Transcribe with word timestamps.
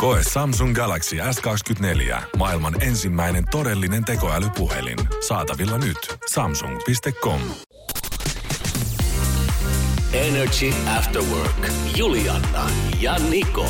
Koe 0.00 0.20
Samsung 0.32 0.74
Galaxy 0.74 1.16
S24. 1.16 2.22
Maailman 2.36 2.82
ensimmäinen 2.82 3.44
todellinen 3.50 4.04
tekoälypuhelin. 4.04 4.98
Saatavilla 5.28 5.78
nyt. 5.78 5.98
Samsung.com. 6.30 7.40
Energy 10.12 10.72
After 10.98 11.22
Work. 11.22 11.72
Juliana 11.96 12.70
ja 13.00 13.18
Niko. 13.30 13.66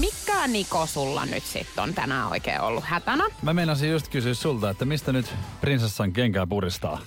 Mikä 0.00 0.46
Niko 0.46 0.86
sulla 0.86 1.26
nyt 1.26 1.44
sitten 1.44 1.84
on 1.84 1.94
tänään 1.94 2.28
oikein 2.28 2.60
ollut 2.60 2.84
hätänä? 2.84 3.24
Mä 3.42 3.52
meinasin 3.52 3.90
just 3.90 4.08
kysyä 4.08 4.34
sulta, 4.34 4.70
että 4.70 4.84
mistä 4.84 5.12
nyt 5.12 5.34
prinsessan 5.60 6.12
kenkää 6.12 6.46
puristaa? 6.46 7.00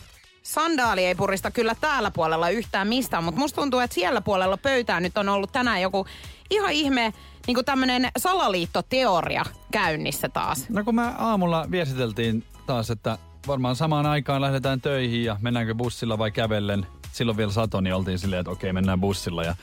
Sandaali 0.44 1.06
ei 1.06 1.16
purista 1.16 1.52
kyllä 1.52 1.76
täällä 1.82 2.12
puolella 2.12 2.50
yhtään 2.50 2.88
mistään, 2.88 3.24
mutta 3.24 3.40
musta 3.40 3.62
tuntuu, 3.62 3.80
että 3.80 3.94
siellä 3.94 4.22
puolella 4.22 4.58
pöytää 4.58 5.00
nyt 5.00 5.18
on 5.18 5.30
ollut 5.30 5.52
tänään 5.52 5.82
joku 5.82 6.06
ihan 6.52 6.72
ihme 6.72 7.14
niin 7.48 7.56
kuin 7.56 7.66
tämmönen 7.66 8.08
salaliittoteoria 8.18 9.46
käynnissä 9.72 10.30
taas. 10.30 10.70
No 10.70 10.84
kun 10.84 10.96
mä 10.96 11.16
aamulla 11.18 11.68
viestiteltiin 11.72 12.44
taas, 12.66 12.90
että 12.90 13.18
varmaan 13.48 13.76
samaan 13.76 14.06
aikaan 14.06 14.42
lähdetään 14.42 14.82
töihin 14.82 15.24
ja 15.24 15.38
mennäänkö 15.42 15.76
bussilla 15.76 16.18
vai 16.18 16.32
kävellen. 16.32 16.88
Silloin 17.12 17.38
vielä 17.38 17.52
sato, 17.52 17.82
niin 17.82 17.96
oltiin 17.96 18.20
silleen, 18.20 18.40
että 18.40 18.52
okei, 18.52 18.74
mennään 18.74 19.02
bussilla. 19.02 19.44
Ja 19.44 19.56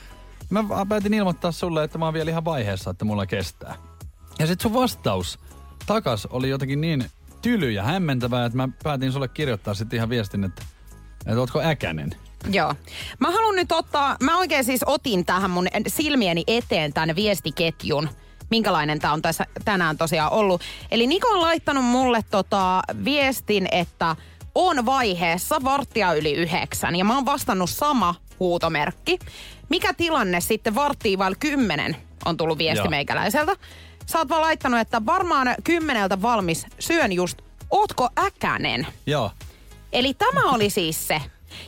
mä 0.51 0.65
päätin 0.89 1.15
ilmoittaa 1.15 1.53
sulle, 1.53 1.85
että 1.85 1.99
mä 1.99 2.05
oon 2.05 2.15
vielä 2.15 2.31
ihan 2.31 2.45
vaiheessa, 2.45 2.91
että 2.91 3.05
mulla 3.05 3.27
kestää. 3.27 3.75
Ja 4.39 4.47
sit 4.47 4.61
sun 4.61 4.75
vastaus 4.75 5.39
takas 5.87 6.27
oli 6.27 6.49
jotenkin 6.49 6.81
niin 6.81 7.05
tyly 7.43 7.71
ja 7.71 7.83
hämmentävää, 7.83 8.47
että 8.47 8.57
mä 8.57 8.69
päätin 8.83 9.13
sulle 9.13 9.29
kirjoittaa 9.29 9.75
sitten 9.75 9.97
ihan 9.97 10.09
viestin, 10.09 10.45
että, 10.45 10.63
että 11.27 11.41
ootko 11.41 11.61
äkänen. 11.61 12.15
Joo. 12.51 12.75
Mä 13.19 13.31
haluan 13.31 13.57
nyt 13.57 13.73
ottaa, 13.73 14.17
mä 14.23 14.39
oikein 14.39 14.65
siis 14.65 14.81
otin 14.87 15.25
tähän 15.25 15.51
mun 15.51 15.69
silmieni 15.87 16.45
eteen 16.47 16.93
tämän 16.93 17.17
viestiketjun 17.17 18.09
minkälainen 18.51 18.99
tämä 18.99 19.13
on 19.13 19.23
tässä 19.23 19.47
tänään 19.65 19.99
tosiaan 19.99 20.33
ollut. 20.33 20.61
Eli 20.91 21.07
Niko 21.07 21.29
on 21.29 21.41
laittanut 21.41 21.85
mulle 21.85 22.25
tota 22.31 22.83
viestin, 23.05 23.69
että 23.73 24.17
on 24.55 24.87
vaiheessa 24.87 25.65
varttia 25.65 26.13
yli 26.13 26.33
yhdeksän 26.33 26.97
ja 26.97 27.05
mä 27.05 27.15
oon 27.15 27.27
vastannut 27.27 27.71
sama 27.71 28.15
huutomerkki. 28.41 29.19
Mikä 29.69 29.95
tilanne 29.95 30.41
sitten 30.41 30.75
varttiin 30.75 31.19
vain 31.19 31.37
kymmenen 31.41 31.97
on 32.25 32.37
tullut 32.37 32.59
viesti 32.59 32.85
Joo. 32.85 32.91
meikäläiseltä. 32.91 33.57
Sä 34.07 34.19
oot 34.19 34.29
vaan 34.29 34.43
laittanut, 34.43 34.81
että 34.81 35.07
varmaan 35.07 35.55
kymmeneltä 35.65 36.23
valmis, 36.23 36.67
syön 36.79 37.13
just, 37.13 37.39
ootko 37.71 38.09
äkänen? 38.19 38.87
Joo. 39.07 39.31
Eli 39.93 40.15
tämä 40.15 40.43
oli 40.53 40.71
siis 40.71 41.09
se. 41.09 41.21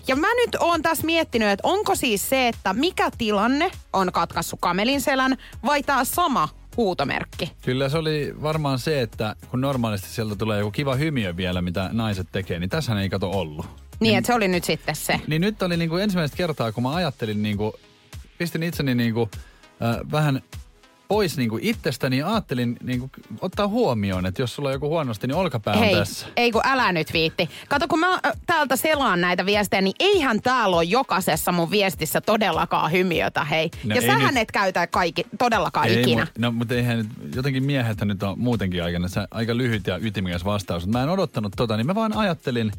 Ja 0.08 0.16
mä 0.16 0.26
nyt 0.34 0.56
oon 0.60 0.82
tässä 0.82 1.06
miettinyt, 1.06 1.48
että 1.48 1.68
onko 1.68 1.94
siis 1.94 2.28
se, 2.28 2.48
että 2.48 2.72
mikä 2.72 3.10
tilanne 3.18 3.70
on 3.92 4.12
katkaissut 4.12 4.58
kamelin 4.62 5.00
selän 5.00 5.36
vai 5.66 5.82
tämä 5.82 6.04
sama 6.04 6.48
huutomerkki. 6.76 7.52
Kyllä 7.62 7.88
se 7.88 7.98
oli 7.98 8.34
varmaan 8.42 8.78
se, 8.78 9.00
että 9.00 9.36
kun 9.50 9.60
normaalisti 9.60 10.08
sieltä 10.08 10.36
tulee 10.36 10.58
joku 10.58 10.70
kiva 10.70 10.94
hymiö 10.94 11.36
vielä, 11.36 11.62
mitä 11.62 11.90
naiset 11.92 12.28
tekee, 12.32 12.58
niin 12.58 12.70
tässä 12.70 13.00
ei 13.00 13.08
kato 13.08 13.30
ollut. 13.30 13.66
Niin, 14.00 14.18
että 14.18 14.26
se 14.26 14.34
oli 14.34 14.48
nyt 14.48 14.64
sitten 14.64 14.96
se. 14.96 15.20
Niin 15.26 15.42
nyt 15.42 15.62
oli 15.62 15.76
niinku 15.76 15.96
ensimmäistä 15.96 16.36
kertaa, 16.36 16.72
kun 16.72 16.82
mä 16.82 16.94
ajattelin, 16.94 17.42
niinku, 17.42 17.74
pistin 18.38 18.62
itseni 18.62 18.94
niinku, 18.94 19.28
äh, 19.82 20.10
vähän 20.10 20.42
pois 21.10 21.36
niinku 21.36 21.58
itsestäni 21.62 22.18
ja 22.18 22.30
ajattelin 22.30 22.76
niinku, 22.82 23.10
ottaa 23.40 23.68
huomioon, 23.68 24.26
että 24.26 24.42
jos 24.42 24.54
sulla 24.54 24.68
on 24.68 24.72
joku 24.72 24.88
huonosti, 24.88 25.26
niin 25.26 25.34
olkapää 25.34 25.74
on 25.74 25.80
Hei, 25.80 25.94
tässä. 25.94 26.26
ei 26.36 26.52
kun 26.52 26.60
älä 26.64 26.92
nyt 26.92 27.12
viitti. 27.12 27.50
Kato, 27.68 27.88
kun 27.88 27.98
mä 27.98 28.20
täältä 28.46 28.76
selaan 28.76 29.20
näitä 29.20 29.46
viestejä, 29.46 29.80
niin 29.80 29.94
eihän 30.00 30.42
täällä 30.42 30.76
ole 30.76 30.84
jokaisessa 30.84 31.52
mun 31.52 31.70
viestissä 31.70 32.20
todellakaan 32.20 32.92
hymiötä, 32.92 33.44
hei. 33.44 33.70
No 33.84 33.94
ja 33.94 34.02
sähän 34.02 34.34
nyt. 34.34 34.42
et 34.42 34.52
käytä 34.52 34.86
kaikki, 34.86 35.26
todellakaan 35.38 35.88
Ei, 35.88 36.00
ikinä. 36.00 36.24
mu- 36.24 36.32
no, 36.38 36.52
mutta 36.52 36.74
eihän 36.74 36.98
nyt, 36.98 37.34
jotenkin 37.34 37.64
miehet 37.64 38.00
nyt 38.00 38.22
on 38.22 38.38
muutenkin 38.38 38.84
aika, 38.84 38.98
se 39.08 39.20
aika 39.30 39.56
lyhyt 39.56 39.86
ja 39.86 39.98
ytimikäs 39.98 40.44
vastaus. 40.44 40.86
Mä 40.86 41.02
en 41.02 41.08
odottanut 41.08 41.52
tota, 41.56 41.76
niin 41.76 41.86
mä 41.86 41.94
vaan 41.94 42.16
ajattelin 42.16 42.72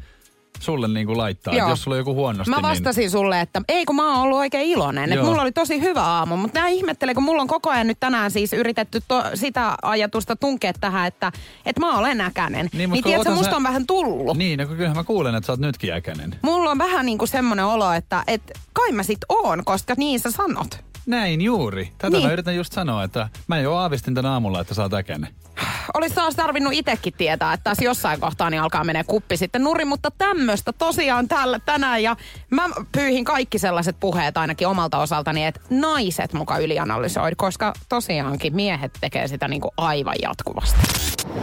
sulle 0.60 0.88
niinku 0.88 1.16
laittaa, 1.16 1.54
Joo. 1.54 1.58
että 1.60 1.72
jos 1.72 1.82
sulla 1.82 1.94
on 1.94 1.98
joku 1.98 2.14
huonosti, 2.14 2.50
Mä 2.50 2.62
vastasin 2.62 3.10
sulle, 3.10 3.40
että 3.40 3.62
ei 3.68 3.84
kun 3.84 3.96
mä 3.96 4.12
oon 4.12 4.22
ollut 4.22 4.38
oikein 4.38 4.68
iloinen. 4.68 5.12
Että 5.12 5.24
mulla 5.24 5.42
oli 5.42 5.52
tosi 5.52 5.80
hyvä 5.80 6.02
aamu. 6.02 6.36
Mutta 6.36 6.60
nää 6.60 6.68
ihmettelee, 6.68 7.14
kun 7.14 7.22
mulla 7.22 7.42
on 7.42 7.48
koko 7.48 7.70
ajan 7.70 7.86
nyt 7.86 8.00
tänään 8.00 8.30
siis 8.30 8.52
yritetty 8.52 9.02
to, 9.08 9.22
sitä 9.34 9.74
ajatusta 9.82 10.36
tunkea 10.36 10.72
tähän, 10.80 11.06
että, 11.06 11.32
että 11.66 11.80
mä 11.80 11.98
olen 11.98 12.20
äkänen. 12.20 12.68
Niin, 12.72 12.90
niin 12.90 13.04
tiedätkö, 13.04 13.20
otan 13.20 13.38
musta 13.38 13.50
sä- 13.50 13.56
on 13.56 13.62
vähän 13.62 13.86
tullut. 13.86 14.36
Niin, 14.36 14.58
no 14.58 14.66
kyllähän 14.66 14.96
mä 14.96 15.04
kuulen, 15.04 15.34
että 15.34 15.46
sä 15.46 15.52
oot 15.52 15.60
nytkin 15.60 15.92
äkänen. 15.92 16.36
Mulla 16.42 16.70
on 16.70 16.78
vähän 16.78 17.06
niin 17.06 17.18
kuin 17.18 17.28
semmoinen 17.28 17.64
olo, 17.64 17.92
että, 17.92 18.24
että 18.26 18.52
kai 18.72 18.92
mä 18.92 19.02
sit 19.02 19.20
oon, 19.28 19.64
koska 19.64 19.94
niin 19.96 20.20
sä 20.20 20.30
sanot. 20.30 20.91
Näin 21.06 21.40
juuri. 21.40 21.92
Tätä 21.98 22.16
Niin. 22.16 22.26
mä 22.26 22.32
yritän 22.32 22.56
just 22.56 22.72
sanoa, 22.72 23.04
että 23.04 23.28
mä 23.46 23.58
jo 23.58 23.74
aavistin 23.74 24.14
tänä 24.14 24.32
aamulla, 24.32 24.60
että 24.60 24.82
oot 24.82 24.94
äkänen. 24.94 25.30
Olisi 25.94 26.14
taas 26.14 26.34
tarvinnut 26.34 26.72
itsekin 26.72 27.12
tietää, 27.18 27.52
että 27.52 27.64
taas 27.64 27.78
jossain 27.80 28.20
kohtaa 28.20 28.50
niin 28.50 28.62
alkaa 28.62 28.84
menee 28.84 29.04
kuppi 29.04 29.36
sitten 29.36 29.64
nuri, 29.64 29.84
mutta 29.84 30.10
tämmöistä 30.18 30.72
tosiaan 30.72 31.28
täällä 31.28 31.58
tänään. 31.58 32.02
Ja 32.02 32.16
mä 32.50 32.62
pyyhin 32.92 33.24
kaikki 33.24 33.58
sellaiset 33.58 33.96
puheet 34.00 34.36
ainakin 34.36 34.68
omalta 34.68 34.98
osaltani, 34.98 35.46
että 35.46 35.60
naiset 35.70 36.32
muka 36.32 36.58
ylianalysoi, 36.58 37.32
koska 37.36 37.72
tosiaankin 37.88 38.54
miehet 38.54 38.92
tekee 39.00 39.28
sitä 39.28 39.48
niin 39.48 39.60
kuin 39.60 39.72
aivan 39.76 40.16
jatkuvasti. 40.22 40.80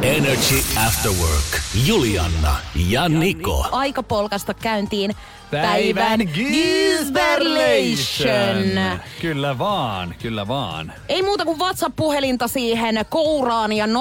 Energy 0.01 0.55
After 0.87 1.11
Work. 1.11 1.61
Juliana 1.85 2.55
ja 2.89 3.09
Niko. 3.09 3.67
Aika 3.71 4.03
polkasta 4.03 4.53
käyntiin 4.53 5.15
Päivän 5.51 6.19
Gisberlation. 6.33 8.99
Kyllä 9.21 9.48
vaan, 9.57 10.15
kyllä 10.21 10.47
vaan. 10.47 10.93
Ei 11.09 11.21
muuta 11.21 11.45
kuin 11.45 11.59
WhatsApp-puhelinta 11.59 12.47
siihen 12.47 13.05
kouraan 13.09 13.71
ja 13.73 13.85
050501719. 13.85 13.91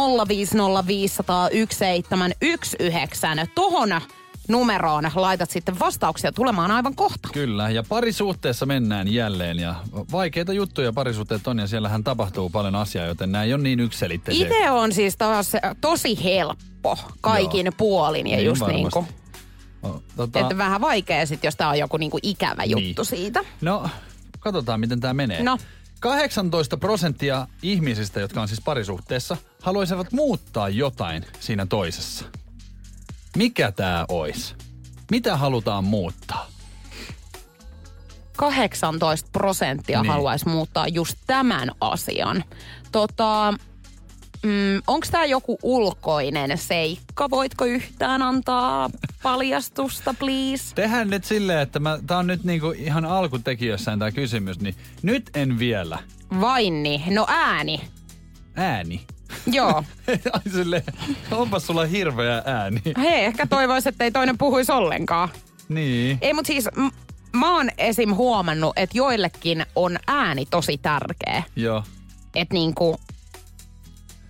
Tohon 3.54 4.00
numeroon 4.48 5.10
laitat 5.14 5.50
sitten 5.50 5.78
vastauksia 5.78 6.32
tulemaan 6.32 6.70
aivan 6.70 6.94
kohta. 6.94 7.28
Kyllä, 7.32 7.70
ja 7.70 7.82
parisuhteessa 7.88 8.66
mennään 8.66 9.08
jälleen. 9.08 9.58
Ja 9.58 9.74
vaikeita 10.12 10.52
juttuja 10.52 10.92
parisuhteet 10.92 11.46
on, 11.46 11.58
ja 11.58 11.66
siellähän 11.66 12.04
tapahtuu 12.04 12.50
paljon 12.50 12.74
asiaa, 12.74 13.06
joten 13.06 13.32
nämä 13.32 13.44
ei 13.44 13.54
ole 13.54 13.62
niin 13.62 13.80
yksiselitteisiä. 13.80 14.46
Itse 14.46 14.70
on 14.70 14.92
siis 14.92 15.16
taas 15.16 15.52
tosi 15.80 16.24
helppo 16.24 16.98
kaikin 17.20 17.66
Joo. 17.66 17.72
ja 18.26 18.30
ja 18.30 18.36
Niin 18.36 18.46
just 18.46 18.60
varmasti. 18.60 18.82
niin 18.82 18.90
kuin, 18.92 19.06
Tota, 20.16 20.40
että 20.40 20.58
vähän 20.58 20.80
vaikea 20.80 21.26
sit, 21.26 21.44
jos 21.44 21.56
tää 21.56 21.68
on 21.68 21.78
joku 21.78 21.96
niinku 21.96 22.18
ikävä 22.22 22.64
juttu 22.64 23.02
Niin. 23.02 23.04
siitä. 23.04 23.40
no, 23.60 23.88
katsotaan 24.40 24.80
miten 24.80 25.00
tämä 25.00 25.14
menee. 25.14 25.42
No. 25.42 25.58
18 26.00 26.76
prosenttia 26.76 27.46
ihmisistä, 27.62 28.20
jotka 28.20 28.40
on 28.42 28.48
siis 28.48 28.60
parisuhteessa, 28.60 29.36
haluaisivat 29.62 30.12
muuttaa 30.12 30.68
jotain 30.68 31.24
siinä 31.40 31.66
toisessa. 31.66 32.24
Mikä 33.36 33.72
tämä 33.72 34.04
olisi? 34.08 34.54
Mitä 35.10 35.36
halutaan 35.36 35.84
muuttaa? 35.84 36.46
18 38.36 39.28
prosenttia 39.32 40.02
Niin. 40.02 40.12
haluaisi 40.12 40.48
muuttaa 40.48 40.88
just 40.88 41.18
tämän 41.26 41.70
asian. 41.80 42.44
Tota, 42.92 43.54
mm, 44.42 44.82
onko 44.86 45.06
tämä 45.10 45.24
joku 45.24 45.58
ulkoinen 45.62 46.58
seikka? 46.58 47.30
Voitko 47.30 47.64
yhtään 47.64 48.22
antaa 48.22 48.90
paljastusta, 49.22 50.14
please? 50.18 50.74
Tehän 50.74 51.10
nyt 51.10 51.24
silleen, 51.24 51.58
että 51.60 51.78
mä, 51.78 51.98
tää 52.06 52.18
on 52.18 52.26
nyt 52.26 52.44
niinku 52.44 52.70
ihan 52.70 53.04
alkutekijössään 53.04 53.98
tämä 53.98 54.12
kysymys, 54.12 54.60
niin 54.60 54.74
nyt 55.02 55.30
en 55.34 55.58
vielä. 55.58 55.98
Vain 56.40 56.82
niin. 56.82 57.02
No 57.14 57.26
ääni. 57.28 57.80
Ääni. 58.54 59.00
Joo. 59.46 59.84
Ai 60.32 60.52
silleen, 60.52 60.82
onpas 61.30 61.66
sulla 61.66 61.84
hirveä 61.84 62.42
ääni. 62.46 62.80
Hei, 62.98 63.24
ehkä 63.24 63.46
toivoisi, 63.46 63.88
että 63.88 64.04
ei 64.04 64.10
toinen 64.10 64.38
puhuisi 64.38 64.72
ollenkaan. 64.72 65.28
Niin. 65.68 66.18
Ei, 66.20 66.32
mutta 66.34 66.46
siis 66.46 66.68
m- 66.76 67.36
mä 67.38 67.56
oon 67.56 67.70
esim. 67.78 68.14
huomannut, 68.14 68.72
että 68.76 68.98
joillekin 68.98 69.66
on 69.76 69.98
ääni 70.06 70.46
tosi 70.46 70.78
tärkeä. 70.78 71.42
Joo. 71.56 71.84
Että 72.34 72.54
niinku... 72.54 73.00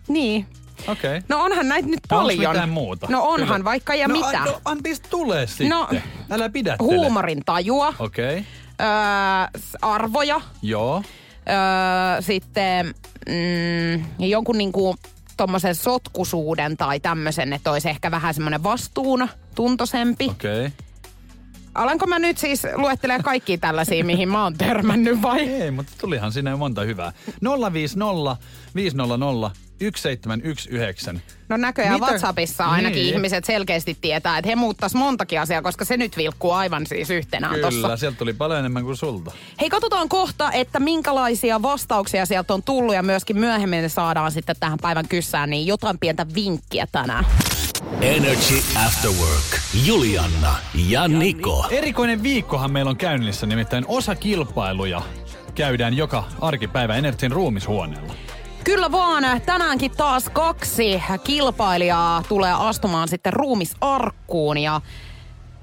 Niin. 0.08 0.46
Okei. 0.88 0.92
Okay. 1.16 1.22
No 1.28 1.42
onhan 1.44 1.68
näitä 1.68 1.88
nyt 1.88 2.00
No 2.10 2.16
paljon. 2.18 2.50
mitään 2.52 2.68
muuta? 2.68 3.06
No 3.10 3.22
onhan 3.22 3.48
Kyllä. 3.48 3.64
vaikka 3.64 3.94
ja 3.94 4.08
no, 4.08 4.14
mitä. 4.14 4.42
a- 4.42 4.44
No 4.44 4.60
antis 4.64 5.00
tulee 5.00 5.46
sitten. 5.46 5.68
No, 5.68 5.88
Älä 6.30 6.48
pidättele. 6.48 6.94
Huumorin 6.94 7.42
tajua, 7.46 7.94
Okei. 7.98 8.38
Okay. 8.38 8.44
öö, 8.80 9.60
arvoja, 9.82 10.40
Joo. 10.62 11.02
öö, 11.48 12.22
sitten 12.22 12.94
mm, 13.28 14.26
jonkun 14.28 14.58
niinku 14.58 14.96
tommosen 15.36 15.74
sotkusuuden 15.74 16.76
tai 16.76 17.00
tämmöisen, 17.00 17.52
että 17.52 17.70
olisi 17.70 17.88
ehkä 17.88 18.10
vähän 18.10 18.34
semmoinen 18.34 18.62
vastuun 18.62 19.28
tuntoisempi. 19.54 20.24
Okei. 20.30 20.66
Okay. 20.66 20.70
Alanko 21.74 22.06
mä 22.06 22.18
nyt 22.18 22.38
siis 22.38 22.62
luettelemaan 22.76 23.22
kaikki 23.22 23.58
tällaisia, 23.58 24.04
mihin 24.04 24.28
mä 24.28 24.42
oon 24.42 24.58
törmännyt 24.58 25.22
vai? 25.22 25.40
Ei, 25.40 25.70
mutta 25.70 25.92
tulihan 26.00 26.32
jo 26.50 26.56
monta 26.56 26.82
hyvää. 26.82 27.12
050 27.72 28.36
500 28.74 29.52
1719. 29.78 31.38
No 31.48 31.56
näköjään 31.56 31.94
Mitä- 31.94 32.06
WhatsAppissa 32.06 32.64
ainakin 32.64 33.02
Niin. 33.02 33.14
ihmiset 33.14 33.44
selkeästi 33.44 33.98
tietää, 34.00 34.38
että 34.38 34.48
he 34.48 34.56
muuttais 34.56 34.94
montakin 34.94 35.40
asiaa, 35.40 35.62
koska 35.62 35.84
se 35.84 35.96
nyt 35.96 36.16
vilkkuu 36.16 36.50
aivan 36.50 36.86
siis 36.86 37.10
yhtenään 37.10 37.54
Kyllä, 37.54 37.70
tossa. 37.70 37.96
sieltä 37.96 38.18
tuli 38.18 38.32
paljon 38.32 38.58
enemmän 38.58 38.84
kuin 38.84 38.96
sulta. 38.96 39.32
Hei, 39.60 39.68
katsotaan 39.70 40.08
kohta, 40.08 40.52
että 40.52 40.80
minkälaisia 40.80 41.62
vastauksia 41.62 42.26
sieltä 42.26 42.54
on 42.54 42.62
tullut 42.62 42.94
ja 42.94 43.02
myöskin 43.02 43.38
myöhemmin 43.38 43.90
saadaan 43.90 44.32
sitten 44.32 44.56
tähän 44.60 44.78
päivän 44.82 45.08
kyssään 45.08 45.50
niin 45.50 45.66
jotain 45.66 45.98
pientä 45.98 46.26
vinkkiä 46.34 46.86
tänään. 46.92 47.26
Energy 48.00 48.54
After 48.86 49.10
Work. 49.10 49.60
Julianna 49.86 50.54
ja 50.88 51.08
Niko. 51.08 51.66
Erikoinen 51.70 52.22
viikkohan 52.22 52.72
meillä 52.72 52.88
on 52.90 52.96
käynnissä, 52.96 53.46
nimittäin 53.46 53.84
osa 53.88 54.14
kilpailuja 54.14 55.02
käydään 55.54 55.94
joka 55.94 56.24
arkipäivä 56.40 56.96
Energin 56.96 57.32
ruumishuoneella. 57.32 58.14
Kyllä 58.68 58.92
vaan, 58.92 59.24
tänäänkin 59.46 59.90
taas 59.90 60.28
kaksi 60.32 61.02
kilpailijaa 61.24 62.22
tulee 62.28 62.52
astumaan 62.52 63.08
sitten 63.08 63.32
ruumisarkkuun 63.32 64.58
ja 64.58 64.80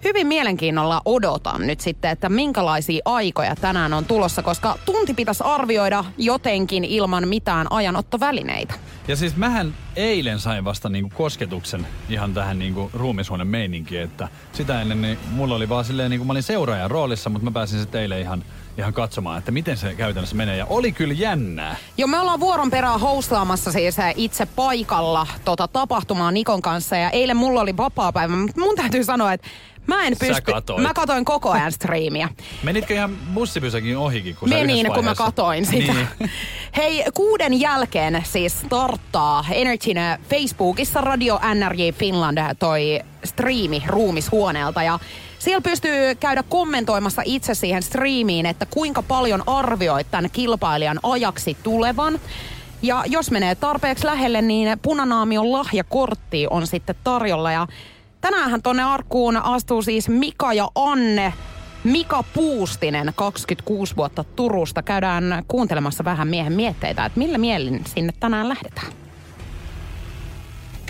hyvin 0.04 0.28
mielenkiinnolla 0.28 1.02
odotan 1.06 1.68
nyt 1.68 1.80
sitten, 1.80 2.12
että 2.12 2.30
minkälaisia 2.30 3.02
aikoja 3.06 3.56
tänään 3.56 3.94
on 3.94 4.06
tulossa, 4.06 4.44
koska 4.44 4.78
tunti 4.86 5.14
pitäisi 5.14 5.44
arvioida 5.44 6.04
jotenkin 6.18 6.84
ilman 6.84 7.28
mitään 7.28 7.68
ajanottovälineitä. 7.70 8.74
Ja 9.08 9.16
siis 9.16 9.36
mähän 9.36 9.74
eilen 9.96 10.40
sain 10.40 10.66
vasta 10.66 10.90
niinku 10.90 11.16
kosketuksen 11.18 11.88
ihan 12.10 12.34
tähän 12.34 12.60
niinku 12.60 12.90
ruumishuoneen 12.94 13.48
meininkiin, 13.48 14.02
että 14.02 14.28
sitä 14.54 14.82
ennen 14.82 15.02
niin 15.02 15.18
mulla 15.32 15.56
oli 15.56 15.70
vaan 15.70 15.86
silleen, 15.86 16.10
niinku 16.10 16.26
mä 16.26 16.34
olin 16.34 16.44
seuraajan 16.44 16.92
roolissa, 16.92 17.30
mutta 17.30 17.46
mä 17.46 17.52
pääsin 17.52 17.80
sitten 17.80 18.02
eilen 18.02 18.22
ihan, 18.22 18.44
ihan 18.78 18.94
katsomaan, 18.94 19.38
että 19.38 19.52
miten 19.52 19.78
se 19.78 19.96
käytännössä 19.96 20.36
menee. 20.36 20.58
Ja 20.58 20.66
oli 20.66 20.92
kyllä 20.92 21.14
jännää. 21.14 21.76
Jo 21.98 22.08
me 22.08 22.20
ollaan 22.20 22.40
vuoron 22.40 22.72
perään 22.72 23.00
hostaamassa 23.00 23.72
siis 23.72 23.96
itse 24.16 24.46
paikalla 24.46 25.28
tota 25.46 25.68
tapahtumaa 25.68 26.32
Nikon 26.32 26.62
kanssa 26.62 26.98
ja 26.98 27.10
eilen 27.10 27.38
mulla 27.38 27.62
oli 27.62 27.78
vapaa 27.78 28.12
päivä, 28.12 28.36
mutta 28.36 28.60
mun 28.60 28.76
täytyy 28.76 29.04
sanoa, 29.04 29.34
että 29.34 29.48
mä 29.88 30.08
en 30.08 30.16
pysty, 30.20 30.52
mä 30.82 30.94
katoin 30.94 31.26
koko 31.26 31.52
ajan 31.52 31.72
striimiä. 31.72 32.30
Menitkö 32.64 32.94
ihan 32.94 33.18
bussipysäkin 33.34 33.98
ohikin, 33.98 34.36
kun 34.36 34.50
Menin, 34.50 34.94
kun 34.94 35.06
mä 35.06 35.16
katoin 35.16 35.66
sitä. 35.66 35.94
Niin. 35.94 36.08
Hei, 36.78 37.04
kuuden 37.14 37.60
jälkeen 37.60 38.24
siis 38.26 38.60
starttaa 38.60 39.46
Energyn 39.52 39.98
Facebookissa 40.30 41.02
Radio 41.02 41.40
NRJ 41.54 41.90
Finland 41.92 42.38
toi 42.60 43.00
striimi 43.24 43.84
ruumishuoneelta 43.88 44.84
ja 44.84 45.00
siellä 45.40 45.62
pystyy 45.62 46.16
käydä 46.16 46.44
kommentoimassa 46.44 47.22
itse 47.26 47.54
siihen 47.54 47.84
striimiin, 47.84 48.46
että 48.46 48.66
kuinka 48.66 49.02
paljon 49.02 49.44
arvioit 49.48 50.12
tämän 50.12 50.30
kilpailijan 50.32 51.00
ajaksi 51.04 51.58
tulevan. 51.64 52.20
Ja 52.82 53.04
jos 53.08 53.32
menee 53.32 53.56
tarpeeksi 53.56 54.06
lähelle, 54.06 54.42
niin 54.42 54.80
punanaamion 54.82 55.52
lahjakortti 55.52 56.48
on 56.50 56.68
sitten 56.68 56.96
tarjolla. 57.04 57.52
Ja 57.52 57.68
tänäänhän 58.22 58.62
tonne 58.62 58.84
arkkuun 58.84 59.38
astuu 59.38 59.82
siis 59.82 60.10
Mika 60.10 60.54
ja 60.54 60.70
Anne. 60.76 61.34
Mika 61.84 62.24
Puustinen, 62.34 63.14
26 63.16 63.96
vuotta 63.96 64.24
Turusta. 64.24 64.84
Käydään 64.84 65.44
kuuntelemassa 65.48 66.06
vähän 66.06 66.28
miehen 66.28 66.54
mietteitä, 66.54 67.06
että 67.06 67.20
millä 67.20 67.38
mielin 67.38 67.84
sinne 67.96 68.14
tänään 68.20 68.50
lähdetään. 68.50 69.05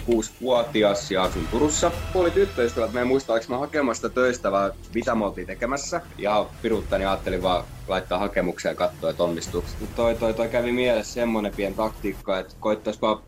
Kuusivuotias 0.06 1.12
ja 1.12 1.24
asun 1.24 1.48
Turussa. 1.52 1.92
Puoli 2.14 2.32
tyttöystävät, 2.32 2.94
me 2.94 3.02
en 3.02 3.08
muista, 3.08 3.34
oliko 3.34 3.46
mä 3.50 3.58
hakemassa 3.58 4.10
töistä 4.10 4.52
vai 4.52 4.72
mitä 4.96 5.16
me 5.16 5.26
oltiin 5.26 5.48
tekemässä. 5.48 6.02
Ja 6.18 6.46
piruttani 6.62 7.06
ajattelin 7.06 7.42
vaan 7.42 7.64
laittaa 7.88 8.20
hakemuksia 8.20 8.72
ja 8.72 8.76
katsoa, 8.76 9.10
että 9.10 9.24
onnistuuko. 9.24 9.68
Toi, 9.96 10.16
toi, 10.16 10.34
toi 10.34 10.50
kävi 10.50 10.72
mielessä 10.72 11.14
semmonen 11.14 11.54
pien 11.56 11.74
taktiikka, 11.74 12.40
että 12.40 12.56
koittais 12.60 13.02
vaan 13.02 13.20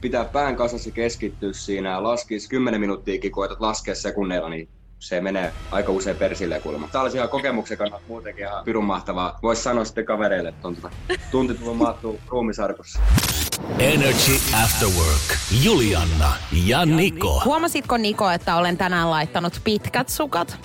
pitää 0.00 0.24
pään 0.24 0.56
kasassa 0.56 0.90
keskittyä 0.90 1.52
siinä 1.52 1.90
ja 1.90 2.02
laskis 2.02 2.48
10 2.48 2.80
minuuttiakin, 2.80 3.32
koetat 3.32 3.60
laskea 3.60 3.94
sekunneilla, 3.94 4.48
niin 4.48 4.68
se 4.98 5.20
menee 5.20 5.52
aika 5.70 5.92
usein 5.92 6.16
persille 6.16 6.60
kuulemma. 6.60 6.88
Tää 6.92 7.02
olisi 7.02 7.16
ihan 7.16 7.28
kokemuksen 7.28 7.78
kannalta 7.78 8.04
muutenkin 8.08 8.44
ihan 8.46 8.64
pirun 8.64 8.84
mahtavaa. 8.84 9.38
Voisi 9.42 9.62
sanoa 9.62 9.84
sitten 9.84 10.04
kavereille, 10.04 10.48
että 10.48 10.68
on 10.68 10.74
tota 10.76 10.90
tunti 11.30 11.54
tullut 11.54 11.76
maattua 11.76 12.14
ruumisarkussa. 12.28 12.98
Energy 13.78 14.32
After 14.64 14.88
Work. 14.88 15.38
Julianna 15.62 16.32
ja 16.66 16.86
Niko. 16.86 17.42
Huomasitko 17.44 17.96
Niko, 17.96 18.30
että 18.30 18.56
olen 18.56 18.76
tänään 18.76 19.10
laittanut 19.10 19.60
pitkät 19.64 20.08
sukat? 20.08 20.58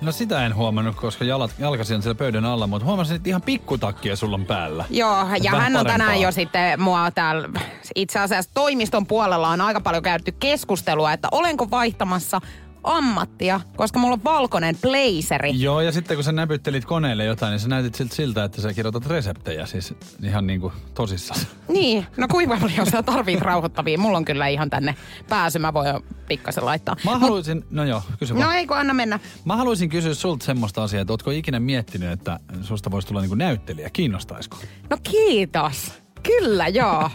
No 0.00 0.12
sitä 0.12 0.46
en 0.46 0.54
huomannut, 0.54 0.96
koska 0.96 1.24
jalat, 1.24 1.50
jalkasi 1.58 1.94
on 1.94 2.02
siellä 2.02 2.18
pöydän 2.18 2.44
alla, 2.44 2.66
mutta 2.66 2.86
huomasin, 2.86 3.16
että 3.16 3.28
ihan 3.28 3.42
pikkutakkia 3.42 4.16
sulla 4.16 4.34
on 4.36 4.46
päällä. 4.46 4.84
Joo, 4.90 5.26
ja 5.42 5.52
Vähän 5.52 5.60
hän 5.72 5.76
on 5.76 5.86
tänään 5.86 6.00
parempaa. 6.08 6.22
jo 6.22 6.32
sitten 6.32 6.80
mua 6.80 7.10
täällä 7.10 7.48
itse 7.94 8.18
asiassa 8.18 8.50
toimiston 8.54 9.06
puolella 9.06 9.48
on 9.48 9.60
aika 9.60 9.80
paljon 9.80 10.02
käyty 10.02 10.32
keskustelua, 10.32 11.12
että 11.12 11.28
olenko 11.32 11.70
vaihtamassa 11.70 12.40
ammattia, 12.84 13.60
koska 13.76 13.98
mulla 13.98 14.14
on 14.14 14.24
valkoinen 14.24 14.76
blazeri. 14.82 15.60
Joo, 15.60 15.80
ja 15.80 15.92
sitten 15.92 16.16
kun 16.16 16.24
sä 16.24 16.32
näpyttelit 16.32 16.84
koneelle 16.84 17.24
jotain, 17.24 17.50
niin 17.50 17.60
sä 17.60 17.68
näytit 17.68 17.94
siltä, 17.94 18.14
siltä 18.14 18.44
että 18.44 18.60
sä 18.60 18.74
kirjoitat 18.74 19.06
reseptejä, 19.06 19.66
siis 19.66 19.94
ihan 20.22 20.46
niinku 20.46 20.72
tosissaan. 20.94 21.40
Niin, 21.68 22.06
no 22.16 22.28
kuinka 22.28 22.56
paljon 22.60 22.86
sä 22.86 23.02
tarvit 23.02 23.40
rauhoittavia? 23.40 23.98
Mulla 23.98 24.16
on 24.18 24.24
kyllä 24.24 24.46
ihan 24.46 24.70
tänne 24.70 24.94
pääsy, 25.28 25.58
mä 25.58 25.74
voin 25.74 25.86
pikkasen 26.28 26.64
laittaa. 26.64 26.96
Mä 27.04 27.18
haluaisin, 27.18 27.64
no 27.70 27.84
joo, 27.84 28.02
kysy 28.18 28.34
vaan. 28.34 28.46
No 28.46 28.52
ei 28.52 28.66
kun 28.66 28.76
anna 28.76 28.94
mennä. 28.94 29.20
Mä 29.44 29.56
haluaisin 29.56 29.88
kysyä 29.88 30.14
sulta 30.14 30.44
semmoista 30.44 30.82
asiaa, 30.82 31.02
että 31.02 31.12
ootko 31.12 31.30
ikinä 31.30 31.60
miettinyt, 31.60 32.12
että 32.12 32.40
susta 32.62 32.90
voisi 32.90 33.08
tulla 33.08 33.20
niinku 33.20 33.34
näyttelijä, 33.34 33.90
kiinnostaisiko? 33.90 34.56
No 34.90 34.96
kiitos. 35.02 35.92
Kyllä 36.22 36.68
joo. 36.68 37.10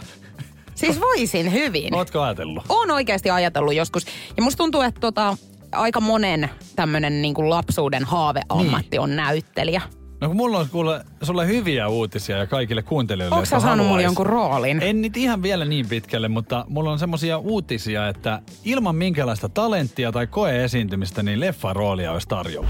Siis 0.74 1.00
voisin 1.00 1.52
hyvin. 1.52 1.94
Ootko 1.94 2.20
ajatellut? 2.20 2.64
Oon 2.68 2.90
oikeasti 2.90 3.30
ajatellut 3.30 3.74
joskus. 3.74 4.06
Ja 4.36 4.42
musta 4.42 4.56
tuntuu, 4.58 4.80
että 4.80 5.00
tota, 5.00 5.36
aika 5.76 6.00
monen 6.00 6.50
tämmönen 6.76 7.22
niinku 7.22 7.50
lapsuuden 7.50 8.04
haaveammatti 8.04 8.88
Niin. 8.90 9.00
on 9.00 9.16
näyttelijä. 9.16 9.82
No 10.20 10.28
kun 10.28 10.36
mulla 10.36 10.58
on 10.58 10.68
kuule 10.68 11.04
sulle 11.22 11.46
hyviä 11.46 11.88
uutisia 11.88 12.36
ja 12.36 12.46
kaikille 12.46 12.82
kuuntelijoille, 12.82 13.34
Onko 13.34 13.46
sä 13.46 13.60
saanut 13.60 13.86
mulle 13.86 14.02
jonkun 14.02 14.26
roolin? 14.26 14.82
En 14.82 15.02
nyt 15.02 15.16
ihan 15.16 15.42
vielä 15.42 15.64
niin 15.64 15.88
pitkälle, 15.88 16.28
mutta 16.28 16.64
mulla 16.68 16.92
on 16.92 16.98
semmosia 16.98 17.38
uutisia, 17.38 18.08
että 18.08 18.42
ilman 18.64 18.96
minkälaista 18.96 19.48
talenttia 19.48 20.12
tai 20.12 20.26
koeesiintymistä, 20.26 21.22
niin 21.22 21.40
leffaroolia 21.40 22.12
olisi 22.12 22.28
tarjolla. 22.28 22.68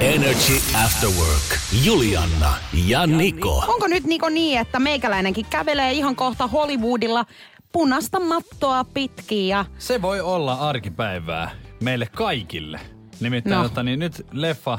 Energy 0.00 0.52
After 0.84 1.08
Work. 1.08 1.58
Julianna 1.84 2.54
ja 2.86 3.06
Niko. 3.06 3.64
Onko 3.68 3.86
nyt 3.86 4.04
Niko 4.04 4.28
niin, 4.28 4.60
että 4.60 4.78
meikäläinenkin 4.78 5.46
kävelee 5.50 5.92
ihan 5.92 6.16
kohta 6.16 6.46
Hollywoodilla 6.46 7.24
punasta 7.72 8.20
mattoa 8.20 8.84
pitkin 8.84 9.48
ja... 9.48 9.64
Se 9.78 10.02
voi 10.02 10.20
olla 10.20 10.54
arkipäivää 10.54 11.50
meille 11.80 12.06
kaikille. 12.06 12.80
Nimittäin 13.20 13.56
No. 13.60 13.66
että, 13.66 13.82
niin 13.82 13.98
nyt 13.98 14.26
leffa 14.32 14.78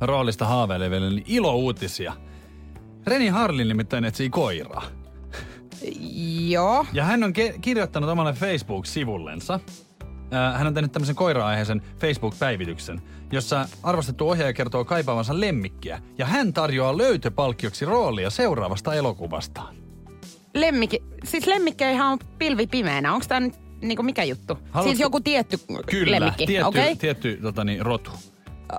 roolista 0.00 0.46
haaveileville 0.46 1.10
niin 1.10 1.24
ilo-uutisia. 1.26 2.12
Reni 3.06 3.28
Harlin 3.28 3.68
nimittäin 3.68 4.04
etsii 4.04 4.30
koiraa. 4.30 4.82
Joo. 6.48 6.86
Ja 6.92 7.04
hän 7.04 7.24
on 7.24 7.30
ke- 7.30 7.58
kirjoittanut 7.60 8.10
omalle 8.10 8.32
Facebook-sivullensa. 8.32 9.60
Ää, 10.30 10.58
Hän 10.58 10.66
on 10.66 10.74
tehnyt 10.74 10.92
tämmöisen 10.92 11.14
koira-aiheisen 11.16 11.82
Facebook-päivityksen, 12.00 13.02
jossa 13.32 13.68
arvostettu 13.82 14.28
ohjaaja 14.28 14.52
kertoo 14.52 14.84
kaipaavansa 14.84 15.40
lemmikkiä. 15.40 16.02
Ja 16.18 16.26
hän 16.26 16.52
tarjoaa 16.52 16.98
löytöpalkkioksi 16.98 17.84
roolia 17.84 18.30
seuraavasta 18.30 18.94
elokuvastaan. 18.94 19.76
Lemmikki, 20.54 21.02
siis 21.24 21.46
lemmikkeihän 21.46 22.06
on 22.06 22.18
pilvi 22.38 22.66
pimeänä. 22.66 23.12
Onko 23.14 23.26
tämä 23.28 23.48
niinku 23.82 24.02
mikä 24.02 24.24
juttu? 24.24 24.54
Haluatko- 24.54 24.82
Siis 24.82 25.00
joku 25.00 25.20
tietty 25.20 25.58
Kyllä, 25.90 26.10
lemmikki, 26.20 26.46
tietty, 26.46 26.66
okei? 26.66 26.96
tietty 26.96 27.38
tota 27.42 27.64
niin, 27.64 27.82
rotu. 27.86 28.10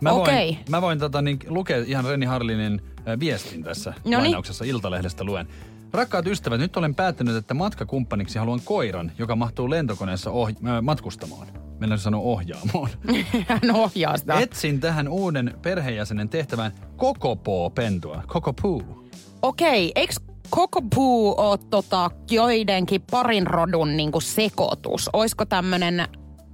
Mä 0.02 0.12
Okei. 0.12 0.52
voin, 0.54 0.58
mä 0.70 0.82
voin 0.82 1.00
tota, 1.00 1.22
niin, 1.22 1.40
lukea 1.48 1.78
ihan 1.88 2.06
Reni 2.06 2.26
Harlinin 2.26 2.82
äh, 3.08 3.20
viestin 3.20 3.64
tässä 3.64 3.94
Noniin. 4.04 4.20
lainauksessa 4.22 4.66
Iltalehdestä 4.66 5.24
luen. 5.24 5.48
Rakkaat 5.94 6.28
ystävät, 6.28 6.60
nyt 6.60 6.78
olen 6.78 6.96
päättänyt, 6.96 7.36
että 7.36 7.54
matkakumppaniksi 7.54 8.40
haluan 8.40 8.62
koiran, 8.66 9.12
joka 9.18 9.36
mahtuu 9.36 9.70
lentokoneessa 9.70 10.30
ohi- 10.32 10.56
äh, 10.68 10.82
matkustamaan. 10.82 11.48
Mennään 11.80 12.00
sanoa 12.00 12.22
ohjaamoon. 12.22 12.90
Hän 13.48 13.76
ohjaa 13.76 14.18
sitä. 14.18 14.40
Etsin 14.40 14.80
tähän 14.80 15.08
uuden 15.08 15.54
perheenjäsenen 15.62 16.30
tehtävään 16.30 16.72
kokopoo-pentua. 16.98 18.24
Kokopuu. 18.28 19.10
Okei, 19.42 19.92
eikö 19.96 20.14
koko 20.50 20.82
puu 20.96 21.34
ole 21.38 21.60
tota 21.70 22.12
joidenkin 22.32 23.02
parin 23.12 23.48
rodun 23.48 23.98
niinku 23.98 24.20
sekoitus? 24.20 25.10
Oisko 25.14 25.46
tämmönen... 25.46 26.08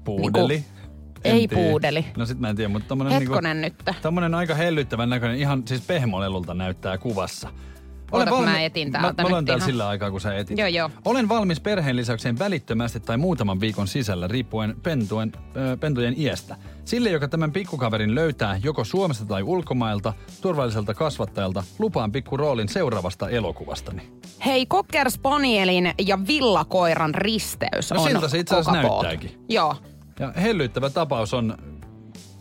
Puudeli. 0.04 0.54
Niinku- 0.54 0.76
En 1.24 1.36
ei 1.36 1.48
tiedä. 1.48 1.70
puudeli. 1.70 2.06
No 2.18 2.26
sit 2.26 2.40
mä 2.40 2.50
en 2.50 2.56
tiedä, 2.56 2.70
mutta 2.70 2.88
tommonen 2.88 3.14
Hetkonen 3.14 3.62
nyt. 3.62 3.74
Tommonen 4.02 4.36
aika 4.36 4.56
hellyttävän 4.56 5.10
näköinen, 5.10 5.38
ihan 5.38 5.64
siis 5.68 5.82
pehmolelulta 5.82 6.54
näyttää 6.54 6.98
kuvassa. 6.98 7.50
Kun 8.12 8.26
valmi- 8.30 8.46
mä 8.52 8.62
etin 8.62 8.92
Mä, 8.92 9.00
täältä 9.02 9.22
mä 9.22 9.28
olen 9.28 9.38
nyt 9.38 9.46
täällä 9.46 9.60
ihan. 9.62 9.70
sillä 9.72 9.88
aikaa, 9.88 10.12
kun 10.12 10.22
sä 10.22 10.38
etit. 10.38 10.58
Joo, 10.58 10.68
joo. 10.68 10.90
Olen 11.06 11.30
valmis 11.30 11.60
perheen 11.60 11.96
lisäkseen 11.96 12.40
välittömästi 12.40 13.00
tai 13.00 13.18
muutaman 13.18 13.60
viikon 13.60 13.88
sisällä, 13.88 14.28
riippuen 14.28 14.76
pentuen, 14.84 15.32
ö, 15.58 15.78
pentujen 15.78 16.14
iästä. 16.18 16.56
Sille, 16.86 17.10
joka 17.10 17.28
tämän 17.28 17.52
pikkukaverin 17.52 18.16
löytää 18.16 18.60
joko 18.64 18.84
Suomesta 18.84 19.26
tai 19.26 19.44
ulkomailta, 19.44 20.14
turvalliselta 20.42 20.94
kasvattajalta, 20.94 21.64
lupaan 21.80 22.12
pikku 22.12 22.38
roolin 22.38 22.70
seuraavasta 22.70 23.30
elokuvastani. 23.30 24.02
Hei, 24.46 24.66
Cocker 24.66 25.12
Spanielin 25.12 25.94
ja 26.08 26.20
villakoiran 26.28 27.16
risteys 27.16 27.92
No 27.92 28.02
on 28.02 28.08
siltä 28.10 28.28
se 28.28 28.40
itse 28.40 28.56
asiassa 28.56 28.72
näyttääkin. 28.72 29.32
Joo. 29.50 29.76
Ja 30.20 30.34
hellyttävä 30.42 30.90
tapaus 30.90 31.34
on 31.34 31.58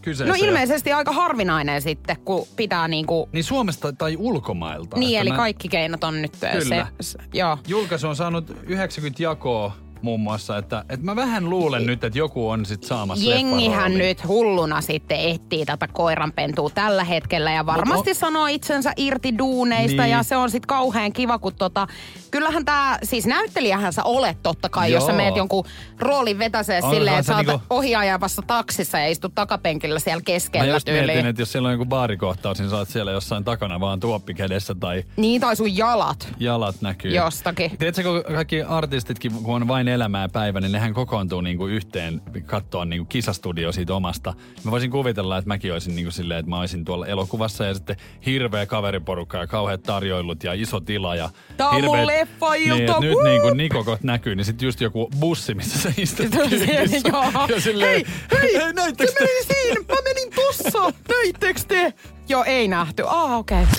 kyseessä. 0.05 0.33
No 0.33 0.35
ja- 0.39 0.47
ilmeisesti 0.47 0.93
aika 0.93 1.13
harvinainen 1.13 1.83
sitten, 1.83 2.17
kun 2.25 2.47
pitää 2.57 2.89
niinku... 2.89 3.29
Niin 3.33 3.45
Suomesta 3.45 3.93
tai 3.93 4.17
ulkomailta. 4.19 4.99
Niin, 4.99 5.19
eli 5.21 5.31
mä- 5.31 5.37
kaikki 5.37 5.69
keinot 5.69 6.05
on 6.05 6.23
nyt 6.23 6.33
Kyllä. 6.53 6.87
se, 7.01 7.13
se. 7.13 7.19
Joo. 7.35 7.59
Julkaisu 7.69 8.09
on 8.09 8.17
saanut 8.17 8.51
90 8.63 9.23
jakoa 9.23 9.73
muun 10.03 10.21
muassa, 10.21 10.59
että, 10.59 10.85
että 10.89 11.07
mä 11.07 11.17
vähän 11.17 11.51
luulen 11.51 11.87
nyt, 11.87 12.05
että 12.05 12.19
joku 12.19 12.49
on 12.49 12.67
sit 12.67 12.83
saamassa 12.85 13.31
Jengihän 13.31 13.95
nyt 13.99 14.29
hulluna 14.29 14.81
sitten 14.81 15.21
etsii 15.21 15.65
tätä 15.67 15.89
koiranpentua 15.89 16.71
tällä 16.71 17.05
hetkellä 17.05 17.53
ja 17.53 17.67
varmasti 17.67 18.11
Mut 18.11 18.17
sanoo 18.19 18.47
itsensä 18.47 18.93
irti 18.97 19.39
duuneista 19.39 20.03
Niin. 20.03 20.11
ja 20.13 20.23
se 20.23 20.37
on 20.37 20.51
sitten 20.51 20.67
kauhean 20.67 21.13
kiva, 21.13 21.39
kun 21.39 21.55
tota, 21.55 21.87
kyllähän 22.35 22.65
tämä, 22.65 22.99
siis 23.03 23.27
näyttelijähän 23.27 23.93
sä 23.93 24.03
olet 24.05 24.37
totta 24.43 24.69
kai, 24.69 24.93
jos 24.93 25.07
sä 25.07 25.13
Joo. 25.13 25.17
meet 25.17 25.37
jonkun 25.37 25.65
roolin 25.99 26.39
vetäsee 26.39 26.77
Onhan 26.79 26.95
silleen, 26.95 27.19
että 27.19 27.33
sä 27.33 27.37
oot 27.37 27.47
niinku- 27.47 27.67
ohiajavassa 27.71 28.43
taksissa 28.47 28.99
ja 28.99 29.09
istut 29.09 29.35
takapenkillä 29.35 29.99
siellä 29.99 30.21
Mä 30.21 30.25
keskellä 30.25 30.73
just 30.75 30.87
mietin, 30.87 31.07
tyyliin. 31.07 31.27
että 31.27 31.43
jos 31.43 31.53
siellä 31.53 31.67
on 31.67 31.73
joku 31.73 31.85
baarikohtaus, 31.87 32.59
niin 32.59 32.71
sä 32.71 32.77
oot 32.77 32.89
siellä 32.89 33.13
jossain 33.13 33.45
takana 33.45 33.81
vaan 33.81 34.01
tuoppi 34.01 34.35
kädessä 34.35 34.75
tai 34.75 35.05
Niin, 35.17 35.41
tai 35.41 35.57
sun 35.57 35.77
jalat 35.77 36.29
jalat 36.41 36.77
näkyy. 36.81 37.11
jostakin. 37.15 37.79
Tiedätkö, 37.79 38.03
kun 38.03 38.25
kaikki 38.35 38.63
artistitkin, 38.63 39.33
kun 39.33 39.55
on 39.55 39.69
vain 39.69 39.89
elämää 39.89 40.29
päivä, 40.29 40.61
niin 40.61 40.73
nehän 40.73 40.95
kokoontuu 40.95 41.41
niinku 41.41 41.67
yhteen 41.67 42.21
katsoa 42.47 42.85
niinku 42.85 43.05
kisastudio 43.09 43.73
siitä 43.73 43.95
omasta. 43.95 44.35
Mä 44.65 44.71
voisin 44.71 44.91
kuvitella, 44.91 45.39
että 45.39 45.49
mäkin 45.49 45.73
olisin 45.73 45.97
niinku 45.97 46.11
silleen, 46.13 46.41
että 46.41 46.51
mä 46.51 46.61
olisin 46.61 46.85
tuolla 46.85 47.07
elokuvassa 47.07 47.65
ja 47.65 47.75
sitten 47.75 47.97
hirveä 48.27 48.67
kaveriporukka 48.67 49.39
ja 49.39 49.47
kauheat 49.47 49.83
tarjoilut 49.83 50.45
ja 50.45 50.53
iso 50.53 50.81
tila. 50.81 51.17
Ja 51.17 51.31
Tää 51.57 51.69
on 51.69 51.85
mun 51.85 51.97
hirveet- 51.99 52.07
leffailta, 52.25 52.75
Niin, 52.75 53.11
nyt 53.11 53.15
woo! 53.15 53.23
niinku 53.25 53.51
Niko 53.51 53.85
kohta 53.85 54.07
näkyy, 54.07 54.35
niin 54.35 54.45
sitten 54.45 54.67
just 54.67 54.81
joku 54.81 55.11
bussi, 55.21 55.55
missä 55.55 55.79
sä 55.79 55.93
istut 55.97 56.27
kyydissä. 56.31 57.09
Joo. 57.09 57.61
Silleen, 57.61 58.07
hei, 58.33 58.57
hei, 58.57 58.73
näittekö 58.73 59.13
te? 59.13 59.25
meni 59.25 59.45
siinä, 59.45 59.81
mä 59.89 59.95
menin 60.05 60.31
tossa, 60.35 60.93
näittekö 61.09 61.61
te? 61.69 61.93
Joo, 62.29 62.45
ei 62.45 62.69
nähty. 62.69 63.03
Ah, 63.07 63.39
okei. 63.39 63.63
Okay. 63.63 63.75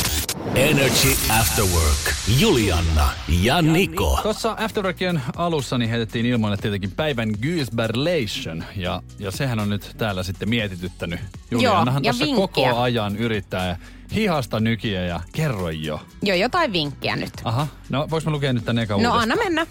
Energy 0.53 1.15
After 1.39 1.65
Work. 1.65 2.13
Julianna 2.39 3.09
ja 3.43 3.61
Niko. 3.61 4.19
Tuossa 4.23 4.55
Afterworkien 4.59 5.21
alussa 5.35 5.77
niin 5.77 5.89
heitettiin 5.89 6.25
ilmoille 6.25 6.57
tietenkin 6.57 6.91
päivän 6.91 7.29
Goosberlation, 7.29 8.63
ja, 8.75 9.01
ja 9.19 9.31
sehän 9.31 9.59
on 9.59 9.69
nyt 9.69 9.95
täällä 9.97 10.23
sitten 10.23 10.49
mietityttänyt. 10.49 11.19
Juliannahan 11.51 12.03
ja 12.03 12.11
tuossa 12.13 12.25
vinkkiä. 12.25 12.47
koko 12.71 12.79
ajan 12.81 13.15
yrittää 13.17 13.77
hihasta 14.15 14.59
nykiä 14.59 15.01
ja 15.05 15.19
kerro 15.33 15.69
jo. 15.69 16.01
Joo, 16.21 16.35
jotain 16.37 16.73
vinkkiä 16.73 17.15
nyt. 17.15 17.33
Aha, 17.43 17.67
no 17.89 18.07
vois 18.09 18.25
mä 18.25 18.31
lukea 18.31 18.53
nyt 18.53 18.65
tän 18.65 18.79
eka 18.79 18.93
No 18.93 18.97
uudestaan. 18.97 19.21
anna 19.21 19.35
mennä. 19.35 19.67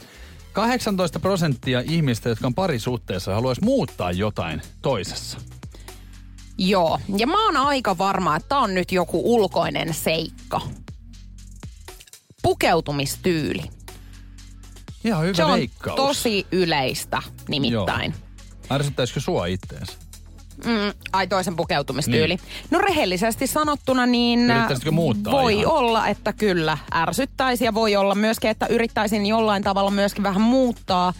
18 0.52 1.20
prosenttia 1.20 1.80
ihmistä, 1.86 2.28
jotka 2.28 2.46
on 2.46 2.54
parisuhteessa, 2.54 3.34
haluaisi 3.34 3.64
muuttaa 3.64 4.12
jotain 4.12 4.62
toisessa. 4.82 5.38
Joo, 6.58 6.98
ja 7.18 7.26
mä 7.26 7.44
oon 7.44 7.56
aika 7.56 7.98
varma, 7.98 8.36
että 8.36 8.48
tää 8.48 8.58
on 8.58 8.74
nyt 8.74 8.92
joku 8.92 9.34
ulkoinen 9.34 9.94
seikka. 9.94 10.60
Pukeutumistyyli. 12.42 13.62
Ihan 15.04 15.22
hyvä 15.24 15.34
Se 15.34 15.44
on 15.44 15.52
veikkaus. 15.52 15.96
tosi 15.96 16.46
yleistä 16.52 17.22
nimittäin. 17.48 18.14
Ärsyttäisikö 18.70 19.20
sua 19.20 19.46
ittees? 19.46 19.98
Mm, 20.64 20.92
ai 21.12 21.26
toisen 21.26 21.56
pukeutumistyyli. 21.56 22.34
Niin. 22.34 22.40
No 22.70 22.78
rehellisesti 22.78 23.46
sanottuna 23.46 24.06
niin 24.06 24.40
muuttaa 24.90 25.32
voi 25.32 25.60
ihan? 25.60 25.72
olla, 25.72 26.08
että 26.08 26.32
kyllä 26.32 26.78
ärsyttäisi 26.94 27.64
ja 27.64 27.74
voi 27.74 27.96
olla 27.96 28.14
myöskin, 28.14 28.50
että 28.50 28.66
yrittäisin 28.66 29.26
jollain 29.26 29.62
tavalla 29.62 29.90
myöskin 29.90 30.22
vähän 30.22 30.42
muuttaa. 30.42 31.12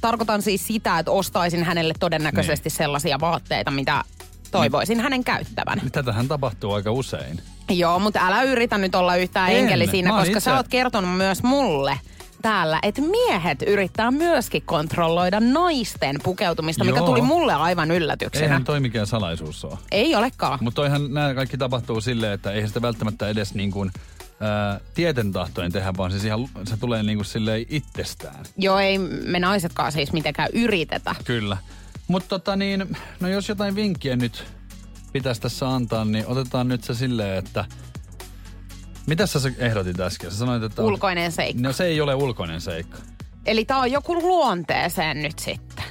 Tarkoitan 0.00 0.42
siis 0.42 0.66
sitä, 0.66 0.98
että 0.98 1.10
ostaisin 1.10 1.64
hänelle 1.64 1.94
todennäköisesti 2.00 2.68
niin. 2.68 2.76
sellaisia 2.76 3.20
vaatteita, 3.20 3.70
mitä 3.70 4.04
toivoisin 4.50 5.00
hänen 5.00 5.24
käyttävän. 5.24 5.78
Niin 5.78 5.92
Tätähän 5.92 6.28
tapahtuu 6.28 6.72
aika 6.72 6.92
usein. 6.92 7.40
Joo, 7.70 7.98
mutta 7.98 8.20
älä 8.26 8.42
yritä 8.42 8.78
nyt 8.78 8.94
olla 8.94 9.16
yhtään 9.16 9.50
En. 9.50 9.56
enkeli 9.56 9.86
siinä, 9.86 10.10
koska 10.10 10.26
itse- 10.26 10.40
sä 10.40 10.56
oot 10.56 10.68
kertonut 10.68 11.16
myös 11.16 11.42
mulle 11.42 12.00
täällä, 12.42 12.78
että 12.82 13.02
miehet 13.02 13.62
yrittää 13.62 14.10
myöskin 14.10 14.62
kontrolloida 14.62 15.40
naisten 15.40 16.16
pukeutumista, 16.22 16.84
mikä 16.84 16.98
Joo. 16.98 17.06
tuli 17.06 17.20
mulle 17.22 17.54
aivan 17.54 17.90
yllätyksenä. 17.90 18.44
Eihän 18.46 18.64
toi 18.64 18.80
mikään 18.80 19.06
salaisuus 19.06 19.64
ole. 19.64 19.78
Ei 19.90 20.14
olekaan. 20.14 20.58
Mutta 20.62 20.76
toihan 20.76 21.14
nämä 21.14 21.34
kaikki 21.34 21.58
tapahtuu 21.58 22.00
silleen, 22.00 22.32
että 22.32 22.52
eihän 22.52 22.68
sitä 22.68 22.82
välttämättä 22.82 23.28
edes 23.28 23.54
niin 23.54 23.70
kuin, 23.70 23.90
ää, 24.40 24.80
tietentahtojen 24.94 25.72
tehdä, 25.72 25.92
vaan 25.96 26.10
siis 26.10 26.24
ihan, 26.24 26.48
se 26.64 26.76
tulee 26.76 27.02
niin 27.02 27.18
kuin 27.18 27.26
silleen 27.26 27.66
itsestään. 27.68 28.44
Joo, 28.56 28.78
ei 28.78 28.98
me 28.98 29.38
naisetkaan 29.38 29.92
siis 29.92 30.12
mitenkään 30.12 30.48
yritetä. 30.52 31.14
Kyllä. 31.24 31.56
Mutta 32.08 32.28
tota 32.28 32.56
niin, 32.56 32.96
no 33.20 33.28
jos 33.28 33.48
jotain 33.48 33.74
vinkkiä 33.74 34.16
nyt 34.16 34.44
pitäisi 35.12 35.40
tässä 35.40 35.68
antaa, 35.68 36.04
niin 36.04 36.26
otetaan 36.26 36.68
nyt 36.68 36.84
se 36.84 36.94
silleen, 36.94 37.38
että... 37.38 37.64
Mitä 39.06 39.26
sä 39.26 39.38
ehdotit 39.58 40.00
äsken? 40.00 40.30
Sä 40.30 40.36
sanoit, 40.36 40.62
että... 40.62 40.82
Ulkoinen 40.82 41.32
seikka. 41.32 41.62
No 41.62 41.72
se 41.72 41.84
ei 41.84 42.00
ole 42.00 42.14
ulkoinen 42.14 42.60
seikka. 42.60 42.98
Eli 43.46 43.64
tää 43.64 43.78
on 43.78 43.92
joku 43.92 44.14
luonteeseen 44.14 45.22
nyt 45.22 45.38
sitten. 45.38 45.84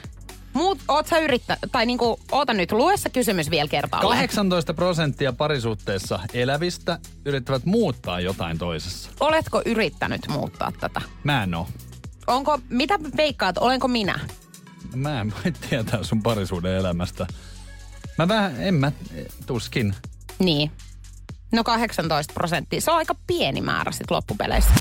Muut, 0.53 0.77
oot 0.87 1.07
sä 1.07 1.19
yrittä, 1.19 1.57
tai 1.71 1.85
niinku, 1.85 2.19
oota 2.31 2.53
nyt, 2.53 2.71
lue 2.71 2.97
se 2.97 3.09
kysymys 3.09 3.49
vielä 3.49 3.67
kertaalleen. 3.67 4.11
18 4.11 4.73
prosenttia 4.73 5.33
parisuhteessa 5.33 6.19
elävistä 6.33 6.99
yrittävät 7.25 7.65
muuttaa 7.65 8.19
jotain 8.19 8.57
toisessa. 8.57 9.09
Oletko 9.19 9.61
yrittänyt 9.65 10.27
muuttaa 10.27 10.71
tätä? 10.79 11.01
Mä 11.23 11.43
en 11.43 11.55
oo. 11.55 11.67
Onko, 12.27 12.59
mitä 12.69 12.99
veikkaat, 13.17 13.57
olenko 13.57 13.87
minä? 13.87 14.19
Mä 14.95 15.21
en 15.21 15.33
voi 15.33 15.51
tietää 15.69 16.03
sun 16.03 16.23
parisuuden 16.23 16.73
elämästä. 16.77 17.27
Mä 18.17 18.27
vähän, 18.27 18.55
en 18.63 18.73
mä, 18.73 18.91
tuskin. 19.45 19.95
Niin. 20.39 20.71
No 21.51 21.63
18 21.63 22.33
prosenttia. 22.33 22.81
Se 22.81 22.91
on 22.91 22.97
aika 22.97 23.15
pieni 23.27 23.61
määrä 23.61 23.91
sit 23.91 24.11
loppupeleissä. 24.11 24.71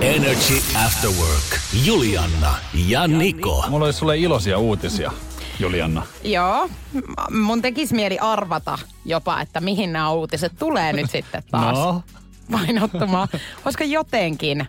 Energy 0.00 0.54
After 0.86 1.10
Work. 1.10 1.58
Julianna 1.84 2.54
ja 2.86 3.08
Niko. 3.08 3.64
Mulla 3.68 3.84
olisi 3.84 3.98
sulle 3.98 4.18
iloisia 4.18 4.58
uutisia, 4.58 5.12
Julianna. 5.60 6.06
Joo. 6.24 6.68
M- 6.92 7.36
Mun 7.36 7.62
tekisi 7.62 7.94
mieli 7.94 8.18
arvata 8.18 8.78
jopa, 9.04 9.40
että 9.40 9.60
mihin 9.60 9.92
nämä 9.92 10.10
uutiset 10.10 10.52
tulee 10.58 10.92
nyt 10.92 11.10
sitten 11.10 11.42
taas 11.50 11.78
No, 11.78 12.02
painottumaan. 12.50 13.28
Koska 13.64 13.84
jotenkin 13.84 14.66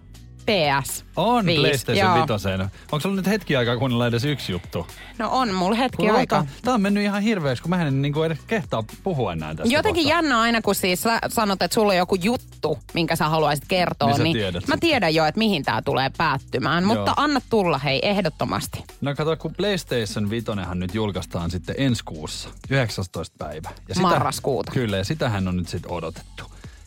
PS. 0.49 1.05
on 1.15 1.45
viisi, 1.45 1.61
PlayStation 1.61 2.17
joo. 2.17 2.27
5. 2.37 2.47
Onko 2.91 2.99
sulla 2.99 3.15
nyt 3.15 3.27
hetki 3.27 3.55
aikaa 3.55 3.77
kuunnella 3.77 4.07
edes 4.07 4.25
yksi 4.25 4.51
juttu? 4.51 4.87
No 5.17 5.29
on 5.31 5.53
mulla 5.53 5.75
hetki 5.75 5.97
Kuule, 5.97 6.11
aikaa. 6.11 6.45
Tää 6.61 6.73
on 6.73 6.81
mennyt 6.81 7.03
ihan 7.03 7.21
hirveäksi, 7.21 7.63
kun 7.63 7.69
mä 7.69 7.87
en 7.87 8.01
niin 8.01 8.25
edes 8.25 8.37
kehtaa 8.47 8.83
puhua 9.03 9.33
enää 9.33 9.55
tästä 9.55 9.73
Jotenkin 9.73 10.03
kohtaa. 10.03 10.17
jännä 10.17 10.39
aina, 10.41 10.61
kun 10.61 10.75
siis 10.75 11.01
sä 11.01 11.19
sanot, 11.27 11.61
että 11.61 11.75
sulla 11.75 11.91
on 11.91 11.97
joku 11.97 12.15
juttu, 12.15 12.79
minkä 12.93 13.15
sä 13.15 13.29
haluaisit 13.29 13.65
kertoa, 13.67 14.09
Niin 14.09 14.23
niin, 14.23 14.37
tiedät 14.37 14.67
mä 14.67 14.75
tiedän 14.79 15.15
jo, 15.15 15.25
että 15.25 15.39
mihin 15.39 15.63
tää 15.63 15.81
tulee 15.81 16.11
päättymään. 16.17 16.83
Joo. 16.83 16.95
Mutta 16.95 17.13
anna 17.17 17.41
tulla, 17.49 17.77
hei, 17.77 17.99
ehdottomasti. 18.09 18.83
No 19.01 19.15
kato, 19.15 19.37
kun 19.37 19.53
PlayStation 19.55 20.29
5 20.29 20.45
nyt 20.73 20.95
julkaistaan 20.95 21.51
sitten 21.51 21.75
ensi 21.77 22.03
kuussa, 22.05 22.49
19. 22.69 23.35
päivä. 23.39 23.69
Ja 23.89 23.95
Marraskuuta. 24.01 24.71
Kyllä, 24.71 24.97
ja 24.97 25.03
sitähän 25.03 25.47
on 25.47 25.57
nyt 25.57 25.67
sitten 25.67 25.91
odotettu. 25.91 26.43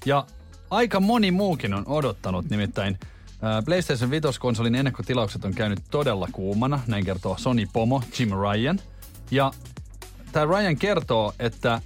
Ja 0.07 0.27
aika 0.71 1.01
moni 1.01 1.31
muukin 1.31 1.75
on 1.75 1.83
odottanut, 1.87 2.51
nimittäin 2.51 2.99
PlayStation 3.65 4.11
5-konsolin 4.11 4.75
ennakkotilaukset 4.75 5.45
on 5.45 5.55
käynyt 5.55 5.81
todella 5.91 6.29
kuumana, 6.33 6.81
näin 6.87 7.05
kertoo 7.05 7.37
Sony 7.39 7.67
Pomo 7.73 8.03
Jim 8.19 8.29
Ryan. 8.31 8.81
Ja 9.31 9.53
tämä 10.33 10.47
Ryan 10.47 10.77
kertoo, 10.77 11.33
että 11.39 11.81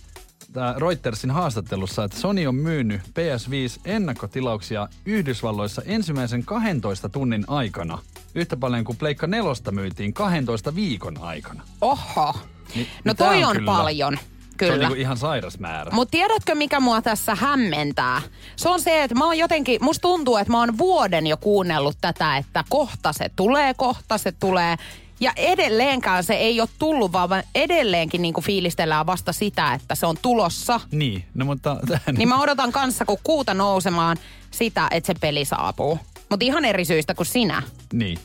tää 0.52 0.74
Reutersin 0.78 1.30
haastattelussa, 1.30 2.04
että 2.04 2.18
Sony 2.20 2.46
on 2.46 2.54
myynyt 2.54 3.00
PS5 3.02 3.80
ennakkotilauksia 3.84 4.88
Yhdysvalloissa 5.06 5.82
ensimmäisen 5.84 6.44
12 6.44 7.08
tunnin 7.08 7.44
aikana. 7.48 7.98
Yhtä 8.34 8.56
paljon 8.56 8.84
kuin 8.84 8.98
Pleikka 8.98 9.26
4 9.26 9.50
myytiin 9.70 10.12
12 10.14 10.74
viikon 10.74 11.18
aikana. 11.20 11.62
Oho. 11.80 12.34
Niin, 12.74 12.86
No 13.04 13.12
niin 13.12 13.16
toi 13.16 13.44
on, 13.44 13.56
kyllä- 13.56 13.72
paljon. 13.72 14.18
Se 14.58 14.64
on 14.64 14.72
Kyllä. 14.72 14.88
niinku 14.88 15.00
ihan 15.00 15.16
sairas 15.16 15.58
määrä. 15.58 15.90
Mutta 15.90 16.10
tiedätkö, 16.10 16.54
mikä 16.54 16.80
mua 16.80 17.02
tässä 17.02 17.34
hämmentää? 17.34 18.22
Se 18.56 18.68
on 18.68 18.80
se, 18.80 19.02
että 19.02 19.14
mä 19.14 19.24
oon 19.24 19.38
jotenkin, 19.38 19.84
musta 19.84 20.02
tuntuu, 20.02 20.36
että 20.36 20.52
mä 20.52 20.60
oon 20.60 20.78
vuoden 20.78 21.26
jo 21.26 21.36
kuunnellut 21.36 21.96
tätä, 22.00 22.36
että 22.36 22.64
kohta 22.68 23.12
se 23.12 23.30
tulee, 23.36 23.74
kohta 23.74 24.18
se 24.18 24.32
tulee. 24.32 24.76
Ja 25.20 25.32
edelleenkään 25.36 26.24
se 26.24 26.34
ei 26.34 26.60
ole 26.60 26.68
tullut, 26.78 27.12
vaan 27.12 27.42
edelleenkin 27.54 28.22
niin 28.22 28.34
kuin 28.34 28.44
fiilistellään 28.44 29.06
vasta 29.06 29.32
sitä, 29.32 29.74
että 29.74 29.94
se 29.94 30.06
on 30.06 30.16
tulossa. 30.22 30.80
Niin, 30.90 31.24
no 31.34 31.44
mutta... 31.44 31.76
Niin 32.16 32.28
mä 32.28 32.40
odotan 32.40 32.72
kanssa, 32.72 33.04
kun 33.04 33.18
kuuta 33.22 33.54
nousemaan 33.54 34.16
sitä, 34.50 34.88
että 34.90 35.06
se 35.06 35.14
peli 35.20 35.44
saapuu. 35.44 35.98
Mutta 36.28 36.44
ihan 36.44 36.64
eri 36.64 36.84
syistä 36.84 37.14
kuin 37.14 37.26
sinä. 37.26 37.62
Niin. 37.92 38.18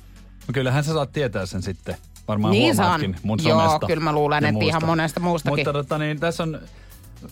No 0.48 0.52
kyllähän 0.54 0.84
sä 0.84 0.94
saat 0.94 1.12
tietää 1.12 1.46
sen 1.46 1.62
sitten. 1.62 1.98
Varmaan 2.28 2.51
Niin 2.51 2.75
huomaatkin 2.78 3.16
mun 3.24 3.40
Joo, 3.44 3.60
somesta 3.60 3.88
kyllä 3.88 4.04
mä 4.04 4.13
luulen, 4.13 4.46
että 4.46 4.66
ihan 4.66 4.82
muusta. 4.82 4.86
monesta 4.86 5.20
muustakin. 5.20 5.58
Mutta 5.58 5.74
tota, 5.74 5.98
niin, 5.98 6.20
tässä 6.20 6.44
on 6.44 6.60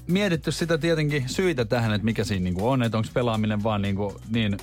mietitty 0.07 0.51
sitä 0.51 0.77
tietenkin 0.77 1.29
syitä 1.29 1.65
tähän, 1.65 1.93
että 1.93 2.05
mikä 2.05 2.23
siinä 2.23 2.43
niinku 2.43 2.69
on, 2.69 2.83
että 2.83 2.97
onko 2.97 3.09
pelaaminen 3.13 3.63
vaan 3.63 3.81
niinku 3.81 4.21
niin 4.29 4.57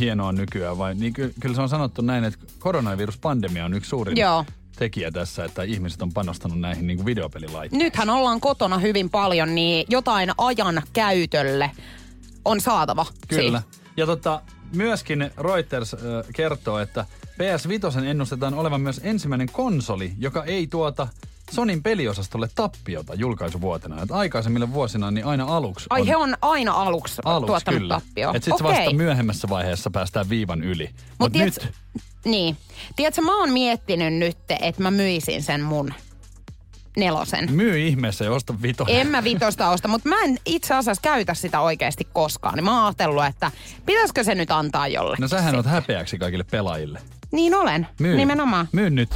hienoa 0.00 0.32
nykyään 0.32 0.78
vai 0.78 0.94
niin 0.94 1.12
ky- 1.12 1.34
kyllä 1.40 1.54
se 1.54 1.60
on 1.62 1.68
sanottu 1.68 2.02
näin, 2.02 2.24
että 2.24 2.38
koronaviruspandemia 2.58 3.64
on 3.64 3.74
yksi 3.74 3.88
suurin 3.88 4.16
Joo. 4.16 4.44
tekijä 4.76 5.10
tässä, 5.10 5.44
että 5.44 5.62
ihmiset 5.62 6.02
on 6.02 6.12
panostanut 6.12 6.60
näihin 6.60 6.86
niinku 6.86 7.04
videopelilaitteisiin. 7.06 7.78
Nythän 7.84 8.10
ollaan 8.10 8.40
kotona 8.40 8.78
hyvin 8.78 9.10
paljon, 9.10 9.54
niin 9.54 9.86
jotain 9.90 10.30
ajan 10.38 10.82
käytölle 10.92 11.70
on 12.44 12.60
saatava. 12.60 13.06
Kyllä. 13.28 13.60
Siis. 13.60 13.80
Ja 13.96 14.06
tota, 14.06 14.42
myöskin 14.72 15.30
Reuters 15.38 15.94
äh, 15.94 16.00
kertoo, 16.34 16.78
että 16.78 17.06
PS5 17.28 18.04
ennustetaan 18.04 18.54
olevan 18.54 18.80
myös 18.80 19.00
ensimmäinen 19.04 19.48
konsoli, 19.52 20.12
joka 20.18 20.44
ei 20.44 20.66
tuota 20.66 21.08
Sonin 21.50 21.82
peliosastolle 21.82 22.48
tappiota 22.54 23.14
julkaisuvuotena. 23.14 24.02
Et 24.02 24.10
aikaisemmilla 24.10 24.72
vuosina 24.72 25.10
niin 25.10 25.26
aina 25.26 25.44
aluksi 25.56 25.86
Ai 25.90 26.00
on 26.00 26.06
he 26.06 26.16
on 26.16 26.36
aina 26.42 26.72
aluksi, 26.72 27.22
aluksi 27.24 27.46
tuottanut 27.46 27.80
kyllä. 27.80 27.94
tappioon. 28.00 28.36
Et 28.36 28.44
sit 28.44 28.54
Okei. 28.54 28.66
vasta 28.66 28.94
myöhemmässä 28.94 29.48
vaiheessa 29.48 29.90
päästään 29.90 30.28
viivan 30.28 30.62
yli. 30.64 30.84
Mut, 30.84 31.18
Mut 31.18 31.32
nyt, 31.32 31.54
tiedätkö- 31.54 31.78
Niin. 32.24 32.56
Tiedätkö, 32.96 33.22
mä 33.22 33.40
oon 33.40 33.50
miettinyt 33.50 34.14
nyt, 34.14 34.36
että 34.60 34.82
mä 34.82 34.90
myisin 34.90 35.42
sen 35.42 35.60
mun 35.62 35.94
nelosen. 36.98 37.52
myy 37.52 37.78
ihmeessä 37.78 38.24
ja 38.24 38.32
osta 38.32 38.54
vitonen. 38.62 38.96
En 38.96 39.06
mä 39.06 39.24
vitosta 39.24 39.70
osta, 39.70 39.88
mutta 39.88 40.08
mä 40.08 40.16
en 40.24 40.38
itse 40.46 40.74
asiassa 40.74 41.02
käytä 41.02 41.34
sitä 41.34 41.60
oikeasti 41.60 42.08
koskaan. 42.12 42.54
Niin 42.54 42.64
mä 42.64 42.76
oon 42.76 42.84
ajatellut, 42.84 43.24
että 43.24 43.50
pitäisikö 43.86 44.24
se 44.24 44.34
nyt 44.34 44.50
antaa 44.50 44.88
jollekin. 44.88 45.22
No 45.22 45.28
sähän 45.28 45.56
oot 45.56 45.66
häpeäksi 45.66 46.18
kaikille 46.18 46.44
pelaajille. 46.50 47.00
Niin 47.32 47.54
olen, 47.54 47.86
Myy. 48.00 48.16
nimenomaan. 48.16 48.68
Myy 48.72 48.90
nyt. 48.90 49.10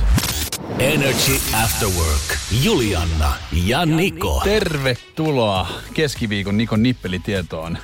Energy 0.79 1.33
After 1.65 1.89
Work. 1.89 2.39
Julianna 2.62 3.33
ja 3.65 3.87
Niko. 3.87 4.41
Tervetuloa 4.45 5.69
keskiviikon 5.95 6.57
Nikon 6.57 6.83
nippelitietoon. 6.83 7.79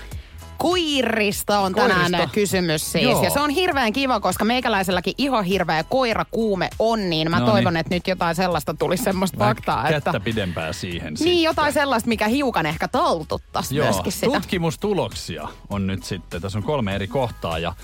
Kuirista 0.58 1.58
on 1.58 1.74
tänään 1.74 2.10
Koirista? 2.10 2.34
kysymys 2.34 2.92
siis. 2.92 3.04
Joo. 3.04 3.24
Ja 3.24 3.30
se 3.30 3.40
on 3.40 3.50
hirveän 3.50 3.92
kiva, 3.92 4.20
koska 4.20 4.44
meikäläiselläkin 4.44 5.14
ihan 5.18 5.44
hirveä 5.44 5.84
koirakuume 5.84 6.70
on, 6.78 7.10
niin 7.10 7.30
mä 7.30 7.40
No 7.40 7.46
toivon, 7.46 7.72
niin. 7.74 7.80
että 7.80 7.94
nyt 7.94 8.08
jotain 8.08 8.34
sellaista 8.34 8.74
tulisi 8.74 9.04
semmoista 9.04 9.38
Vähän 9.38 9.56
faktaa. 9.56 9.82
kättä 9.88 10.10
Että, 10.10 10.20
pidempää 10.20 10.72
siihen 10.72 11.14
niin, 11.20 11.42
jotain 11.42 11.72
sellaista, 11.72 12.08
mikä 12.08 12.28
hiukan 12.28 12.66
ehkä 12.66 12.88
taltuttaisi 12.88 13.76
Joo, 13.76 13.86
myöskin 13.86 14.12
sitä. 14.12 14.26
tutkimustuloksia 14.26 15.48
on 15.70 15.86
nyt 15.86 16.04
sitten. 16.04 16.42
Tässä 16.42 16.58
on 16.58 16.62
kolme 16.64 16.94
eri 16.94 17.06
kohtaa 17.08 17.58
ja 17.58 17.74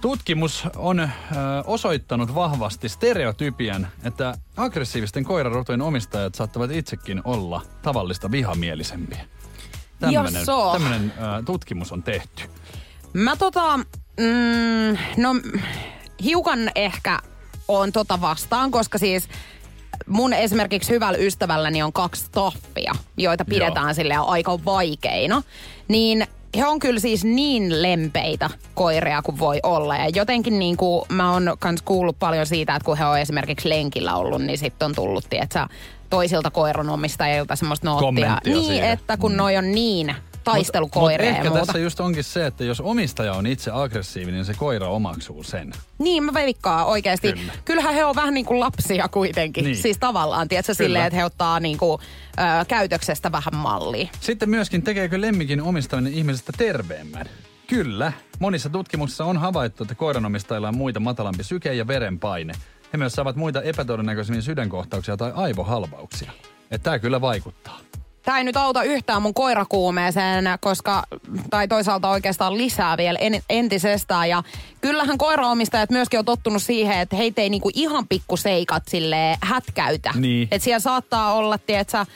tutkimus 0.00 0.64
on 0.76 1.00
ö, 1.00 1.08
osoittanut 1.66 2.34
vahvasti 2.34 2.88
stereotypian, 2.88 3.86
että 4.04 4.34
aggressiivisten 4.56 5.24
koirarotujen 5.24 5.82
omistajat 5.82 6.34
saattavat 6.34 6.70
itsekin 6.70 7.20
olla 7.24 7.62
tavallista 7.82 8.30
vihamielisempiä. 8.30 9.24
Tämmönen, 10.00 10.44
tämmönen 10.72 11.12
tutkimus 11.44 11.92
on 11.92 12.02
tehty. 12.02 12.42
Mä 13.12 13.36
tota, 13.36 13.76
mm, 13.76 14.98
no 15.16 15.34
hiukan 16.24 16.70
ehkä 16.74 17.18
on 17.68 17.92
tota 17.92 18.20
vastaan, 18.20 18.70
koska 18.70 18.98
siis 18.98 19.28
mun 20.06 20.32
esimerkiksi 20.32 20.92
hyvällä 20.92 21.18
ystävälläni 21.18 21.82
on 21.82 21.92
kaksi 21.92 22.30
toffia, 22.32 22.92
joita 23.16 23.44
pidetään 23.44 23.94
sille 23.94 24.14
aika 24.16 24.58
vaikeina. 24.64 25.42
Niin 25.88 26.26
he 26.56 26.66
on 26.66 26.78
kyllä 26.78 27.00
siis 27.00 27.24
niin 27.24 27.82
lempeitä 27.82 28.50
koiria 28.74 29.22
kuin 29.22 29.38
voi 29.38 29.60
olla. 29.62 29.96
Ja 29.96 30.08
jotenkin 30.14 30.58
niin 30.58 30.76
kuin 30.76 31.04
mä 31.08 31.32
oon 31.32 31.56
kans 31.58 31.82
kuullut 31.82 32.18
paljon 32.18 32.46
siitä, 32.46 32.76
että 32.76 32.84
kun 32.86 32.98
he 32.98 33.04
on 33.04 33.18
esimerkiksi 33.18 33.68
lenkillä 33.68 34.14
ollut, 34.14 34.42
niin 34.42 34.58
sitten 34.58 34.86
on 34.86 34.94
tullut, 34.94 35.24
tietsä, 35.30 35.68
toisilta 36.10 36.50
koiranomistajilta 36.50 37.56
semmoista 37.56 37.86
noottia. 37.86 38.06
Kommenttia 38.06 38.52
Niin, 38.54 38.64
siihen. 38.66 38.90
että 38.90 39.16
kun 39.16 39.36
noi 39.36 39.56
on 39.56 39.72
niin 39.72 40.14
taistelukoiria 40.44 41.30
Mut 41.30 41.36
ehkä 41.38 41.48
muuta. 41.50 41.66
tässä 41.66 41.78
just 41.78 42.00
onkin 42.00 42.24
se, 42.24 42.46
että 42.46 42.64
jos 42.64 42.80
omistaja 42.80 43.32
on 43.34 43.46
itse 43.46 43.70
aggressiivinen, 43.74 44.34
niin 44.34 44.44
se 44.44 44.54
koira 44.54 44.88
omaksuu 44.88 45.42
sen. 45.42 45.72
Niin, 45.98 46.22
mä 46.24 46.34
veikkaan 46.34 46.86
oikeasti. 46.86 47.32
Kyllä. 47.32 47.52
Kyllähän 47.64 47.94
he 47.94 48.04
on 48.04 48.16
vähän 48.16 48.34
niin 48.34 48.46
kuin 48.46 48.60
lapsia 48.60 49.08
kuitenkin. 49.08 49.64
Niin. 49.64 49.76
Siis 49.76 49.98
tavallaan, 49.98 50.48
tiedätkö, 50.48 50.72
Kyllä. 50.76 50.86
silleen, 50.86 51.04
että 51.06 51.16
he 51.16 51.24
ottaa 51.24 51.60
niin 51.60 51.78
kuin, 51.78 52.00
ö, 52.38 52.64
käytöksestä 52.68 53.32
vähän 53.32 53.56
mallia. 53.56 54.08
Sitten 54.20 54.50
myöskin 54.50 54.82
tekeekö 54.82 55.20
lemmikin 55.20 55.62
omistaminen 55.62 56.14
ihmisestä 56.14 56.52
terveemmän? 56.58 57.26
Kyllä. 57.66 58.12
Monissa 58.38 58.68
tutkimuksissa 58.70 59.24
on 59.24 59.38
havaittu, 59.38 59.82
että 59.84 59.94
koiranomistajilla 59.94 60.68
on 60.68 60.76
muita 60.76 61.00
matalampi 61.00 61.44
syke 61.44 61.74
ja 61.74 61.86
verenpaine. 61.86 62.52
He 62.92 62.98
myös 62.98 63.12
saavat 63.12 63.36
muita 63.36 63.62
epätodennäköisemmin 63.62 64.42
sydänkohtauksia 64.42 65.16
tai 65.16 65.32
aivohalvauksia. 65.34 66.32
Että 66.70 66.84
tämä 66.84 66.98
kyllä 66.98 67.20
vaikuttaa. 67.20 67.78
Tämä 68.22 68.38
ei 68.38 68.44
nyt 68.44 68.56
auta 68.56 68.82
yhtään 68.82 69.22
mun 69.22 69.34
koirakuumeeseen, 69.34 70.44
koska, 70.60 71.02
tai 71.50 71.68
toisaalta 71.68 72.10
oikeastaan 72.10 72.58
lisää 72.58 72.96
vielä 72.96 73.18
en, 73.18 73.42
entisestään. 73.50 74.28
Ja 74.28 74.42
kyllähän 74.80 75.18
koiraomistajat 75.18 75.90
myöskin 75.90 76.18
on 76.18 76.24
tottunut 76.24 76.62
siihen, 76.62 76.98
että 76.98 77.16
heitä 77.16 77.42
ei 77.42 77.50
niinku 77.50 77.70
ihan 77.74 78.08
pikkuseikat 78.08 78.82
sille 78.88 79.38
hätkäytä. 79.42 80.12
Niin. 80.14 80.48
Että 80.50 80.64
siellä 80.64 80.80
saattaa 80.80 81.32
olla, 81.32 81.58
tietsä, 81.58 82.06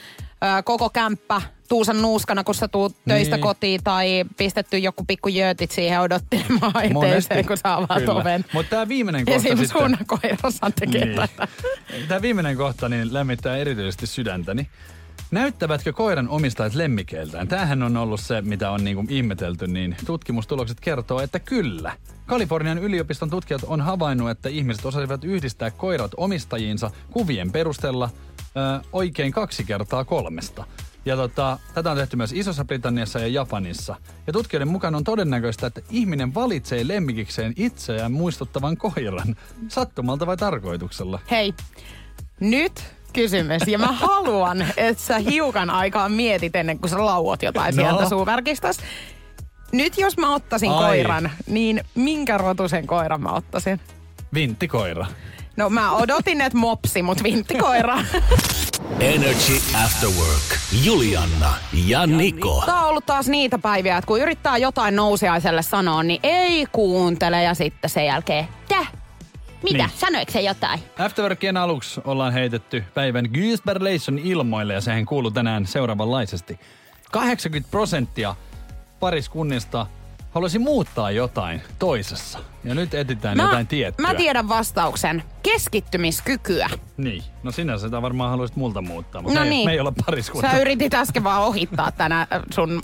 ö, 0.43 0.63
koko 0.63 0.89
kämppä 0.89 1.41
tuusan 1.69 2.01
nuuskana, 2.01 2.43
kun 2.43 2.55
sä 2.55 2.67
tuut 2.67 2.95
töistä 3.07 3.35
Niin. 3.35 3.43
kotiin, 3.43 3.83
tai 3.83 4.25
pistetty 4.37 4.77
joku 4.77 5.03
pikku 5.07 5.29
jöötit 5.29 5.71
siihen 5.71 6.01
odottelemaan 6.01 6.73
eteeseen, 6.83 7.45
kun 7.45 7.57
sä 7.57 7.75
avaat 7.75 8.09
oven. 8.09 8.45
Mutta 8.53 8.69
tämä 8.69 8.87
viimeinen 8.87 9.25
kohta 9.25 9.47
Esim. 9.49 9.57
sitten... 9.57 9.97
koirassa 10.07 10.71
tekee 10.79 11.05
Niin. 11.05 11.15
tätä. 11.15 11.47
Tämä 12.07 12.21
viimeinen 12.21 12.57
kohta 12.57 12.89
niin 12.89 13.13
lämmittää 13.13 13.57
erityisesti 13.57 14.07
sydäntäni. 14.07 14.67
Näyttävätkö 15.31 15.93
koiran 15.93 16.29
omistajat 16.29 16.75
lemmikeiltään? 16.75 17.47
Tämähän 17.47 17.83
on 17.83 17.97
ollut 17.97 18.19
se, 18.19 18.41
mitä 18.41 18.71
on 18.71 18.83
niinku 18.83 19.05
ihmetelty, 19.09 19.67
niin 19.67 19.95
tutkimustulokset 20.05 20.79
kertoo, 20.79 21.21
että 21.21 21.39
kyllä. 21.39 21.97
Kalifornian 22.25 22.77
yliopiston 22.77 23.29
tutkijat 23.29 23.61
on 23.63 23.81
havainnut, 23.81 24.29
että 24.29 24.49
ihmiset 24.49 24.85
osasivat 24.85 25.23
yhdistää 25.23 25.71
koirat 25.71 26.11
omistajiinsa 26.17 26.91
kuvien 27.11 27.51
perusteella 27.51 28.09
ö, 28.39 28.85
oikein 28.93 29.31
kaksi 29.31 29.63
kertaa 29.63 30.05
kolmesta. 30.05 30.65
Ja 31.05 31.15
tota, 31.15 31.59
tätä 31.73 31.91
on 31.91 31.97
tehty 31.97 32.17
myös 32.17 32.33
Isossa 32.33 32.65
Britanniassa 32.65 33.19
ja 33.19 33.27
Japanissa. 33.27 33.95
Ja 34.27 34.33
tutkijoiden 34.33 34.67
mukaan 34.67 34.95
on 34.95 35.03
todennäköistä, 35.03 35.67
että 35.67 35.81
ihminen 35.89 36.33
valitsee 36.33 36.87
lemmikikseen 36.87 37.53
itseään 37.57 38.11
muistuttavan 38.11 38.77
koiran 38.77 39.35
sattumalta 39.67 40.27
vai 40.27 40.37
tarkoituksella. 40.37 41.19
Hei, 41.31 41.53
nyt 42.39 42.83
kysymys. 43.15 43.61
Ja 43.67 43.77
mä 43.79 43.87
haluan, 43.91 44.65
että 44.77 45.03
sä 45.03 45.17
hiukan 45.17 45.69
aikaa 45.69 46.09
mietit 46.09 46.55
ennen 46.55 46.79
kuin 46.79 46.89
sä 46.91 47.05
lauot 47.05 47.43
jotain 47.43 47.75
No. 47.75 47.83
sieltä 47.83 48.09
suuverkistasta. 48.09 48.83
Nyt 49.71 49.97
jos 49.97 50.17
mä 50.17 50.33
ottaisin 50.33 50.71
Ai. 50.71 50.85
koiran, 50.87 51.31
niin 51.47 51.81
minkä 51.95 52.37
rotusen 52.37 52.87
koiran 52.87 53.21
mä 53.21 53.29
ottaisin? 53.29 53.79
Vinttikoira. 54.33 55.05
No 55.57 55.69
mä 55.69 55.91
odotin, 55.91 56.41
että 56.41 56.57
mopsi, 56.57 57.01
mut 57.01 57.23
vinttikoira. 57.23 57.97
Energy 58.99 59.53
After 59.85 60.09
Work. 60.09 60.59
Julianna 60.83 61.53
ja 61.85 62.07
Niko. 62.07 62.63
Tää 62.65 62.81
on 62.81 62.89
ollut 62.89 63.05
taas 63.05 63.27
niitä 63.27 63.57
päiviä, 63.59 63.97
että 63.97 64.07
kun 64.07 64.21
yrittää 64.21 64.57
jotain 64.57 64.95
nousiaiselle 64.95 65.61
sanoa, 65.61 66.03
niin 66.03 66.19
ei 66.23 66.65
kuuntele 66.71 67.43
ja 67.43 67.53
sitten 67.53 67.89
sen 67.89 68.05
jälkeen, 68.05 68.47
tä? 68.67 68.85
Mitä? 69.73 69.77
Niin. 69.87 69.97
Sanoiko 69.99 70.31
se 70.31 70.41
jotain? 70.41 70.79
Afterworkien 70.99 71.57
aluksi 71.57 72.01
ollaan 72.05 72.33
heitetty 72.33 72.83
päivän 72.93 73.25
Gysberlation 73.33 74.19
ilmoille 74.19 74.73
ja 74.73 74.81
sehän 74.81 75.05
kuuluu 75.05 75.31
tänään 75.31 75.65
seuraavanlaisesti. 75.67 76.59
80 77.11 77.71
prosenttia 77.71 78.35
pariskunnista 78.99 79.87
haluaisi 80.31 80.59
muuttaa 80.59 81.11
jotain 81.11 81.61
toisessa. 81.79 82.39
Ja 82.63 82.75
nyt 82.75 82.93
etsitään 82.93 83.37
jotain 83.37 83.67
tiettyä. 83.67 84.07
mä 84.07 84.13
tiedän 84.15 84.49
vastauksen. 84.49 85.23
Keskittymiskykyä. 85.43 86.69
Niin. 86.97 87.23
No 87.43 87.51
sinä 87.51 87.77
sitä 87.77 88.01
varmaan 88.01 88.29
haluaisit 88.29 88.57
multa 88.57 88.81
muuttaa, 88.81 89.21
mutta 89.21 89.39
No 89.39 89.43
me, 89.45 89.49
niin. 89.49 89.65
me 89.65 89.71
ei 89.71 89.79
olla 89.79 89.93
pariskunta. 90.05 90.51
Sä 90.51 90.59
yritit 90.59 90.93
äsken 90.93 91.23
vaan 91.23 91.41
ohittaa 91.41 91.91
tänä 91.91 92.27
sun 92.53 92.81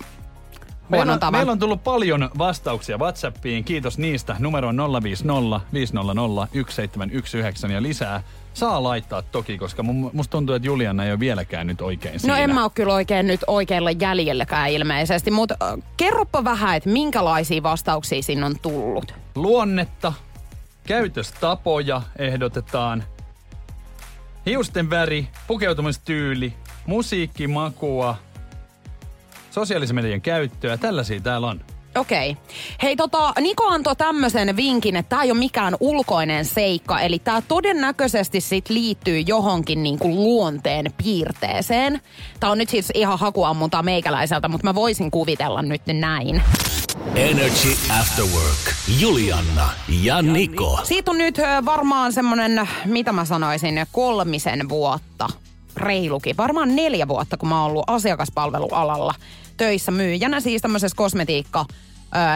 Meillä 0.91 1.13
on, 1.13 1.19
tavan. 1.19 1.39
meillä 1.39 1.51
on 1.51 1.59
tullut 1.59 1.83
paljon 1.83 2.29
vastauksia 2.37 2.97
WhatsAppiin. 2.97 3.63
Kiitos 3.63 3.97
niistä. 3.97 4.35
Numero 4.39 4.67
on 4.67 5.03
050 5.03 5.61
500 5.73 6.03
1719 6.15 7.67
ja 7.67 7.81
lisää 7.81 8.23
saa 8.53 8.83
laittaa 8.83 9.21
toki, 9.21 9.57
koska 9.57 9.83
musta 9.83 10.31
tuntuu, 10.31 10.55
että 10.55 10.67
Juliana 10.67 11.05
ei 11.05 11.11
ole 11.11 11.19
vieläkään 11.19 11.67
nyt 11.67 11.81
oikein 11.81 12.19
siinä. 12.19 12.33
No 12.33 12.43
en 12.43 12.53
mä 12.53 12.63
oo 12.63 12.69
kyllä 12.69 12.93
oikein 12.93 13.27
nyt 13.27 13.41
oikealla 13.47 13.91
jäljelläkään 13.91 14.69
ilmeisesti, 14.69 15.31
mutta 15.31 15.55
äh, 15.63 15.79
kerropa 15.97 16.43
vähän, 16.43 16.75
että 16.75 16.89
minkälaisia 16.89 17.63
vastauksia 17.63 18.21
sinne 18.23 18.45
on 18.45 18.55
tullut. 18.61 19.13
Luonnetta, 19.35 20.13
käytöstapoja 20.87 22.01
ehdotetaan, 22.19 23.03
hiusten 24.45 24.89
väri, 24.89 25.27
pukeutumistyyli, 25.47 26.53
musiikkimakua, 26.85 28.15
sosiaalisen 29.51 29.95
median 29.95 30.21
käyttöä, 30.21 30.77
tällaisia 30.77 31.19
täällä 31.19 31.47
on. 31.47 31.61
Okei. 31.97 32.29
Okay. 32.31 32.43
Hei 32.83 32.95
tota, 32.95 33.33
Niko 33.41 33.67
antoi 33.67 33.95
tämmöisen 33.95 34.55
vinkin, 34.55 34.95
että 34.95 35.09
tämä 35.09 35.23
ei 35.23 35.31
ole 35.31 35.39
mikään 35.39 35.77
ulkoinen 35.79 36.45
seikka. 36.45 36.99
Eli 36.99 37.19
tämä 37.19 37.41
todennäköisesti 37.41 38.41
sit 38.41 38.69
liittyy 38.69 39.19
johonkin 39.19 39.83
niinku 39.83 40.09
luonteen 40.09 40.85
piirteeseen. 41.03 42.01
Tämä 42.39 42.51
on 42.51 42.57
nyt 42.57 42.69
siis 42.69 42.91
ihan 42.93 43.19
hakuammuntaa 43.19 43.83
meikäläiseltä, 43.83 44.47
mutta 44.47 44.67
mä 44.67 44.75
voisin 44.75 45.11
kuvitella 45.11 45.61
nyt 45.61 45.81
näin. 45.93 46.41
Energy 47.15 47.69
After 47.99 48.25
Work. 48.25 48.75
Julianna 48.99 49.69
ja 50.01 50.21
Niko. 50.21 50.79
Siitä 50.83 51.11
on 51.11 51.17
nyt 51.17 51.37
varmaan 51.65 52.13
semmonen, 52.13 52.69
mitä 52.85 53.11
mä 53.11 53.25
sanoisin, 53.25 53.85
kolmisen 53.91 54.69
vuotta. 54.69 55.29
Reilukin. 55.77 56.37
Varmaan 56.37 56.75
neljä 56.75 57.07
vuotta, 57.07 57.37
kun 57.37 57.49
mä 57.49 57.61
oon 57.61 57.71
ollut 57.71 57.83
asiakaspalvelualalla 57.87 59.13
töissä 59.61 59.91
myyjänä, 59.91 60.39
siis 60.39 60.61
tämmöisessä 60.61 60.95
kosmetiikka 60.97 61.65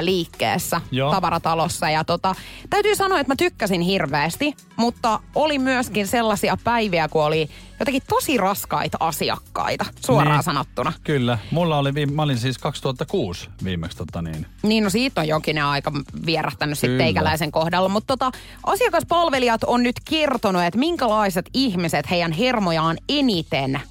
liikkeessä, 0.01 0.81
Joo. 0.91 1.11
tavaratalossa. 1.11 1.89
Ja 1.89 2.03
tota, 2.03 2.35
täytyy 2.69 2.95
sanoa, 2.95 3.19
että 3.19 3.31
mä 3.31 3.35
tykkäsin 3.35 3.81
hirveästi, 3.81 4.53
mutta 4.75 5.19
oli 5.35 5.59
myöskin 5.59 6.07
sellaisia 6.07 6.57
päiviä, 6.63 7.07
kun 7.07 7.23
oli 7.23 7.49
jotenkin 7.79 8.01
tosi 8.09 8.37
raskaita 8.37 8.97
asiakkaita, 8.99 9.85
suoraan 10.05 10.35
Niin. 10.37 10.43
sanottuna. 10.43 10.93
Kyllä. 11.03 11.37
Mulla 11.51 11.77
oli, 11.77 11.93
viime, 11.93 12.11
mä 12.13 12.21
olin 12.23 12.37
siis 12.37 12.57
2006 12.57 13.49
viimeksi 13.63 13.97
tota 13.97 14.21
niin. 14.21 14.45
Niin, 14.63 14.83
no 14.83 14.89
siitä 14.89 15.21
on 15.21 15.27
jokinen 15.27 15.65
aika 15.65 15.91
vierähtänyt 16.25 16.79
sitten 16.79 16.97
teikäläisen 16.97 17.51
kohdalla. 17.51 17.89
Mutta 17.89 18.17
tota, 18.17 18.37
asiakaspalvelijat 18.65 19.63
on 19.63 19.83
nyt 19.83 19.95
kertonut, 20.09 20.63
että 20.63 20.79
minkälaiset 20.79 21.49
ihmiset 21.53 22.09
heidän 22.09 22.31
hermojaan 22.31 22.97
eniten 23.09 23.81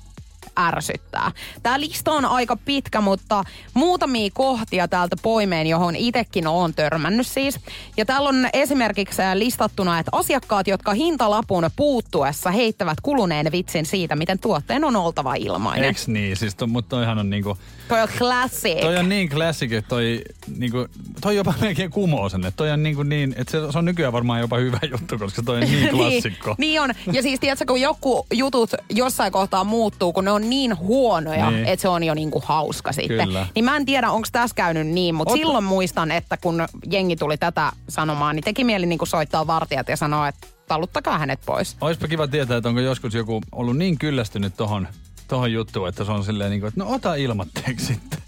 ärsyttää. 0.59 1.33
Tämä 1.63 1.81
lista 1.81 2.13
on 2.13 2.25
aika 2.25 2.57
pitkä, 2.57 3.01
mutta 3.01 3.45
muutamia 3.75 4.31
kohtia 4.35 4.89
täältä 4.89 5.17
poimeen, 5.23 5.67
johon 5.67 5.97
itsekin 5.97 6.47
olen 6.47 6.75
törmännyt 6.75 7.27
siis. 7.27 7.61
Ja 7.97 8.05
täällä 8.05 8.29
on 8.29 8.49
esimerkiksi 8.53 9.23
listattuna, 9.35 9.99
että 9.99 10.11
asiakkaat, 10.15 10.67
jotka 10.69 10.95
hintalapun 10.95 11.71
puuttuessa 11.77 12.51
heittävät 12.51 13.01
kuluneen 13.01 13.53
vitsin 13.53 13.87
siitä, 13.87 14.17
miten 14.17 14.39
tuotteen 14.39 14.85
on 14.85 14.97
oltava 14.97 15.35
ilmainen. 15.35 15.85
Eiks 15.85 16.09
niin? 16.09 16.37
Siis 16.37 16.55
to, 16.55 16.67
mutta 16.67 16.89
toihan 16.97 17.19
on 17.19 17.31
niinku, 17.31 17.59
Toi 17.89 18.03
on 18.03 18.09
classic. 18.19 18.81
toi 18.81 18.97
on 18.97 19.09
niin 19.09 19.29
classic, 19.29 19.73
että 19.73 19.89
toi, 19.89 20.23
niinku, 20.57 20.87
toi 21.21 21.37
jopa 21.37 21.55
melkein 21.61 21.91
kumoo 21.91 22.29
sen. 22.29 22.45
Että 22.45 22.57
toi 22.57 22.71
on 22.71 22.83
niinku 22.83 23.03
niin, 23.03 23.35
että 23.39 23.51
se, 23.51 23.73
se, 23.73 23.79
on 23.79 23.85
nykyään 23.85 24.13
varmaan 24.13 24.41
jopa 24.41 24.57
hyvä 24.57 24.79
juttu, 24.91 25.19
koska 25.19 25.43
toi 25.43 25.57
on 25.57 25.63
niin 25.63 25.89
klassikko. 25.97 26.55
niin, 26.59 26.69
niin 26.69 26.81
on. 26.81 26.91
Ja 27.13 27.23
siis 27.23 27.41
tiedätkö, 27.41 27.65
kun 27.67 27.81
joku 27.81 28.27
jutut 28.33 28.71
jossain 28.91 29.33
kohtaa 29.33 29.65
muuttuu, 29.65 30.13
kun 30.13 30.25
ne 30.25 30.31
on 30.31 30.44
niin 30.51 30.79
huonoja, 30.79 31.51
Niin. 31.51 31.55
niin. 31.63 31.67
että 31.69 31.83
se 31.83 31.89
on 31.89 32.05
jo 32.05 32.15
niinku 32.15 32.43
hauska 32.47 32.93
sitten. 32.93 33.27
Kyllä. 33.29 33.47
Niin 33.55 33.65
mä 33.65 33.77
en 33.77 33.87
tiedä, 33.87 34.11
onko 34.11 34.29
tässä 34.33 34.55
käynyt 34.57 34.87
niin, 34.87 35.15
mutta 35.15 35.35
Oot- 35.35 35.37
silloin 35.37 35.65
muistan, 35.65 36.11
että 36.11 36.37
kun 36.37 36.67
jengi 36.91 37.17
tuli 37.17 37.37
tätä 37.37 37.73
sanomaan, 37.89 38.37
niin 38.37 38.45
teki 38.45 38.65
mieli 38.65 38.87
niinku 38.87 39.07
soittaa 39.07 39.47
vartijat 39.47 39.89
ja 39.89 39.97
sanoa, 39.97 40.29
että 40.29 40.47
taluttakaa 40.69 41.19
hänet 41.19 41.41
pois. 41.47 41.77
Oispa 41.81 42.09
kiva 42.09 42.29
tietää, 42.29 42.57
että 42.57 42.69
onko 42.69 42.81
joskus 42.81 43.15
joku 43.15 43.41
ollut 43.53 43.77
niin 43.77 43.99
kyllästynyt 43.99 44.57
tohon, 44.57 44.89
tohon 45.29 45.53
juttuun, 45.53 45.89
että 45.89 46.05
se 46.05 46.13
on 46.13 46.25
silleen 46.25 46.51
niinku, 46.51 46.67
että 46.67 46.81
no 46.81 46.91
ota 46.91 47.15
ilmatteeksi 47.15 47.87
sitten. 47.87 48.19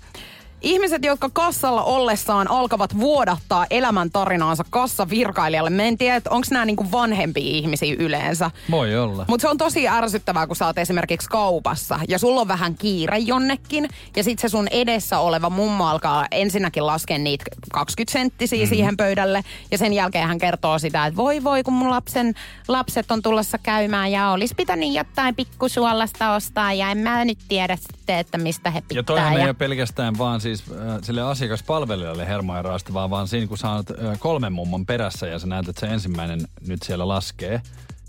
Ihmiset, 0.66 1.04
jotka 1.04 1.30
kassalla 1.32 1.82
ollessaan 1.82 2.50
alkavat 2.50 2.98
vuodattaa 2.98 3.66
elämäntarinaansa 3.70 4.64
kassavirkailijalle. 4.70 5.70
Mä 5.70 5.82
en 5.82 5.98
tiedä, 5.98 6.20
onko 6.30 6.46
nämä 6.50 6.64
niinku 6.64 6.92
vanhempia 6.92 7.42
ihmisiä 7.44 7.96
yleensä. 7.98 8.50
Voi 8.70 8.98
olla. 8.98 9.24
Mutta 9.28 9.42
se 9.42 9.48
on 9.48 9.58
tosi 9.58 9.88
ärsyttävää, 9.88 10.46
kun 10.46 10.56
sä 10.56 10.66
oot 10.66 10.78
esimerkiksi 10.78 11.28
kaupassa 11.28 12.00
ja 12.08 12.18
sulla 12.18 12.40
on 12.40 12.48
vähän 12.48 12.74
kiire 12.74 13.18
jonnekin. 13.18 13.88
Ja 14.16 14.24
sit 14.24 14.38
se 14.38 14.48
sun 14.48 14.68
edessä 14.70 15.18
oleva 15.18 15.50
mummo 15.50 15.86
alkaa 15.86 16.26
ensinnäkin 16.30 16.86
laskea 16.86 17.18
niitä 17.18 17.44
20 17.72 18.12
senttisiä 18.12 18.64
mm. 18.64 18.68
siihen 18.68 18.96
pöydälle. 18.96 19.44
Ja 19.70 19.78
sen 19.78 19.92
jälkeen 19.92 20.28
hän 20.28 20.38
kertoo 20.38 20.78
sitä, 20.78 21.06
että 21.06 21.16
voi 21.16 21.44
voi, 21.44 21.62
kun 21.62 21.74
mun 21.74 21.90
lapsen, 21.90 22.34
lapset 22.68 23.10
on 23.10 23.22
tulossa 23.22 23.58
käymään 23.58 24.12
ja 24.12 24.30
olisi 24.30 24.54
pitänyt 24.54 24.94
jotain 24.94 25.34
pikkusuolasta 25.34 26.34
ostaa. 26.34 26.72
Ja 26.72 26.90
en 26.90 26.98
mä 26.98 27.24
nyt 27.24 27.38
tiedä 27.48 27.76
sitten, 28.06 28.18
että 28.18 28.38
mistä 28.38 28.70
he 28.70 28.80
pitää. 28.80 28.98
Ja 28.98 29.02
toihan 29.02 29.36
ei 29.36 29.44
ole 29.44 29.54
pelkästään 29.54 30.18
vaan 30.18 30.40
siis 30.40 30.64
äh, 30.70 30.98
sille 31.02 31.22
asiakaspalvelijalle 31.22 32.26
hermoja 32.26 32.62
raastavaa, 32.62 33.10
vaan 33.10 33.28
siinä 33.28 33.46
kun 33.46 33.58
sä 33.58 33.70
oot 33.70 33.90
äh, 33.90 34.18
kolmen 34.18 34.52
mummon 34.52 34.86
perässä 34.86 35.26
ja 35.26 35.38
sä 35.38 35.46
näet, 35.46 35.68
että 35.68 35.80
se 35.80 35.86
ensimmäinen 35.86 36.40
nyt 36.66 36.82
siellä 36.82 37.08
laskee, 37.08 37.60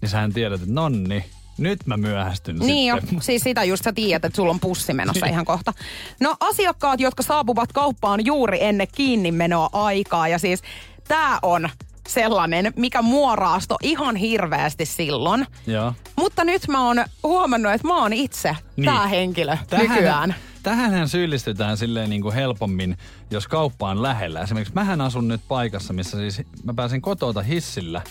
niin 0.02 0.10
sähän 0.10 0.34
tiedät, 0.34 0.62
että 0.62 0.74
nonni, 0.74 1.26
nyt 1.58 1.80
mä 1.86 1.98
myöhästyn 1.98 2.60
Niin 2.60 2.88
jo, 2.88 2.98
sitten. 3.02 3.22
siis 3.22 3.42
sitä 3.44 3.64
just 3.64 3.84
sä 3.84 3.94
tiedät, 3.94 4.26
että 4.26 4.36
sulla 4.36 4.52
on 4.52 4.60
pussi 4.60 4.94
menossa 4.94 5.26
ihan 5.26 5.46
kohta. 5.46 5.74
No 6.20 6.36
asiakkaat, 6.40 7.00
jotka 7.00 7.24
saapuvat 7.24 7.74
kauppaan 7.74 8.26
juuri 8.26 8.58
ennen 8.64 8.88
kiinnimenoa 8.96 9.70
aikaa 9.74 10.28
ja 10.28 10.40
siis 10.40 10.62
tää 11.08 11.40
on 11.42 11.70
sellainen, 12.08 12.74
mikä 12.76 13.02
mua 13.02 13.36
raasto 13.36 13.78
ihan 13.84 14.16
hirveästi 14.16 14.86
silloin. 14.86 15.46
Joo. 15.68 15.94
Mutta 16.16 16.44
nyt 16.44 16.68
mä 16.68 16.86
oon 16.88 17.06
huomannut, 17.24 17.74
että 17.74 17.88
mä 17.88 18.02
oon 18.02 18.14
itse 18.14 18.58
Niin. 18.76 18.86
tää 18.86 19.08
henkilö 19.08 19.58
nykyään. 19.78 20.36
Tähänhän 20.64 21.10
syyllistytään 21.10 21.78
silleen 21.78 22.10
niin 22.10 22.22
kuin 22.22 22.36
helpommin, 22.36 22.98
jos 23.32 23.48
kauppa 23.48 23.90
on 23.90 24.02
lähellä. 24.02 24.42
Esimerkiksi 24.42 24.74
mähän 24.74 25.02
asun 25.02 25.28
nyt 25.28 25.42
paikassa, 25.48 25.94
missä 25.94 26.18
siis 26.18 26.42
mä 26.64 26.74
pääsen 26.74 27.02
kotota 27.02 27.42
hissillä 27.42 28.02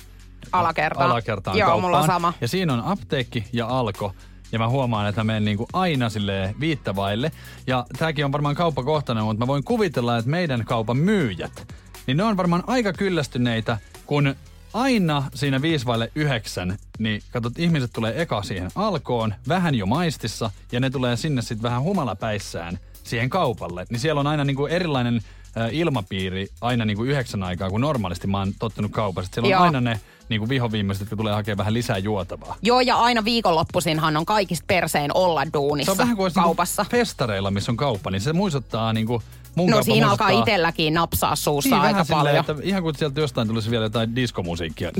Alakertaan. 0.52 1.10
alakertaan 1.10 1.58
Joo, 1.58 1.66
kauppaan. 1.66 1.82
mulla 1.84 1.98
on 2.00 2.06
sama. 2.06 2.32
Ja 2.40 2.48
siinä 2.48 2.72
on 2.72 2.82
apteekki 2.84 3.44
ja 3.52 3.66
alko. 3.66 4.12
Ja 4.52 4.58
mä 4.58 4.68
huomaan, 4.68 5.08
että 5.08 5.20
mä 5.20 5.24
menen 5.24 5.44
niinku 5.44 5.68
aina 5.72 6.08
sille 6.08 6.54
viittavaille. 6.60 7.32
Ja 7.66 7.86
tääkin 7.98 8.24
on 8.24 8.32
varmaan 8.32 8.54
kauppakohtainen, 8.54 9.24
mutta 9.24 9.42
mä 9.42 9.46
voin 9.46 9.64
kuvitella, 9.64 10.16
että 10.16 10.30
meidän 10.30 10.64
kaupan 10.64 10.96
myyjät, 10.96 11.74
niin 12.06 12.16
ne 12.16 12.22
on 12.22 12.36
varmaan 12.36 12.64
aika 12.66 12.92
kyllästyneitä, 12.92 13.78
kun 14.06 14.34
aina 14.74 15.22
siinä 15.34 15.62
viisi 15.62 15.86
vaille 15.86 16.12
yhdeksän, 16.14 16.78
niin 16.98 17.22
katsot, 17.32 17.58
ihmiset 17.58 17.90
tulee 17.92 18.22
eka 18.22 18.42
siihen 18.42 18.70
alkoon, 18.74 19.34
vähän 19.48 19.74
jo 19.74 19.86
maistissa, 19.86 20.50
ja 20.72 20.80
ne 20.80 20.90
tulee 20.90 21.16
sinne 21.16 21.42
sitten 21.42 21.62
vähän 21.62 21.82
humalapäissään 21.82 22.78
siihen 23.04 23.30
kaupalle. 23.30 23.86
Niin 23.90 24.00
siellä 24.00 24.20
on 24.20 24.26
aina 24.26 24.44
niinku 24.44 24.66
erilainen 24.66 25.20
ö, 25.56 25.68
ilmapiiri 25.72 26.48
aina 26.60 26.84
niinku 26.84 27.04
yhdeksän 27.04 27.42
aikaa, 27.42 27.70
kun 27.70 27.80
normaalisti 27.80 28.26
mä 28.26 28.38
oon 28.38 28.52
tottunut 28.58 28.92
kaupassa. 28.92 29.30
Siellä 29.34 29.46
on 29.46 29.50
Joo. 29.50 29.62
aina 29.62 29.80
ne 29.80 30.00
niinku 30.28 30.48
vihoviimeiset, 30.48 31.00
jotka 31.00 31.16
tulee 31.16 31.34
hakemaan 31.34 31.58
vähän 31.58 31.74
lisää 31.74 31.98
juotavaa. 31.98 32.56
Joo, 32.62 32.80
ja 32.80 32.96
aina 32.96 33.24
viikonloppuisinhan 33.24 34.16
on 34.16 34.26
kaikista 34.26 34.64
persein 34.66 35.10
olla 35.14 35.42
duunissa 35.52 35.86
Se 35.86 35.90
on 35.92 35.98
vähän 35.98 36.16
kuin 36.16 36.24
olisi 36.24 36.34
kaupassa. 36.34 36.82
Niinku 36.82 36.96
festareilla, 36.96 37.50
missä 37.50 37.72
on 37.72 37.76
kauppa, 37.76 38.10
niin 38.10 38.20
se 38.20 38.32
muistuttaa 38.32 38.92
niinku 38.92 39.22
mun 39.56 39.70
No 39.70 39.82
siinä 39.82 40.10
alkaa 40.10 40.30
itselläkin 40.30 40.94
napsaa 40.94 41.36
suussa 41.36 41.70
niin, 41.70 41.80
aika 41.80 41.92
vähän 41.92 42.06
silleen, 42.06 42.24
paljon. 42.24 42.58
Että 42.58 42.68
ihan 42.68 42.82
kuin 42.82 42.94
sieltä 42.94 43.20
jostain 43.20 43.48
tulisi 43.48 43.70
vielä 43.70 43.84
jotain 43.84 44.16
diskomusiikkia. 44.16 44.90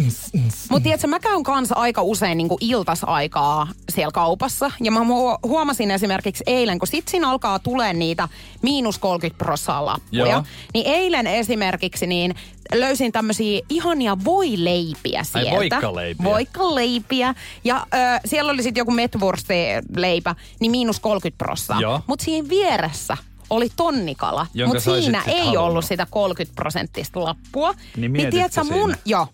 Mutta 0.71 0.83
tiedätkö, 0.83 1.07
mä 1.07 1.21
käyn 1.21 1.43
kanssa 1.43 1.75
aika 1.75 2.03
usein 2.03 2.39
niin 2.39 2.49
iltasaikaa 2.61 3.69
siellä 3.89 4.13
kaupassa. 4.13 4.71
Ja 4.81 4.91
mä 4.93 5.01
huo- 5.01 5.39
huomasin 5.43 5.91
esimerkiksi 5.91 6.45
eilen, 6.47 6.79
kun 6.79 6.89
sit 6.89 7.09
siinä 7.09 7.31
alkaa 7.31 7.59
tulee 7.59 7.93
niitä 7.93 8.29
miinus 8.63 8.99
30 8.99 9.45
prossaa 9.45 9.85
lappuja. 9.87 10.27
Joo. 10.27 10.43
Niin 10.75 10.87
eilen 10.87 11.27
esimerkiksi 11.27 12.07
niin 12.07 12.35
löysin 12.75 13.13
tämmöisiä 13.13 13.61
ihania 13.69 14.17
voileipiä 14.25 15.25
sieltä. 15.25 15.51
voikkaleipiä. 15.51 16.25
Voikkaleipiä. 16.25 17.35
Ja 17.65 17.87
ö, 17.95 18.21
siellä 18.25 18.53
oli 18.53 18.63
sitten 18.63 18.81
joku 18.81 18.93
metwursti-leipä, 18.93 20.35
niin 20.61 20.71
miinus 20.71 21.01
30 21.01 21.45
prossaa. 21.45 22.03
Mutta 22.07 22.25
siinä 22.25 22.49
vieressä 22.49 23.17
oli 23.51 23.69
tonnikala, 23.77 24.47
mutta 24.67 24.81
siinä 24.81 25.23
ei 25.27 25.39
halunnut. 25.39 25.65
ollut 25.65 25.85
sitä 25.85 26.07
30 26.11 26.57
prosenttista 26.57 27.25
lappua. 27.25 27.75
Niin 27.97 28.11
mietitkö 28.11 28.31
tiedätkö, 28.37 28.65
mun, 28.65 28.95
joo, 29.05 29.29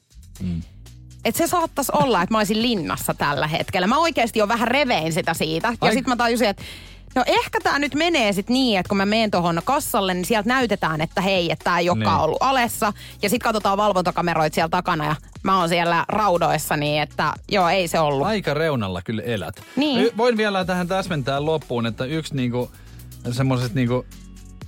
että 1.24 1.38
se 1.38 1.46
saattaisi 1.46 1.92
olla, 1.94 2.22
että 2.22 2.34
mä 2.34 2.38
olisin 2.38 2.62
linnassa 2.62 3.14
tällä 3.14 3.46
hetkellä. 3.46 3.86
Mä 3.86 3.98
oikeasti 3.98 4.38
jo 4.38 4.48
vähän 4.48 4.68
revein 4.68 5.12
sitä 5.12 5.34
siitä. 5.34 5.68
Ja 5.68 5.76
Ai- 5.80 5.92
sitten 5.92 6.10
mä 6.12 6.16
tajusin, 6.16 6.48
että 6.48 6.62
no 7.14 7.24
ehkä 7.26 7.60
tämä 7.62 7.78
nyt 7.78 7.94
menee 7.94 8.32
sitten 8.32 8.54
niin, 8.54 8.78
että 8.78 8.88
kun 8.88 8.96
mä 8.96 9.06
menen 9.06 9.30
tuohon 9.30 9.60
kassalle, 9.64 10.14
niin 10.14 10.24
sieltä 10.24 10.48
näytetään, 10.48 11.00
että 11.00 11.20
hei, 11.20 11.52
että 11.52 11.64
tämä 11.64 11.78
ei 11.78 11.90
olekaan 11.90 12.16
Niin. 12.16 12.24
ollut 12.24 12.38
alessa. 12.40 12.92
Ja 13.22 13.28
sitten 13.30 13.44
katsotaan 13.44 13.78
valvontakameroita 13.78 14.54
siellä 14.54 14.68
takana 14.68 15.04
ja 15.04 15.16
mä 15.42 15.58
oon 15.58 15.68
siellä 15.68 16.04
raudoissa 16.08 16.76
niin, 16.76 17.02
että 17.02 17.32
joo, 17.48 17.68
ei 17.68 17.88
se 17.88 17.98
ollut. 18.00 18.26
Aika 18.26 18.54
reunalla 18.54 19.02
kyllä 19.02 19.22
elät. 19.22 19.62
Niin. 19.76 20.16
Voin 20.16 20.36
vielä 20.36 20.64
tähän 20.64 20.88
täsmentää 20.88 21.44
loppuun, 21.46 21.86
että 21.86 22.04
yksi 22.04 22.36
niinku, 22.36 22.70
semmoisesta 23.30 23.74
niinku 23.74 24.06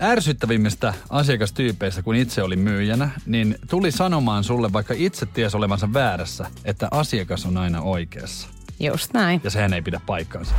ärsyttävimmistä 0.02 0.94
asiakastyypeistä, 1.10 2.02
kun 2.02 2.16
itse 2.16 2.42
oli 2.42 2.56
myyjänä, 2.56 3.10
niin 3.26 3.58
tuli 3.70 3.92
sanomaan 3.92 4.44
sulle, 4.44 4.72
vaikka 4.72 4.94
itse 4.96 5.26
ties 5.26 5.54
olevansa 5.54 5.92
väärässä, 5.92 6.46
että 6.64 6.88
asiakas 6.90 7.46
on 7.46 7.56
aina 7.56 7.80
oikeassa. 7.80 8.48
Just 8.80 9.12
näin. 9.12 9.40
Ja 9.44 9.50
sehän 9.50 9.72
ei 9.72 9.82
pidä 9.82 10.00
paikkaansa. 10.06 10.54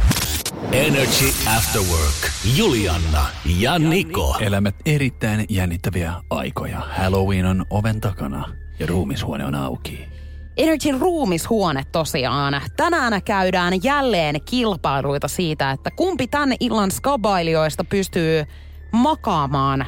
Energy 0.72 1.26
After 1.58 1.82
Work. 1.82 2.32
Julianna 2.58 3.26
ja 3.60 3.80
Niko. 3.80 4.38
Elämme 4.40 4.74
erittäin 4.86 5.46
jännittäviä 5.50 6.14
aikoja. 6.30 6.80
Halloween 6.98 7.46
on 7.46 7.66
oven 7.70 8.02
takana 8.02 8.50
ja 8.80 8.88
ruumishuone 8.88 9.46
on 9.46 9.56
auki. 9.56 10.15
Energyn 10.58 11.02
ruumishuone 11.02 11.84
tosiaan. 11.92 12.62
Tänään 12.78 13.24
käydään 13.24 13.74
jälleen 13.84 14.42
kilpailuita 14.42 15.28
siitä, 15.28 15.72
että 15.72 15.92
kumpi 15.92 16.28
tänne 16.28 16.56
illan 16.60 16.92
skabailijoista 16.92 17.84
pystyy 17.84 18.46
makaamaan 18.92 19.86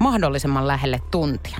mahdollisimman 0.00 0.66
lähelle 0.66 1.00
tuntia. 1.10 1.58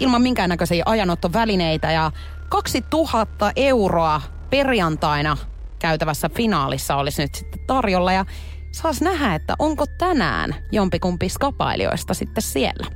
Ilman 0.00 0.22
minkäännäköisiä 0.22 0.82
ajanottovälineitä 0.86 1.92
ja 1.92 2.10
2000 2.48 3.52
euroa 3.56 4.22
perjantaina 4.50 5.36
käytävässä 5.78 6.28
finaalissa 6.28 6.96
olisi 6.96 7.22
nyt 7.22 7.34
sitten 7.34 7.60
tarjolla. 7.66 8.12
Ja 8.12 8.24
saas 8.72 9.00
nähdä, 9.00 9.34
että 9.34 9.54
onko 9.58 9.86
tänään 9.86 10.54
jompikumpi 10.72 11.28
skapailijoista 11.28 12.14
sitten 12.14 12.42
siellä. 12.42 12.86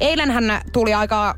Eilenhän 0.00 0.62
tuli 0.72 0.94
aika 0.94 1.34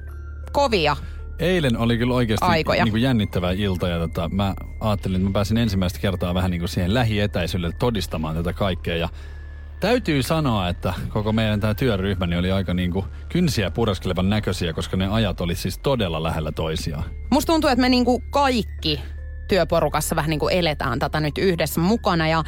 kovia 0.53 0.97
Eilen 1.39 1.79
oli 1.79 1.99
kyllä 1.99 2.15
oikeasti 2.15 2.47
Aikoja. 2.47 2.85
niin 2.85 2.93
kuin 2.93 3.03
jännittävä 3.03 3.51
ilta 3.51 3.89
ja 3.89 3.99
tota, 3.99 4.29
mä 4.29 4.55
ajattelin, 4.81 5.17
että 5.17 5.29
mä 5.29 5.33
pääsin 5.33 5.57
ensimmäistä 5.57 5.99
kertaa 5.99 6.35
vähän 6.35 6.51
niin 6.51 6.61
kuin 6.61 6.69
siihen 6.69 6.95
lähietäisyydelle 6.95 7.75
todistamaan 7.79 8.37
tätä 8.37 8.53
kaikkea. 8.53 8.97
Ja 8.97 9.09
täytyy 9.81 10.23
sanoa, 10.23 10.69
että 10.69 10.95
koko 11.09 11.33
meidän 11.33 11.61
tämä 11.61 11.75
työryhmä 11.75 12.27
niin 12.27 12.39
oli 12.39 12.53
aika 12.53 12.75
niin 12.75 12.93
kuin 12.93 13.07
kynsiä 13.29 13.71
puraskelevan 13.71 14.31
näköisiä, 14.31 14.73
koska 14.73 14.97
ne 14.97 15.09
ajat 15.09 15.41
oli 15.41 15.55
siis 15.55 15.79
todella 15.79 16.23
lähellä 16.23 16.53
toisiaan. 16.53 17.05
Musta 17.31 17.53
tuntuu, 17.53 17.71
että 17.71 17.81
me 17.81 17.89
niinku 17.89 18.23
kaikki 18.31 19.01
työporukassa 19.49 20.17
vähän 20.17 20.31
niinku 20.31 20.49
eletään 20.49 20.99
tätä 20.99 21.21
nyt 21.21 21.39
yhdessä 21.39 21.81
mukana 21.81 22.29
ja 22.29 22.45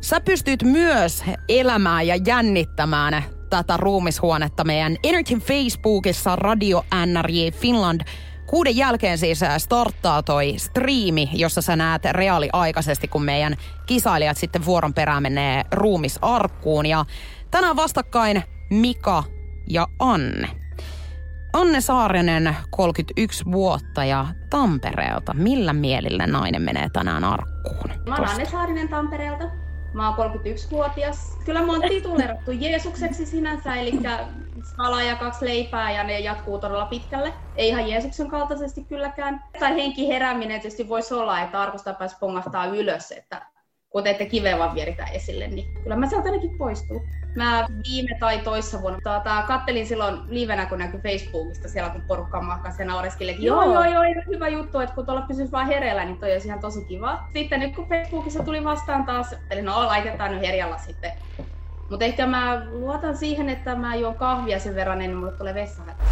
sä 0.00 0.20
pystyt 0.20 0.62
myös 0.62 1.24
elämään 1.48 2.06
ja 2.06 2.16
jännittämään 2.26 3.24
tätä 3.50 3.76
ruumishuonetta 3.76 4.64
meidän 4.64 4.96
Energyn 5.04 5.40
Facebookissa 5.40 6.36
Radio 6.36 6.84
NRJ 7.06 7.50
Finland. 7.50 8.00
Kuuden 8.48 8.76
jälkeen 8.76 9.18
siis 9.18 9.42
äh, 9.42 9.58
starttaa 9.58 10.22
toi 10.22 10.54
striimi, 10.56 11.30
jossa 11.32 11.62
sä 11.62 11.76
näet 11.76 12.04
reaaliaikaisesti, 12.04 13.08
kun 13.08 13.24
meidän 13.24 13.56
kisailijat 13.86 14.36
sitten 14.36 14.64
vuoron 14.64 14.94
perään 14.94 15.22
menee 15.22 15.64
ruumisarkkuun. 15.72 16.86
Ja 16.86 17.04
tänään 17.50 17.76
vastakkain 17.76 18.42
Mika 18.70 19.24
ja 19.70 19.86
Anne. 19.98 20.48
Anne 21.52 21.80
Saarinen, 21.80 22.56
31 22.70 23.44
vuotta 23.52 24.04
ja 24.04 24.26
Tampereelta. 24.50 25.34
Millä 25.34 25.72
mielillä 25.72 26.26
nainen 26.26 26.62
menee 26.62 26.88
tänään 26.92 27.24
arkkuun? 27.24 27.90
Mä 28.08 28.14
oon 28.14 28.28
Anne 28.28 28.44
Saarinen 28.44 28.88
Tampereelta. 28.88 29.67
Mä 29.98 30.16
oon 30.16 30.30
31-vuotias. 30.32 31.38
Kyllä 31.44 31.62
mä 31.62 31.72
oon 31.72 31.80
tituleerattu 31.88 32.50
Jeesukseksi 32.50 33.26
sinänsä, 33.26 33.74
eli 33.74 33.92
skala 34.62 35.02
ja 35.02 35.16
kaksi 35.16 35.44
leipää 35.44 35.92
ja 35.92 36.04
ne 36.04 36.20
jatkuu 36.20 36.58
todella 36.58 36.86
pitkälle. 36.86 37.34
Ei 37.56 37.68
ihan 37.68 37.88
Jeesuksen 37.88 38.28
kaltaisesti 38.28 38.84
kylläkään. 38.84 39.44
Tai 39.58 39.74
henki 39.76 40.08
herääminen 40.08 40.60
tietysti 40.60 40.88
voisi 40.88 41.14
olla, 41.14 41.40
että 41.40 41.60
arkusta 41.60 41.94
pääsi 41.94 42.16
pongahtaa 42.20 42.66
ylös, 42.66 43.12
että 43.12 43.46
kun 43.90 44.02
teette 44.02 44.26
kiveä 44.26 44.58
vaan 44.58 44.74
vieritä 44.74 45.06
esille, 45.06 45.48
niin 45.48 45.74
kyllä 45.82 45.96
mä 45.96 46.08
sieltä 46.08 46.28
ainakin 46.28 46.58
poistuu. 46.58 47.02
Mä 47.38 47.66
viime 47.88 48.16
tai 48.20 48.38
toissa 48.38 48.82
vuonna 48.82 48.98
tota, 49.04 49.42
kattelin 49.46 49.86
silloin 49.86 50.18
livenä, 50.28 50.66
kun 50.66 50.78
näkyi 50.78 51.00
Facebookista 51.00 51.68
siellä, 51.68 51.90
kun 51.90 52.02
porukka 52.06 52.40
makasi 52.40 52.82
ja 52.82 52.86
naureskeli, 52.86 53.30
että 53.30 53.42
joo, 53.42 53.64
joo, 53.64 53.84
joo, 53.84 54.02
ihan 54.02 54.24
hyvä 54.26 54.48
juttu, 54.48 54.80
että 54.80 54.94
kun 54.94 55.06
tuolla 55.06 55.22
pysyisi 55.22 55.52
vaan 55.52 55.66
hereillä, 55.66 56.04
niin 56.04 56.18
toi 56.18 56.32
olisi 56.32 56.48
ihan 56.48 56.60
tosi 56.60 56.84
kiva. 56.84 57.18
Sitten 57.32 57.60
nyt 57.60 57.74
kun 57.74 57.88
Facebookissa 57.88 58.42
tuli 58.42 58.64
vastaan 58.64 59.04
taas, 59.04 59.34
eli 59.50 59.62
no 59.62 59.86
laitetaan 59.86 60.30
nyt 60.30 60.40
herjalla 60.40 60.78
sitten. 60.78 61.12
Mutta 61.90 62.04
ehkä 62.04 62.26
mä 62.26 62.62
luotan 62.70 63.16
siihen, 63.16 63.48
että 63.48 63.74
mä 63.74 63.94
juon 63.94 64.14
kahvia 64.14 64.58
sen 64.58 64.74
verran, 64.74 64.98
niin 64.98 65.16
mulle 65.16 65.32
tulee 65.32 65.54
vessahätä. 65.54 66.04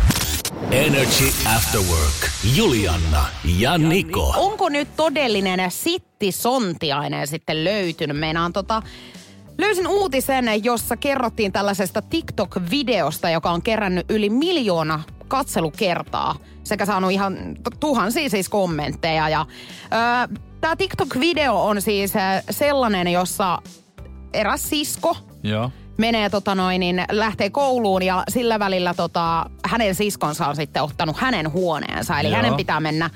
Energy 0.70 1.24
After 1.56 1.80
Work. 1.80 2.30
Julianna 2.56 3.24
ja 3.58 3.78
Niko. 3.78 4.34
Onko 4.36 4.68
nyt 4.68 4.88
todellinen 4.96 5.70
sittisontiainen 5.70 7.26
sitten 7.26 7.64
löytynyt? 7.64 8.18
Meinaan 8.18 8.52
tota, 8.52 8.82
löysin 9.58 9.88
uutisen, 9.88 10.64
jossa 10.64 10.96
kerrottiin 10.96 11.52
tällaisesta 11.52 12.02
TikTok-videosta, 12.02 13.30
joka 13.30 13.50
on 13.50 13.62
kerännyt 13.62 14.10
yli 14.10 14.30
miljoona 14.30 15.02
katselukertaa 15.28 16.34
sekä 16.64 16.86
saanut 16.86 17.10
ihan 17.10 17.36
tuhansia 17.80 18.30
siis 18.30 18.48
kommentteja. 18.48 19.28
Ja, 19.28 19.46
öö, 19.92 20.36
Tämä 20.60 20.76
TikTok-video 20.76 21.52
on 21.52 21.82
siis 21.82 22.16
ö, 22.16 22.18
sellainen, 22.50 23.08
jossa 23.08 23.58
eräs 24.32 24.68
sisko 24.68 25.16
Joo. 25.42 25.70
menee 25.98 26.30
tota 26.30 26.54
noin, 26.54 26.80
niin 26.80 27.04
lähtee 27.10 27.50
kouluun 27.50 28.02
ja 28.02 28.24
sillä 28.28 28.58
välillä 28.58 28.94
tota, 28.94 29.50
hänen 29.64 29.94
siskonsa 29.94 30.46
on 30.46 30.56
sitten 30.56 30.82
ottanut 30.82 31.16
hänen 31.16 31.52
huoneensa. 31.52 32.20
Eli 32.20 32.28
Joo. 32.28 32.36
hänen 32.36 32.54
pitää 32.54 32.80
mennä 32.80 33.10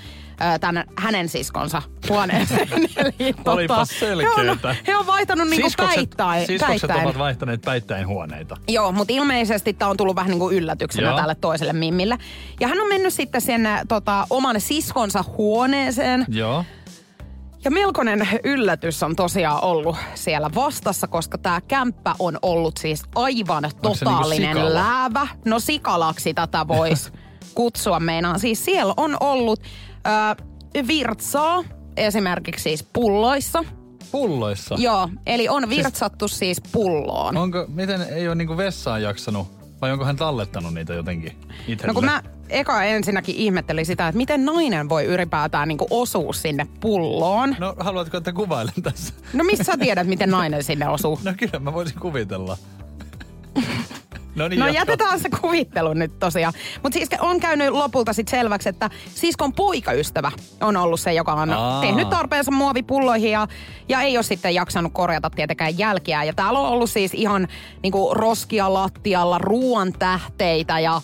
tänne 0.61 0.85
hänen 0.97 1.29
siskonsa 1.29 1.83
huoneeseen. 2.09 2.69
Eli, 2.97 3.35
Olipas 3.45 4.01
he, 4.01 4.07
on, 4.29 4.59
he 4.87 4.97
on 4.97 5.07
vaihtanut 5.07 5.49
niinku 5.49 5.69
päittäin. 5.77 6.47
siskokset 6.47 6.81
päittäin. 6.81 7.07
ovat 7.07 7.19
vaihtaneet 7.19 7.61
päittäin 7.63 8.07
huoneita. 8.07 8.57
Joo, 8.69 8.93
mutta 8.93 9.13
ilmeisesti 9.13 9.73
tämä 9.73 9.91
on 9.91 9.97
tullut 9.97 10.17
vähän 10.17 10.31
niin 10.31 10.39
kuin 10.39 10.57
yllätyksenä 10.57 11.09
Joo. 11.09 11.17
tälle 11.17 11.35
toiselle 11.35 11.73
mimmille. 11.73 12.19
Ja 12.61 12.69
hän 12.69 12.81
on 12.81 12.89
mennyt 12.89 13.15
sitten 13.15 13.41
sen 13.41 13.69
tota, 13.89 14.27
oman 14.31 14.61
siskonsa 14.61 15.25
huoneeseen. 15.39 16.27
Joo. 16.29 16.65
Ja 17.65 17.71
melkoinen 17.71 18.29
yllätys 18.45 19.03
on 19.03 19.17
tosiaan 19.17 19.65
ollut 19.65 19.97
siellä 20.15 20.51
vastassa, 20.55 21.07
koska 21.07 21.39
tämä 21.39 21.61
kämppä 21.61 22.15
on 22.19 22.39
ollut 22.43 22.77
siis 22.77 23.03
aivan 23.15 23.65
se 23.65 23.69
niinku 23.69 23.99
totaalinen 23.99 24.57
sikala? 24.57 24.75
läävä. 24.75 25.27
No 25.45 25.61
sikalaksi 25.61 26.35
tätä 26.35 26.69
voisi 26.69 27.13
kutsua 27.55 28.01
meinaan. 28.01 28.41
Siis 28.41 28.65
siellä 28.65 28.95
on 28.97 29.17
ollut 29.21 29.61
ö, 30.07 30.87
virtsaa 30.87 31.65
esimerkiksi 31.97 32.63
siis 32.63 32.83
pulloissa. 32.93 33.65
Pulloissa. 34.13 34.75
Joo, 34.79 35.09
eli 35.27 35.49
on 35.49 35.69
virtsattu 35.69 36.29
siis 36.29 36.61
pulloon. 36.73 37.37
Onko, 37.37 37.65
miten 37.69 38.03
ei 38.03 38.29
ole 38.29 38.35
niinku 38.35 38.57
vessaan 38.57 39.03
jaksanut, 39.03 39.49
vai 39.81 39.93
onko 39.93 40.05
hän 40.05 40.17
tallettanut 40.17 40.75
niitä 40.75 40.95
jotenkin 40.95 41.33
itselle? 41.69 41.87
No 41.87 41.95
kun 41.95 42.05
mä 42.05 42.23
eka 42.49 42.85
ensinnäkin 42.85 43.35
ihmettelin 43.37 43.87
sitä, 43.87 44.09
että 44.09 44.17
miten 44.17 44.45
nainen 44.45 44.89
voi 44.89 45.05
ylipäätään 45.05 45.69
niinku 45.69 45.87
osua 45.91 46.33
sinne 46.33 46.67
pulloon. 46.81 47.57
No 47.59 47.75
haluatko, 47.79 48.17
että 48.17 48.33
kuvailen 48.33 48.83
tässä? 48.83 49.15
No 49.33 49.45
missä 49.45 49.65
sä 49.65 49.77
tiedät, 49.77 50.07
miten 50.07 50.31
nainen 50.31 50.65
sinne 50.65 50.89
osuu? 50.89 51.21
No 51.25 51.33
kyllä 51.37 51.59
mä 51.59 51.73
voisin 51.73 52.01
kuvitella. 52.01 52.57
no 54.43 54.49
niin, 54.49 54.61
No 54.61 54.67
jatka. 54.67 54.81
jätetään 54.81 55.21
se 55.21 55.29
kuvittelu 55.41 55.93
nyt 55.95 56.19
tosiaan. 56.19 56.53
Mutta 56.83 56.99
siis 56.99 57.09
on 57.21 57.41
käynyt 57.41 57.71
lopulta 57.71 58.13
sitten 58.13 58.39
selväksi, 58.39 58.69
että 58.69 58.91
siskon 59.15 59.53
poikaystävä 59.53 60.33
on 60.61 60.77
ollut 60.77 61.01
se, 61.01 61.13
joka 61.13 61.33
on 61.33 61.51
Aa. 61.51 61.81
tehnyt 61.81 62.11
tarpeensa 62.11 62.51
muovipulloihin 62.51 63.31
ja, 63.31 63.49
ja 63.89 64.01
ei 64.01 64.17
ole 64.17 64.23
sitten 64.23 64.55
jaksanut 64.55 64.93
korjata 64.93 65.31
tietenkään 65.31 65.79
jälkiä. 65.79 66.25
Ja 66.25 66.33
täällä 66.33 66.59
on 66.59 66.69
ollut 66.69 66.91
siis 66.91 67.15
ihan 67.15 67.49
niinku 67.83 68.15
roskia 68.15 68.75
lattialla, 68.75 69.39
ruoan 69.39 69.93
tähteitä 69.99 70.81
ja 70.81 71.01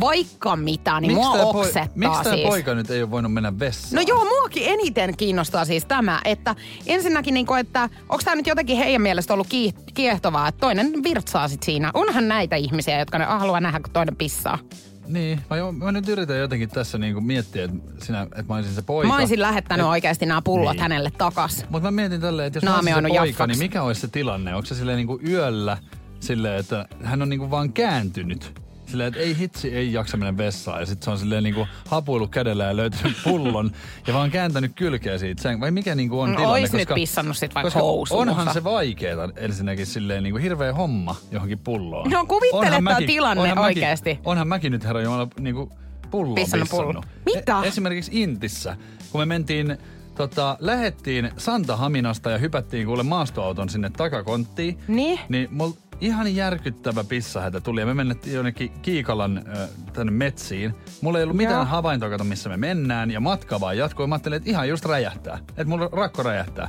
vaikka 0.00 0.56
mitä, 0.56 1.00
niin 1.00 1.14
mua 1.14 1.32
tää 1.36 1.44
oksettaa 1.46 1.88
miksi 1.94 2.22
tämä 2.22 2.34
siis. 2.36 2.48
poika 2.48 2.74
nyt 2.74 2.90
ei 2.90 3.02
ole 3.02 3.10
voinut 3.10 3.32
mennä 3.32 3.58
vessaan? 3.58 3.94
No 3.94 4.00
joo, 4.08 4.24
muakin 4.24 4.62
eniten 4.66 5.16
kiinnostaa 5.16 5.64
siis 5.64 5.84
tämä, 5.84 6.20
että 6.24 6.54
ensinnäkin 6.86 7.34
niinku, 7.34 7.54
että 7.54 7.82
onko 8.08 8.22
tämä 8.24 8.36
nyt 8.36 8.46
jotenkin 8.46 8.76
heidän 8.76 9.02
mielestä 9.02 9.34
ollut 9.34 9.46
kiehtovaa, 9.94 10.48
että 10.48 10.60
toinen 10.60 10.92
virtsaa 11.02 11.48
sit 11.48 11.62
siinä. 11.62 11.90
Onhan 11.94 12.28
näitä 12.28 12.56
ihmisiä, 12.56 12.98
jotka 12.98 13.18
ne 13.18 13.24
haluaa 13.24 13.60
nähdä, 13.60 13.80
kun 13.80 13.92
toinen 13.92 14.16
pissaa. 14.16 14.58
Niin, 15.06 15.40
mä, 15.50 15.56
jo- 15.56 15.72
mä 15.72 15.92
nyt 15.92 16.08
yritän 16.08 16.38
jotenkin 16.38 16.68
tässä 16.68 16.98
niinku 16.98 17.20
miettiä, 17.20 17.64
että, 17.64 17.76
sinä, 18.04 18.22
että 18.22 18.44
mä 18.48 18.54
olisin 18.54 18.74
se 18.74 18.82
poika. 18.82 19.08
Mä 19.08 19.16
olisin 19.16 19.40
lähettänyt 19.40 19.86
Et- 19.86 19.90
oikeasti 19.90 20.26
nämä 20.26 20.42
pullot 20.42 20.72
Niin. 20.72 20.82
hänelle 20.82 21.10
takas. 21.18 21.64
Mutta 21.70 21.86
mä 21.86 21.90
mietin 21.90 22.20
tälleen, 22.20 22.46
että 22.46 22.56
jos 22.56 22.64
mä 22.64 22.74
olisin 22.76 22.94
se 22.94 23.00
poika, 23.02 23.14
jaffaksi. 23.26 23.46
niin 23.46 23.58
mikä 23.58 23.82
olisi 23.82 24.00
se 24.00 24.08
tilanne? 24.08 24.54
Onko 24.54 24.66
se 24.66 24.74
silleen 24.74 24.96
niinku 24.96 25.20
yöllä 25.28 25.78
silleen, 26.20 26.60
että 26.60 26.86
hän 27.04 27.22
on 27.22 27.28
niinku 27.28 27.50
vaan 27.50 27.72
kääntynyt? 27.72 28.60
Silleen, 28.96 29.08
että 29.08 29.20
ei 29.20 29.38
hitsi, 29.38 29.74
ei 29.74 29.92
jaksa 29.92 30.16
mennä 30.16 30.36
vessaan. 30.36 30.80
Ja 30.80 30.86
sitten 30.86 31.04
se 31.04 31.10
on 31.10 31.18
silleen 31.18 31.42
niinku 31.42 31.66
hapuillut 31.88 32.30
kädellä 32.30 32.64
ja 32.64 32.76
löytänyt 32.76 33.16
pullon 33.24 33.70
ja 34.06 34.14
vaan 34.14 34.30
kääntänyt 34.30 34.72
kylkeä 34.74 35.18
siitä. 35.18 35.42
Sen, 35.42 35.60
vai 35.60 35.70
mikä 35.70 35.94
niinku 35.94 36.20
on 36.20 36.30
No, 36.32 36.36
tilanne? 36.36 36.60
ois 36.62 36.72
nyt 36.72 36.88
pissannut 36.94 37.36
sit 37.36 37.54
vaikka 37.54 37.66
koska 37.66 37.80
housuunsa. 37.80 38.30
onhan 38.30 38.54
se 38.54 38.64
vaikeeta 38.64 39.28
ensinnäkin 39.36 39.86
silleen 39.86 40.22
niinku 40.22 40.38
hirveä 40.38 40.72
homma 40.72 41.16
johonkin 41.30 41.58
pulloon. 41.58 42.10
No, 42.10 42.26
kuvittele 42.26 42.70
tää 42.70 42.80
mäkin- 42.80 43.06
tilanne 43.06 43.42
onhan 43.42 43.56
mäkin- 43.58 43.64
oikeesti. 43.64 44.18
onhan 44.24 44.48
mäkin 44.48 44.72
nyt 44.72 44.84
herra 44.84 45.02
Jumala 45.02 45.28
niinku 45.40 45.72
pulloon 46.10 46.34
Pissannut 46.34 46.68
pissannut. 46.68 46.86
pulloon. 46.96 47.04
Mitä? 47.36 47.60
E- 47.64 47.68
esimerkiksi 47.68 48.22
Intissä, 48.22 48.76
kun 49.12 49.20
me 49.20 49.26
mentiin, 49.26 49.78
tota, 50.14 50.56
lähettiin 50.60 51.30
Santahaminasta 51.36 52.30
ja 52.30 52.38
hypättiin 52.38 52.86
kuule 52.86 53.02
maastoauton 53.02 53.68
sinne 53.68 53.90
takakonttiin. 53.90 54.78
Niin? 54.88 55.20
Niin 55.28 55.48
mul 55.50 55.70
ihan 56.00 56.36
järkyttävä 56.36 57.04
pissahätä 57.04 57.60
tuli 57.60 57.80
ja 57.80 57.86
me 57.86 57.94
mennettiin 57.94 58.36
jonnekin 58.36 58.70
Kiikalan 58.82 59.38
ö, 59.38 59.68
tänne 59.92 60.12
metsiin. 60.12 60.74
Mulla 61.00 61.18
ei 61.18 61.24
ollut 61.24 61.36
mitään 61.36 61.54
Joo. 61.54 61.64
havaintoa, 61.64 62.10
kato 62.10 62.24
missä 62.24 62.48
me 62.48 62.56
mennään 62.56 63.10
ja 63.10 63.20
matka 63.20 63.60
vaan 63.60 63.78
jatkuu. 63.78 64.06
Mä 64.06 64.14
ajattelin, 64.14 64.36
että 64.36 64.50
ihan 64.50 64.68
just 64.68 64.84
räjähtää. 64.84 65.38
Että 65.48 65.64
mulla 65.64 65.88
rakko 65.92 66.22
räjähtää. 66.22 66.68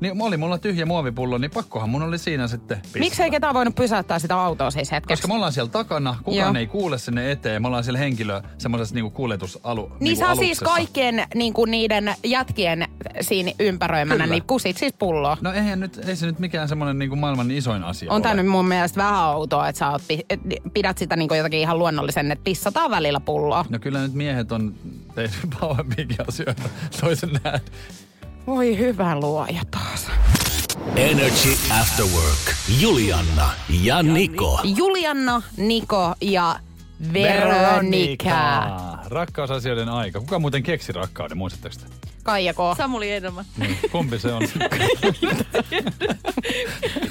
Niin 0.00 0.22
oli 0.22 0.36
mulla 0.36 0.58
tyhjä 0.58 0.86
muovipullo, 0.86 1.38
niin 1.38 1.50
pakkohan 1.50 1.90
mun 1.90 2.02
oli 2.02 2.18
siinä 2.18 2.48
sitten 2.48 2.80
pistää. 2.80 3.00
Miksei 3.00 3.30
ketään 3.30 3.54
voinut 3.54 3.74
pysäyttää 3.74 4.18
sitä 4.18 4.40
autoa 4.40 4.70
siis 4.70 4.90
hetkeksi? 4.92 5.22
Koska 5.22 5.28
me 5.28 5.34
ollaan 5.34 5.52
siellä 5.52 5.70
takana, 5.70 6.16
kukaan 6.24 6.54
Joo. 6.54 6.60
ei 6.60 6.66
kuule 6.66 6.98
sinne 6.98 7.30
eteen. 7.32 7.62
Me 7.62 7.68
ollaan 7.68 7.84
siellä 7.84 7.98
henkilö 7.98 8.42
semmoisessa 8.58 8.94
niinku 8.94 9.10
kuljetusalu 9.10 9.86
Niin 9.88 9.98
niinku 10.00 10.24
sä 10.26 10.34
siis 10.34 10.60
kaikkien 10.60 11.24
niin 11.34 11.52
kuin 11.52 11.70
niiden 11.70 12.14
jätkien 12.24 12.88
siinä 13.20 13.52
ympäröimänä, 13.60 14.24
Kyllä. 14.24 14.34
niin 14.34 14.42
kusit 14.46 14.76
siis 14.76 14.92
pulloa. 14.98 15.36
No 15.40 15.52
eihän 15.52 15.80
nyt, 15.80 16.00
ei 16.08 16.16
se 16.16 16.26
nyt 16.26 16.38
mikään 16.38 16.68
semmoinen 16.68 16.98
niinku 16.98 17.16
maailman 17.16 17.50
isoin 17.50 17.84
asia 17.84 18.10
On 18.10 18.16
ole. 18.16 18.22
tää 18.22 18.34
nyt 18.34 18.46
mun 18.46 18.68
mielestä 18.68 19.02
vähän 19.02 19.24
outoa, 19.28 19.68
että 19.68 19.78
sä 19.78 19.90
oot, 19.90 20.02
et- 20.30 20.40
pidät 20.74 20.98
sitä 20.98 21.16
niin 21.16 21.28
kuin 21.28 21.38
jotakin 21.38 21.60
ihan 21.60 21.78
luonnollisen, 21.78 22.32
että 22.32 22.44
pissataan 22.44 22.90
välillä 22.90 23.20
pulloa. 23.20 23.64
No 23.68 23.78
kyllä 23.78 23.98
nyt 24.00 24.14
miehet 24.14 24.52
on 24.52 24.74
tehnyt 25.14 25.40
pauempiakin 25.60 26.16
asioita 26.28 26.62
toisen 27.00 27.30
nähden. 27.44 27.60
Voi 28.46 28.78
hyvä 28.78 29.20
luoja 29.20 29.62
taas. 29.70 30.06
Energy 30.96 31.52
After 31.80 32.04
Work. 32.06 32.54
Julianna 32.80 33.50
ja 33.82 34.02
Niko. 34.02 34.60
Julianna, 34.76 35.42
Niko 35.56 36.14
ja 36.20 36.56
Veronika. 37.12 38.64
Rakkausasioiden 39.06 39.88
aika. 39.88 40.20
Kuka 40.20 40.38
muuten 40.38 40.62
keksi 40.62 40.92
rakkauden, 40.92 41.38
muistatteko 41.38 41.74
te? 41.76 41.86
Kaija 42.22 42.54
K. 42.54 42.56
Samuli 42.76 43.12
Edelman. 43.12 43.44
Niin. 43.56 43.78
Kumpi 43.92 44.18
se 44.18 44.32
on? 44.32 44.42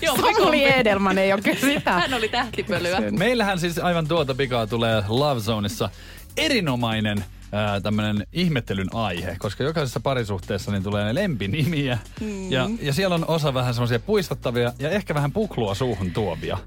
Joo, 0.02 0.15
Samuli 0.15 0.63
Edelman 0.63 1.18
ei 1.18 1.34
ole 1.34 1.42
kyllä 1.42 1.60
sitä. 1.74 1.92
Hän 1.92 2.13
oli 2.13 2.30
tähtipölyä. 2.30 3.02
Meillähän 3.12 3.60
siis 3.60 3.78
aivan 3.80 4.08
tuota 4.08 4.36
pikaa 4.36 4.68
tulee 4.68 5.04
Love 5.08 5.42
Zoneissa 5.42 5.89
erinomainen 6.38 7.26
ää, 7.52 7.82
tämmönen 7.82 8.28
ihmettelyn 8.34 8.96
aihe, 8.96 9.36
koska 9.40 9.64
jokaisessa 9.64 10.00
parisuhteessa 10.00 10.72
niin 10.72 10.84
tulee 10.84 11.16
lempinimiä. 11.16 11.98
Mm. 12.22 12.52
Ja, 12.52 12.70
ja 12.82 12.94
siellä 12.94 13.16
on 13.16 13.26
osa 13.28 13.54
vähän 13.54 13.74
semmoisia 13.74 14.00
puistattavia 14.00 14.74
ja 14.80 14.90
ehkä 14.90 15.14
vähän 15.14 15.32
puklua 15.32 15.76
suuhun 15.76 16.12
tuovia. 16.12 16.58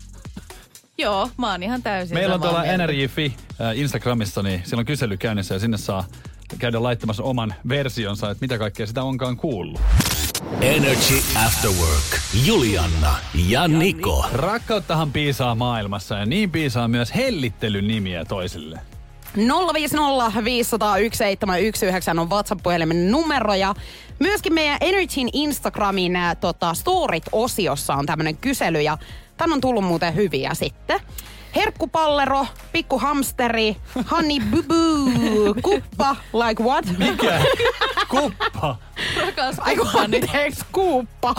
Joo, 0.98 1.30
mä 1.38 1.50
oon 1.50 1.62
ihan 1.62 1.82
täysin 1.82 2.16
Meillä 2.16 2.34
on 2.34 2.40
tuolla 2.40 2.64
ää, 3.58 3.72
Instagramissa, 3.72 4.42
niin 4.42 4.62
siellä 4.64 4.80
on 4.80 4.86
kysely 4.86 5.16
käynnissä 5.16 5.54
ja 5.54 5.58
sinne 5.58 5.76
saa 5.76 6.04
käydä 6.58 6.82
laittamassa 6.82 7.22
oman 7.22 7.54
versionsa, 7.68 8.30
että 8.30 8.44
mitä 8.44 8.58
kaikkea 8.58 8.86
sitä 8.86 9.02
onkaan 9.02 9.36
kuullut. 9.36 9.80
Energy 10.60 11.14
After 11.46 11.70
Work. 11.70 12.20
Julianna 12.46 13.14
ja 13.48 13.68
Niko. 13.68 14.26
Rakkauttahan 14.32 15.12
piisaa 15.12 15.54
maailmassa 15.54 16.18
ja 16.18 16.26
niin 16.26 16.50
piisaa 16.50 16.88
myös 16.88 17.14
hellittelyn 17.14 17.88
nimiä 17.88 18.24
toisille. 18.24 18.80
050 19.36 20.44
501 20.44 21.18
719 21.18 22.20
on 22.20 22.30
WhatsApp-puhelimen 22.30 23.10
numero 23.10 23.54
ja 23.54 23.74
myöskin 24.18 24.54
meidän 24.54 24.78
Energyn 24.80 25.28
Instagramin 25.32 26.18
tota, 26.40 26.74
Storit-osiossa 26.74 27.94
on 27.94 28.06
tämmönen 28.06 28.36
kysely 28.36 28.80
ja 28.80 28.98
tän 29.36 29.52
on 29.52 29.60
tullut 29.60 29.84
muuten 29.84 30.14
hyviä 30.14 30.54
sitten. 30.54 31.00
Herkkupallero, 31.56 32.46
pikku 32.72 32.98
hamsteri, 32.98 33.76
honey 34.10 34.40
bubu, 34.50 35.54
kuppa, 35.62 36.16
like 36.32 36.62
what? 36.62 36.84
Mikä? 36.98 37.40
Kuppa. 38.08 38.76
Rakas 39.20 39.56
kumppani. 39.56 40.16
anteeksi, 40.20 40.64
kuuppa. 40.72 41.34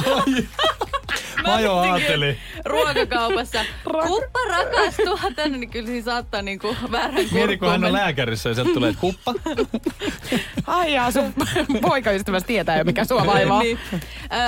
Mä 1.47 1.59
jo 1.59 1.77
ajattelin. 1.77 2.37
Ruokakaupassa. 2.65 3.65
Kuppa 4.07 4.39
rakastua 4.49 5.19
tänne, 5.35 5.57
niin 5.57 5.69
kyllä 5.69 5.87
siinä 5.87 6.05
saattaa 6.05 6.41
niinku 6.41 6.75
väärän 6.91 7.25
Mieti, 7.31 7.57
kun 7.57 7.69
hän 7.69 7.83
on 7.83 7.93
lääkärissä 7.93 8.49
ja 8.49 8.55
sieltä 8.55 8.73
tulee 8.73 8.89
että 8.89 9.01
kuppa. 9.01 9.33
Ai 10.67 10.93
jaa, 10.93 11.11
sun 11.11 11.33
poikaystävässä 11.81 12.47
tietää 12.47 12.77
jo 12.77 12.83
mikä 12.83 13.05
sua 13.05 13.25
vaivaa. 13.25 13.61
niin. 13.61 13.79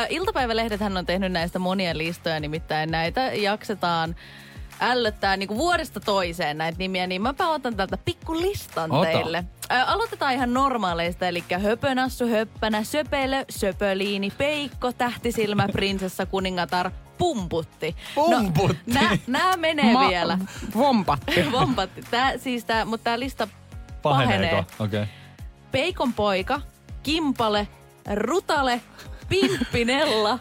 Iltapäivälehdet 0.09 0.81
on 0.81 1.05
tehnyt 1.05 1.31
näistä 1.31 1.59
monia 1.59 1.97
listoja, 1.97 2.39
nimittäin 2.39 2.91
näitä 2.91 3.21
jaksetaan 3.33 4.15
ällöttää 4.81 5.37
niin 5.37 5.49
vuodesta 5.49 5.99
toiseen 5.99 6.57
näitä 6.57 6.77
nimiä, 6.77 7.07
niin 7.07 7.21
mäpä 7.21 7.47
otan 7.47 7.75
täältä 7.75 7.97
pikku 7.97 8.41
listan 8.41 8.91
Ota. 8.91 9.05
teille. 9.11 9.43
Ö, 9.71 9.83
aloitetaan 9.85 10.33
ihan 10.33 10.53
normaaleista, 10.53 11.27
eli 11.27 11.43
höpönassu, 11.63 12.27
höppänä, 12.27 12.83
söpelö, 12.83 13.45
söpöliini, 13.49 14.31
peikko, 14.37 14.91
tähtisilmä, 14.91 15.67
prinsessa, 15.71 16.25
kuningatar, 16.25 16.91
pumputti. 17.17 17.95
Pumputti. 18.15 18.93
No, 18.93 19.01
nää, 19.01 19.17
nää 19.27 19.57
menee 19.57 19.93
Ma- 19.93 20.09
vielä. 20.09 20.37
Vompatti. 20.75 21.45
Vompatti. 21.51 22.01
Tää, 22.11 22.37
siis 22.37 22.65
tää, 22.65 22.85
mutta 22.85 23.03
tää 23.03 23.19
lista 23.19 23.47
Paheneeko? 24.01 24.01
pahenee. 24.01 24.59
Okei. 24.59 25.01
Okay. 25.01 25.05
Peikon 25.71 26.13
poika, 26.13 26.61
kimpale, 27.03 27.67
rutale, 28.15 28.81
pimppinella, 29.29 30.39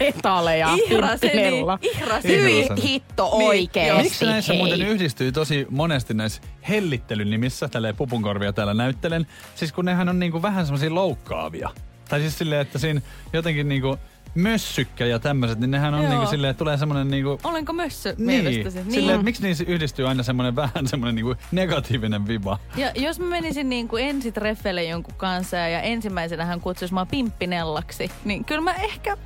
Retale 0.00 0.58
ja 0.58 0.68
ihraseni, 0.86 1.32
Pimpinella. 1.32 1.78
ihraseni. 1.94 2.36
Hyi 2.42 2.68
hitto 2.82 3.30
Niin, 3.38 3.48
oikeesti. 3.48 4.02
Miksi 4.02 4.24
näissä 4.24 4.52
hei. 4.52 4.62
muuten 4.62 4.82
yhdistyy 4.82 5.32
tosi 5.32 5.66
monesti 5.70 6.14
näissä 6.14 6.42
hellittelyn 6.68 7.30
nimissä, 7.30 7.68
tälleen 7.68 7.96
pupunkorvia 7.96 8.52
täällä 8.52 8.74
näyttelen, 8.74 9.26
siis 9.54 9.72
kun 9.72 9.84
nehän 9.84 10.08
on 10.08 10.18
niinku 10.18 10.42
vähän 10.42 10.66
semmoisia 10.66 10.94
loukkaavia. 10.94 11.70
Tai 12.08 12.20
siis 12.20 12.38
silleen, 12.38 12.60
että 12.60 12.78
siinä 12.78 13.00
jotenkin 13.32 13.68
niinku 13.68 13.98
mössykkä 14.36 15.06
ja 15.06 15.18
tämmöiset, 15.18 15.58
niin 15.58 15.70
nehän 15.70 15.94
on 15.94 16.02
Joo. 16.02 16.10
niinku 16.10 16.26
silleen, 16.30 16.50
että 16.50 16.58
tulee 16.58 16.76
semmoinen 16.76 17.08
niinku... 17.08 17.38
Olenko 17.44 17.72
mössö 17.72 18.14
Niin, 18.18 18.44
mielestäsi? 18.44 18.90
silleen, 18.90 19.14
että 19.14 19.24
miksi 19.24 19.42
niissä 19.42 19.64
yhdistyy 19.68 20.08
aina 20.08 20.22
semmoinen 20.22 20.56
vähän 20.56 20.86
semmoinen 20.86 21.14
niinku 21.14 21.34
negatiivinen 21.52 22.26
viba. 22.28 22.58
Ja 22.76 22.92
jos 22.94 23.18
mä 23.20 23.26
menisin 23.26 23.68
niin 23.68 23.88
kuin 23.88 24.04
ensitreffeille 24.04 24.84
jonkun 24.84 25.14
kanssa 25.16 25.56
ja 25.56 25.80
ensimmäisenä 25.80 26.44
hän 26.44 26.60
kutsuisi 26.60 26.94
mua 26.94 27.06
pimppinellaksi, 27.06 28.10
niin 28.24 28.44
kyllä 28.44 28.60
mä 28.60 28.72
ehkä 28.74 29.16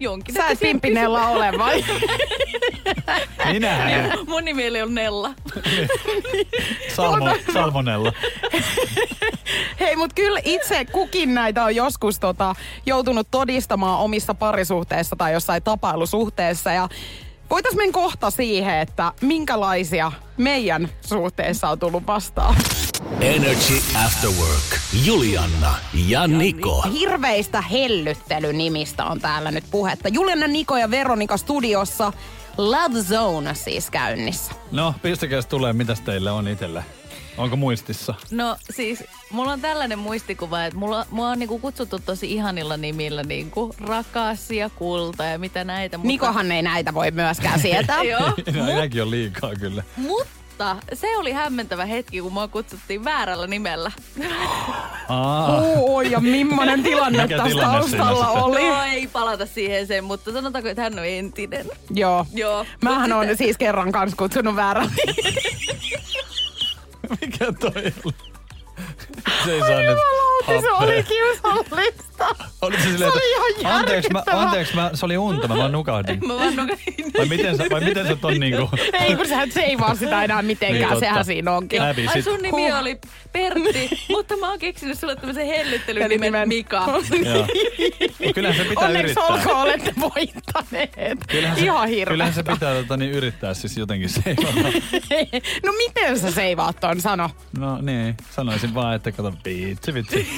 jonkin. 0.00 0.34
Sä 0.34 0.48
et 0.48 0.60
Pimpinella 0.60 1.28
ole 1.28 1.58
vai? 1.58 1.84
Minä 3.52 3.90
en. 3.90 4.12
Mun 4.26 4.44
nimi 4.44 4.68
oli 4.68 4.82
on 4.82 4.94
Nella. 4.94 5.34
Salmo, 6.96 7.36
salmonella. 7.52 8.12
Hei, 9.80 9.96
mut 9.96 10.12
kyllä 10.12 10.40
itse 10.44 10.84
kukin 10.84 11.34
näitä 11.34 11.64
on 11.64 11.76
joskus 11.76 12.20
tota, 12.20 12.54
joutunut 12.86 13.28
todistamaan 13.30 13.98
omissa 14.00 14.34
parisuhteissa 14.34 15.16
tai 15.16 15.32
jossain 15.32 15.62
tapailusuhteessa. 15.62 16.72
Ja 16.72 16.88
voitais 17.50 17.74
mennä 17.74 17.92
kohta 17.92 18.30
siihen, 18.30 18.78
että 18.78 19.12
minkälaisia 19.20 20.12
meidän 20.36 20.88
suhteessa 21.06 21.68
on 21.68 21.78
tullut 21.78 22.06
vastaan. 22.06 22.56
Energy 23.20 23.74
After 24.06 24.30
Work. 24.30 24.80
Julianna 25.04 25.74
ja 26.06 26.26
Niko. 26.26 26.84
Hirveistä 26.92 27.60
hellyttelynimistä 27.60 29.04
on 29.04 29.20
täällä 29.20 29.50
nyt 29.50 29.64
puhetta. 29.70 30.08
Juliana, 30.08 30.46
Niko 30.46 30.76
ja 30.76 30.90
Veronika 30.90 31.36
studiossa. 31.36 32.12
Love 32.58 33.00
Zone 33.02 33.54
siis 33.54 33.90
käynnissä. 33.90 34.52
No, 34.72 34.94
pistäkäs 35.02 35.46
tulee, 35.46 35.72
mitäs 35.72 36.00
teille 36.00 36.30
on 36.30 36.48
itselle? 36.48 36.84
Onko 37.38 37.56
muistissa? 37.56 38.14
No 38.30 38.56
siis, 38.70 39.04
mulla 39.30 39.52
on 39.52 39.60
tällainen 39.60 39.98
muistikuva, 39.98 40.64
että 40.64 40.78
mulla, 40.78 41.06
mua 41.10 41.28
on 41.28 41.38
niinku 41.38 41.58
kutsuttu 41.58 41.98
tosi 41.98 42.32
ihanilla 42.32 42.76
nimillä 42.76 43.22
niinku 43.22 43.74
rakas 43.80 44.50
ja 44.50 44.70
kulta 44.70 45.24
ja 45.24 45.38
mitä 45.38 45.64
näitä. 45.64 45.98
Mutta, 45.98 46.06
Nikohan 46.06 46.52
ei 46.52 46.62
näitä 46.62 46.94
voi 46.94 47.10
myöskään 47.10 47.60
sietää. 47.60 48.02
Joo, 48.12 48.20
No, 48.56 48.66
nämäkin 48.66 49.02
on 49.02 49.10
liikaa 49.10 49.54
kyllä. 49.60 49.82
mutta 49.96 50.76
se 50.92 51.16
oli 51.16 51.32
hämmentävä 51.32 51.84
hetki, 51.84 52.20
kun 52.20 52.32
mua 52.32 52.48
kutsuttiin 52.48 53.04
väärällä 53.04 53.46
nimellä. 53.46 53.92
Aa, 55.08 55.60
Oi, 55.80 56.10
ja 56.10 56.20
millainen 56.20 56.82
tilanne 56.82 57.28
tässä 57.28 57.60
taustalla 57.60 58.28
oli. 58.30 58.68
No 58.68 58.82
ei 58.82 59.06
palata 59.06 59.46
siihen 59.46 59.86
sen, 59.86 60.04
mutta 60.04 60.32
sanotaanko, 60.32 60.68
että 60.68 60.82
hän 60.82 60.98
on 60.98 61.06
entinen. 61.06 61.66
Joo. 61.90 62.26
Joo. 62.34 62.66
Mähän 62.82 63.12
on 63.12 63.26
siis 63.36 63.58
kerran 63.58 63.92
kanssa 63.92 64.16
kutsunut 64.16 64.56
väärän. 64.56 64.90
mikä 67.20 67.52
toi 67.52 67.92
oli? 68.04 68.33
Se 69.44 69.52
ei 69.52 69.60
saa 69.60 69.78
nyt 69.80 69.98
se 70.46 70.70
oli 70.70 71.02
kiusallista. 71.02 72.26
Oliko 72.62 72.82
se 72.82 72.88
silleen, 72.90 73.12
Se 73.12 73.18
oli 73.18 73.60
ihan 73.60 73.74
anteeksi, 73.76 74.10
mä, 74.10 74.22
anteeksi 74.32 74.74
mä, 74.74 74.90
se 74.94 75.06
oli 75.06 75.16
unta, 75.16 75.48
mä 75.48 75.56
vaan 75.56 75.72
nukahdin. 75.72 76.20
Mä 76.26 76.34
vaan 76.34 76.56
nukahin. 76.56 76.94
Vai 77.18 77.26
miten 77.26 77.56
sä, 77.56 77.64
vai 77.70 77.80
miten 77.80 78.06
sä 78.06 78.16
ton 78.16 78.34
niinku... 78.40 78.68
Ei 78.92 79.16
kun 79.16 79.28
sä 79.28 79.42
et 79.42 79.52
seivaa 79.52 79.94
sitä 79.94 80.24
enää 80.24 80.42
mitenkään, 80.42 80.90
Niin, 80.90 81.00
sehän 81.00 81.24
siinä 81.24 81.52
onkin. 81.52 81.82
Läpi 81.82 82.06
Ai 82.06 82.12
sit. 82.14 82.24
sun 82.24 82.38
nimi 82.42 82.68
Huh. 82.70 82.78
oli 82.80 82.98
Pertti, 83.32 83.90
mutta 84.08 84.36
mä 84.36 84.48
oon 84.50 84.58
keksinyt 84.58 84.98
sulle 84.98 85.16
tämmöisen 85.16 85.46
hellittelyn 85.46 86.08
nimen 86.10 86.32
nimen- 86.32 86.48
Mika. 86.48 86.86
No, 86.86 88.32
kyllähän 88.34 88.56
se 88.58 88.64
pitää 88.64 88.84
Onneksi 88.86 89.04
yrittää. 89.04 89.24
olkoon 89.36 89.56
olette 89.62 89.94
voittaneet. 90.00 91.18
Kyllähän 91.30 91.56
se, 91.58 91.64
Ihan 91.64 91.88
kyllähän 92.08 92.32
se 92.34 92.38
hirveä. 92.40 92.54
pitää 92.54 92.74
tota, 92.74 92.96
niin 92.96 93.10
yrittää 93.12 93.54
siis 93.54 93.76
jotenkin 93.76 94.08
seivata. 94.08 94.52
No 95.66 95.72
miten 95.72 96.18
sä 96.18 96.30
seivaat 96.30 96.80
ton, 96.80 97.00
sano. 97.00 97.30
No 97.58 97.78
niin, 97.82 98.16
sanoisin 98.30 98.74
vaan, 98.74 98.94
että 98.96 99.12
kato, 99.16 99.32
vitsi 99.44 99.94
vitsi. 99.94 100.28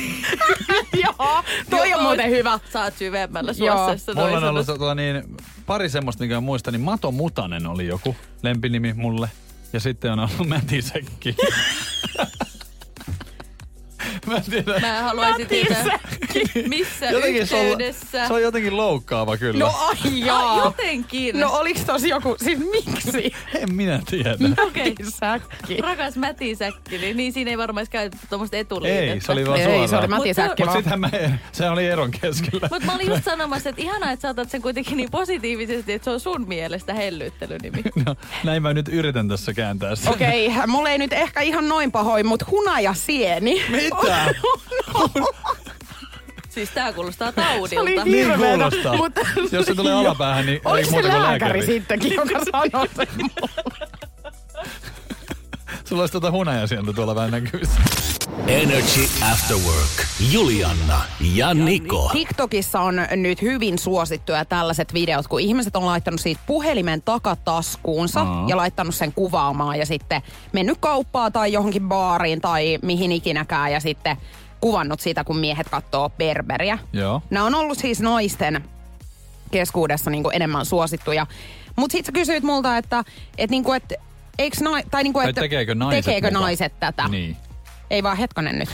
Joo, 1.04 1.44
toi 1.70 1.94
on 1.94 2.02
muuten 2.02 2.30
hyvä. 2.30 2.60
Sä 2.72 2.82
oot 2.82 2.94
syvemmällä 2.98 3.52
Joo. 3.58 3.76
suossessa. 3.76 4.14
Mulla 4.14 4.36
on 4.36 4.44
ollut 4.44 4.66
tota, 4.66 4.94
niin, 4.94 5.36
pari 5.66 5.88
semmoista, 5.88 6.24
mikä 6.24 6.40
muistan, 6.40 6.72
niin 6.72 6.80
Mato 6.80 7.12
Mutanen 7.12 7.66
oli 7.66 7.86
joku 7.86 8.16
lempinimi 8.42 8.92
mulle. 8.92 9.30
Ja 9.72 9.80
sitten 9.80 10.12
on 10.12 10.18
ollut 10.18 10.48
Mätisekki. 10.48 11.36
mä 14.26 14.36
en 14.36 14.42
tiedä. 14.50 14.80
Mä 14.80 15.02
haluaisin 15.02 15.46
tietää, 15.46 15.98
Missä 16.68 17.06
Jotenkin 17.06 17.46
se 17.46 17.56
on, 17.56 17.66
yhteydessä? 17.66 18.26
se 18.26 18.32
on 18.32 18.42
jotenkin 18.42 18.76
loukkaava 18.76 19.36
kyllä. 19.36 19.64
No 19.64 19.72
ai 19.78 19.96
Ah, 20.30 20.64
jotenkin. 20.64 21.40
No 21.40 21.50
oliks 21.52 21.84
tos 21.84 22.04
joku, 22.04 22.36
siis 22.42 22.58
miksi? 22.58 23.32
En 23.54 23.74
minä 23.74 24.00
tiedä. 24.10 24.36
Okei. 24.66 24.94
Säkki. 25.20 25.76
Rakas 25.76 26.16
mätisäkki, 26.16 26.98
niin, 26.98 27.16
niin 27.16 27.32
siinä 27.32 27.50
ei 27.50 27.58
varmaan 27.58 27.86
käytetty 27.90 28.26
tuommoista 28.28 28.56
etuliitettä. 28.56 29.12
Ei, 29.12 29.20
se 29.20 29.32
oli 29.32 29.46
vaan 29.46 29.58
Ei, 29.58 29.64
suoraan. 29.64 29.88
se 29.88 29.96
oli 29.96 30.08
Mut 30.08 30.18
mätisäkki 30.18 30.62
Mutta 30.64 30.78
sitähän 30.78 31.00
mä, 31.00 31.10
se 31.52 31.70
oli 31.70 31.86
eron 31.86 32.10
keskellä. 32.10 32.68
Mutta 32.72 32.86
mä 32.86 32.94
olin 32.94 33.06
just 33.06 33.24
sanomassa, 33.24 33.68
että 33.68 33.82
ihanaa, 33.82 34.10
että 34.12 34.22
saatat 34.22 34.50
sen 34.50 34.62
kuitenkin 34.62 34.96
niin 34.96 35.10
positiivisesti, 35.10 35.92
että 35.92 36.04
se 36.04 36.10
on 36.10 36.20
sun 36.20 36.48
mielestä 36.48 36.94
hellyttelynimi. 36.94 37.82
No, 38.06 38.16
näin 38.44 38.62
mä 38.62 38.74
nyt 38.74 38.88
yritän 38.88 39.28
tässä 39.28 39.54
kääntää 39.54 39.94
sen. 39.96 40.12
Okei, 40.12 40.48
okay, 40.48 40.66
mulla 40.66 40.90
ei 40.90 40.98
nyt 40.98 41.12
ehkä 41.12 41.40
ihan 41.40 41.68
noin 41.68 41.92
pahoin, 41.92 42.26
mutta 42.26 42.46
hunajasieni. 42.50 43.62
Mitä? 43.68 44.15
Siis 46.48 46.70
tää 46.70 46.92
kuulostaa 46.92 47.32
Se 47.32 47.40
oli 47.58 47.70
taudilta. 47.76 48.04
Niin 48.04 48.16
hirveetä, 48.28 48.56
kuulostaa. 48.56 48.96
mutta... 48.96 49.20
Jos 49.52 49.66
se 49.66 49.74
tulee 49.74 49.92
alapäähän, 49.94 50.46
niin 50.46 50.60
Oliko 50.64 50.76
ei 50.78 50.84
se 50.84 50.90
muuta 50.90 51.08
kuin 51.08 51.22
lääkäri 51.22 51.40
lääkäri. 51.40 51.66
sittenkin, 51.66 52.14
joka 52.14 52.38
sanoi 52.52 52.88
sen 52.96 53.08
mulle? 53.18 53.88
Sulla 55.84 56.02
olisi 56.02 56.12
tuota 56.12 56.30
hunajasientä 56.30 56.92
tuolla 56.92 57.14
vähän 57.14 57.30
näkyvissä. 57.30 57.80
Energy 58.36 59.08
After 59.32 59.56
Work. 59.56 60.06
Julianna 60.32 61.00
ja 61.34 61.54
Niko. 61.54 62.10
TikTokissa 62.12 62.80
on 62.80 62.94
nyt 63.16 63.42
hyvin 63.42 63.78
suosittuja 63.78 64.44
tällaiset 64.44 64.94
videot, 64.94 65.28
kun 65.28 65.40
ihmiset 65.40 65.76
on 65.76 65.86
laittanut 65.86 66.20
siitä 66.20 66.40
puhelimen 66.46 67.02
takataskuunsa 67.02 68.20
Aa. 68.20 68.44
ja 68.48 68.56
laittanut 68.56 68.94
sen 68.94 69.12
kuvaamaan 69.12 69.78
ja 69.78 69.86
sitten 69.86 70.22
mennyt 70.52 70.78
kauppaan 70.80 71.32
tai 71.32 71.52
johonkin 71.52 71.88
baariin 71.88 72.40
tai 72.40 72.78
mihin 72.82 73.12
ikinäkään 73.12 73.72
ja 73.72 73.80
sitten 73.80 74.16
kuvannut 74.60 75.00
sitä, 75.00 75.24
kun 75.24 75.38
miehet 75.38 75.68
katsoo 75.68 76.10
berberiä. 76.10 76.78
Joo. 76.92 77.22
Nämä 77.30 77.46
on 77.46 77.54
ollut 77.54 77.78
siis 77.78 78.00
naisten 78.00 78.64
keskuudessa 79.50 80.10
niin 80.10 80.22
kuin 80.22 80.34
enemmän 80.36 80.66
suosittuja. 80.66 81.26
Mutta 81.76 81.92
sitten 81.92 82.06
sä 82.14 82.18
kysyit 82.20 82.44
multa, 82.44 82.76
että 82.76 83.04
et 83.38 83.50
niinku, 83.50 83.72
et, 83.72 83.92
eiks 84.38 84.60
nai, 84.60 84.82
tai 84.90 85.02
niinku, 85.02 85.18
Tai 85.18 85.28
että 85.28 85.40
tekeekö 85.40 85.74
naiset 85.74 86.04
tekeekö 86.04 86.26
muka? 86.28 86.40
naiset 86.40 86.72
tätä? 86.80 87.08
Niin. 87.08 87.36
Ei 87.90 88.02
vaan 88.02 88.16
hetkonen 88.16 88.58
nyt. 88.58 88.68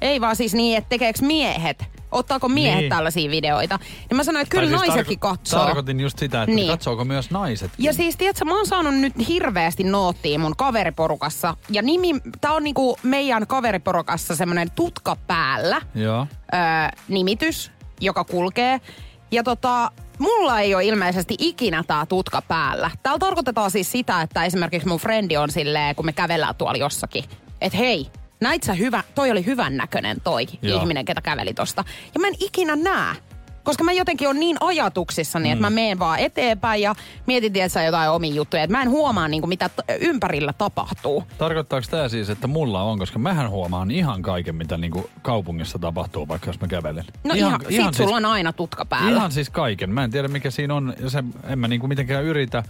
Ei 0.00 0.20
vaan 0.20 0.36
siis 0.36 0.54
niin, 0.54 0.78
että 0.78 0.88
tekeekö 0.88 1.18
miehet? 1.22 1.84
Ottaako 2.12 2.48
miehet 2.48 2.78
Niin. 2.80 2.90
tällaisia 2.90 3.30
videoita? 3.30 3.78
Ja 4.10 4.16
mä 4.16 4.24
sanoin, 4.24 4.42
että 4.42 4.50
kyllä 4.50 4.68
siis 4.68 4.80
naisetkin 4.80 5.18
tarko- 5.18 5.20
katsoo. 5.36 5.64
Tarkoitin 5.64 6.00
just 6.00 6.18
sitä, 6.18 6.42
että 6.42 6.54
Niin. 6.54 6.68
katsooko 6.68 7.04
myös 7.04 7.30
naiset. 7.30 7.70
Ja 7.78 7.92
siis, 7.92 8.16
tiedätkö, 8.16 8.44
mä 8.44 8.56
oon 8.56 8.66
saanut 8.66 8.94
nyt 8.94 9.28
hirveästi 9.28 9.84
noottia 9.84 10.38
mun 10.38 10.56
kaveriporukassa. 10.56 11.56
Ja 11.70 11.82
nimi, 11.82 12.14
tää 12.40 12.52
on 12.52 12.64
niinku 12.64 12.98
meidän 13.02 13.46
kaveriporukassa 13.46 14.36
semmonen 14.36 14.70
tutka 14.70 15.16
päällä 15.26 15.80
Joo. 15.94 16.26
öö, 16.54 16.58
nimitys, 17.08 17.70
joka 18.00 18.24
kulkee. 18.24 18.80
Ja 19.30 19.42
tota, 19.42 19.90
mulla 20.18 20.60
ei 20.60 20.74
ole 20.74 20.84
ilmeisesti 20.84 21.34
ikinä 21.38 21.84
tää 21.86 22.06
tutka 22.06 22.42
päällä. 22.42 22.90
Täällä 23.02 23.18
tarkoitetaan 23.18 23.70
siis 23.70 23.92
sitä, 23.92 24.22
että 24.22 24.44
esimerkiksi 24.44 24.88
mun 24.88 24.98
frendi 25.00 25.36
on 25.36 25.50
silleen, 25.50 25.94
kun 25.96 26.06
me 26.06 26.12
kävellään 26.12 26.54
tuolla 26.54 26.78
jossakin, 26.78 27.24
että 27.60 27.78
hei, 27.78 28.06
näit 28.40 28.62
sä 28.62 28.74
hyvä, 28.74 29.02
toi 29.14 29.30
oli 29.30 29.46
hyvän 29.46 29.76
näköinen 29.76 30.20
toi 30.20 30.46
Joo. 30.62 30.80
ihminen, 30.80 31.04
ketä 31.04 31.20
käveli 31.20 31.54
tosta. 31.54 31.84
Ja 32.14 32.20
mä 32.20 32.26
en 32.26 32.34
ikinä 32.40 32.76
näe. 32.76 33.16
Koska 33.62 33.84
mä 33.84 33.92
jotenkin 33.92 34.28
on 34.28 34.40
niin 34.40 34.56
ajatuksissani, 34.60 35.48
mm. 35.48 35.52
että 35.52 35.60
mä 35.60 35.70
meen 35.70 35.98
vaan 35.98 36.18
eteenpäin 36.18 36.82
ja 36.82 36.94
mietin, 37.26 37.70
sä 37.70 37.82
jotain 37.82 38.10
omia 38.10 38.34
juttuja. 38.34 38.62
Että 38.62 38.76
mä 38.76 38.82
en 38.82 38.90
huomaa, 38.90 39.28
niin 39.28 39.42
kuin, 39.42 39.48
mitä 39.48 39.68
t- 39.68 39.80
ympärillä 40.00 40.52
tapahtuu. 40.52 41.24
Tarkoittaako 41.38 41.86
tämä 41.90 42.08
siis, 42.08 42.30
että 42.30 42.46
mulla 42.46 42.82
on, 42.82 42.98
koska 42.98 43.18
mähän 43.18 43.50
huomaan 43.50 43.90
ihan 43.90 44.22
kaiken, 44.22 44.54
mitä 44.54 44.78
niinku 44.78 45.10
kaupungissa 45.22 45.78
tapahtuu, 45.78 46.28
vaikka 46.28 46.48
jos 46.48 46.60
mä 46.60 46.68
kävelen. 46.68 47.04
No 47.24 47.34
ihan, 47.34 47.60
ihan 47.68 47.94
sit 47.94 48.04
sulla 48.04 48.16
on 48.16 48.24
aina 48.24 48.52
tutka 48.52 48.84
päällä. 48.84 49.10
Ihan 49.10 49.32
siis 49.32 49.50
kaiken. 49.50 49.90
Mä 49.90 50.04
en 50.04 50.10
tiedä, 50.10 50.28
mikä 50.28 50.50
siinä 50.50 50.74
on. 50.74 50.94
Ja 51.00 51.10
se, 51.10 51.24
en 51.48 51.58
mä 51.58 51.68
niinku 51.68 51.88
mitenkään 51.88 52.24
yritä, 52.24 52.62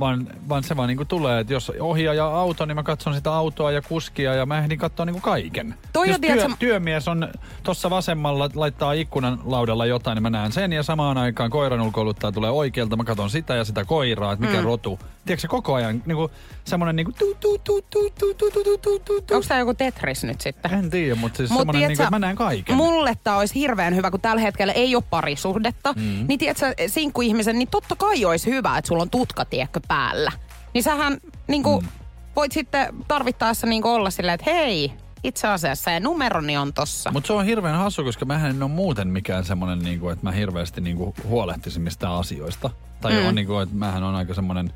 vaan, 0.00 0.28
vaan 0.48 0.64
se 0.64 0.76
vaan 0.76 0.88
niinku 0.88 1.04
tulee, 1.04 1.40
että 1.40 1.52
jos 1.52 1.72
ohjaaja 1.80 2.26
auto, 2.26 2.66
niin 2.66 2.76
mä 2.76 2.82
katson 2.82 3.14
sitä 3.14 3.34
autoa 3.34 3.72
ja 3.72 3.82
kuskia 3.82 4.34
ja 4.34 4.46
mä 4.46 4.58
ehdin 4.58 4.78
katsoa 4.78 5.06
niinku 5.06 5.20
kaiken. 5.20 5.74
Toi 5.92 6.02
on, 6.02 6.08
jos 6.08 6.20
työ, 6.20 6.34
tiedätkö- 6.34 6.56
työmies 6.58 7.08
on 7.08 7.28
tuossa 7.62 7.90
vasemmalla, 7.90 8.50
laittaa 8.54 8.92
ikkunan 8.92 9.40
laudalla 9.44 9.86
jotain, 9.86 10.16
niin 10.16 10.22
mä 10.22 10.30
näen 10.30 10.52
sen 10.52 10.72
ja 10.72 10.82
samaan 10.82 11.18
aikaan 11.18 11.50
koiran 11.50 11.80
ulkoiluttaja 11.80 12.32
tulee 12.32 12.50
oikealta, 12.50 12.96
mä 12.96 13.04
katson 13.04 13.30
sitä 13.30 13.54
ja 13.54 13.64
sitä 13.64 13.84
koiraa, 13.84 14.32
että 14.32 14.46
mikä 14.46 14.58
mm. 14.58 14.64
rotu. 14.64 14.98
Tiedätkö 15.26 15.48
koko 15.48 15.74
ajan 15.74 16.02
niinku, 16.06 16.30
semmonen 16.64 16.96
niinku 16.96 17.12
tu 17.12 17.34
tu 17.40 17.58
tu 17.58 17.82
tu 17.90 18.10
tu 18.18 18.34
tu 18.34 18.50
tu 18.52 18.64
tu 18.64 18.78
tu 18.78 18.98
tu 18.98 19.20
tu. 19.20 19.34
Onko 19.34 19.46
tämä 19.48 19.60
joku 19.60 19.74
Tetris 19.74 20.24
nyt 20.24 20.40
sitten? 20.40 20.74
En 20.74 20.90
tiedä, 20.90 21.14
mutta 21.14 21.36
siis 21.36 21.50
Mut 21.50 21.58
semmonen 21.58 21.80
tiedätkö, 21.80 22.02
niinku, 22.02 22.10
mä 22.10 22.18
näen 22.18 22.36
kaiken. 22.36 22.76
Mulle 22.76 23.14
tämä 23.24 23.38
olisi 23.38 23.54
hirveän 23.54 23.94
hyvä, 23.96 24.10
kun 24.10 24.20
tällä 24.20 24.40
hetkellä 24.42 24.72
ei 24.72 24.96
ole 24.96 25.04
parisuhdetta. 25.10 25.92
Mm. 25.92 26.24
Niin 26.28 26.38
tiedätkö, 26.38 26.74
sinkkuihmisen, 26.86 27.58
niin 27.58 27.68
totta 27.68 27.96
kai 27.96 28.24
olisi 28.24 28.50
hyvä, 28.50 28.78
että 28.78 28.88
sulla 28.88 29.02
on 29.02 29.10
tutka, 29.10 29.44
tiedätkö, 29.44 29.80
päällä. 29.88 30.32
Niin 30.74 30.82
sähän 30.82 31.18
niinku, 31.48 31.80
mm. 31.80 31.88
voit 32.36 32.52
sitten 32.52 32.94
tarvittaessa 33.08 33.66
niinku 33.66 33.88
olla 33.88 34.10
silleen, 34.10 34.34
että 34.34 34.50
hei, 34.50 34.92
itse 35.24 35.48
asiassa 35.48 35.90
ja 35.90 36.00
numeroni 36.00 36.56
on 36.56 36.72
tossa. 36.72 37.10
Mutta 37.10 37.26
se 37.26 37.32
on 37.32 37.44
hirveän 37.44 37.78
hassu, 37.78 38.04
koska 38.04 38.24
mähän 38.24 38.50
en 38.50 38.62
ole 38.62 38.70
muuten 38.70 39.08
mikään 39.08 39.44
semmonen, 39.44 39.78
niinku, 39.78 40.08
että 40.08 40.24
mä 40.24 40.32
hirveästi 40.32 40.80
niinku, 40.80 41.14
huolehtisin 41.24 41.82
mistään 41.82 42.12
asioista. 42.12 42.70
Tai 43.00 43.12
mm. 43.12 43.28
on 43.28 43.34
niinku, 43.34 43.58
että 43.58 43.74
mähän 43.74 44.02
on 44.02 44.14
aika 44.14 44.34
semmonen 44.34 44.72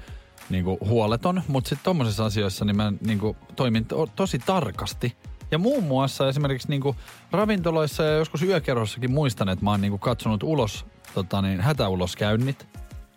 niinku, 0.51 0.79
huoleton, 0.89 1.43
mutta 1.49 1.69
sitten 1.69 1.85
tommosissa 1.85 2.25
asioissa 2.25 2.65
niin 2.65 2.77
mä 2.77 2.93
niinku, 3.01 3.37
toimin 3.57 3.85
to- 3.85 4.07
tosi 4.17 4.39
tarkasti. 4.39 5.17
Ja 5.51 5.59
muun 5.59 5.85
muassa 5.85 6.29
esimerkiksi 6.29 6.69
niinku, 6.69 6.97
ravintoloissa 7.33 8.03
ja 8.03 8.13
joskus 8.13 8.43
yökerrossakin 8.43 9.11
muistan, 9.11 9.49
että 9.49 9.65
mä 9.65 9.71
oon 9.71 9.81
niinku, 9.81 9.99
katsonut 9.99 10.43
ulos 10.43 10.87
tota, 11.15 11.43
niin, 11.43 11.61
hätäuloskäynnit. 11.61 12.69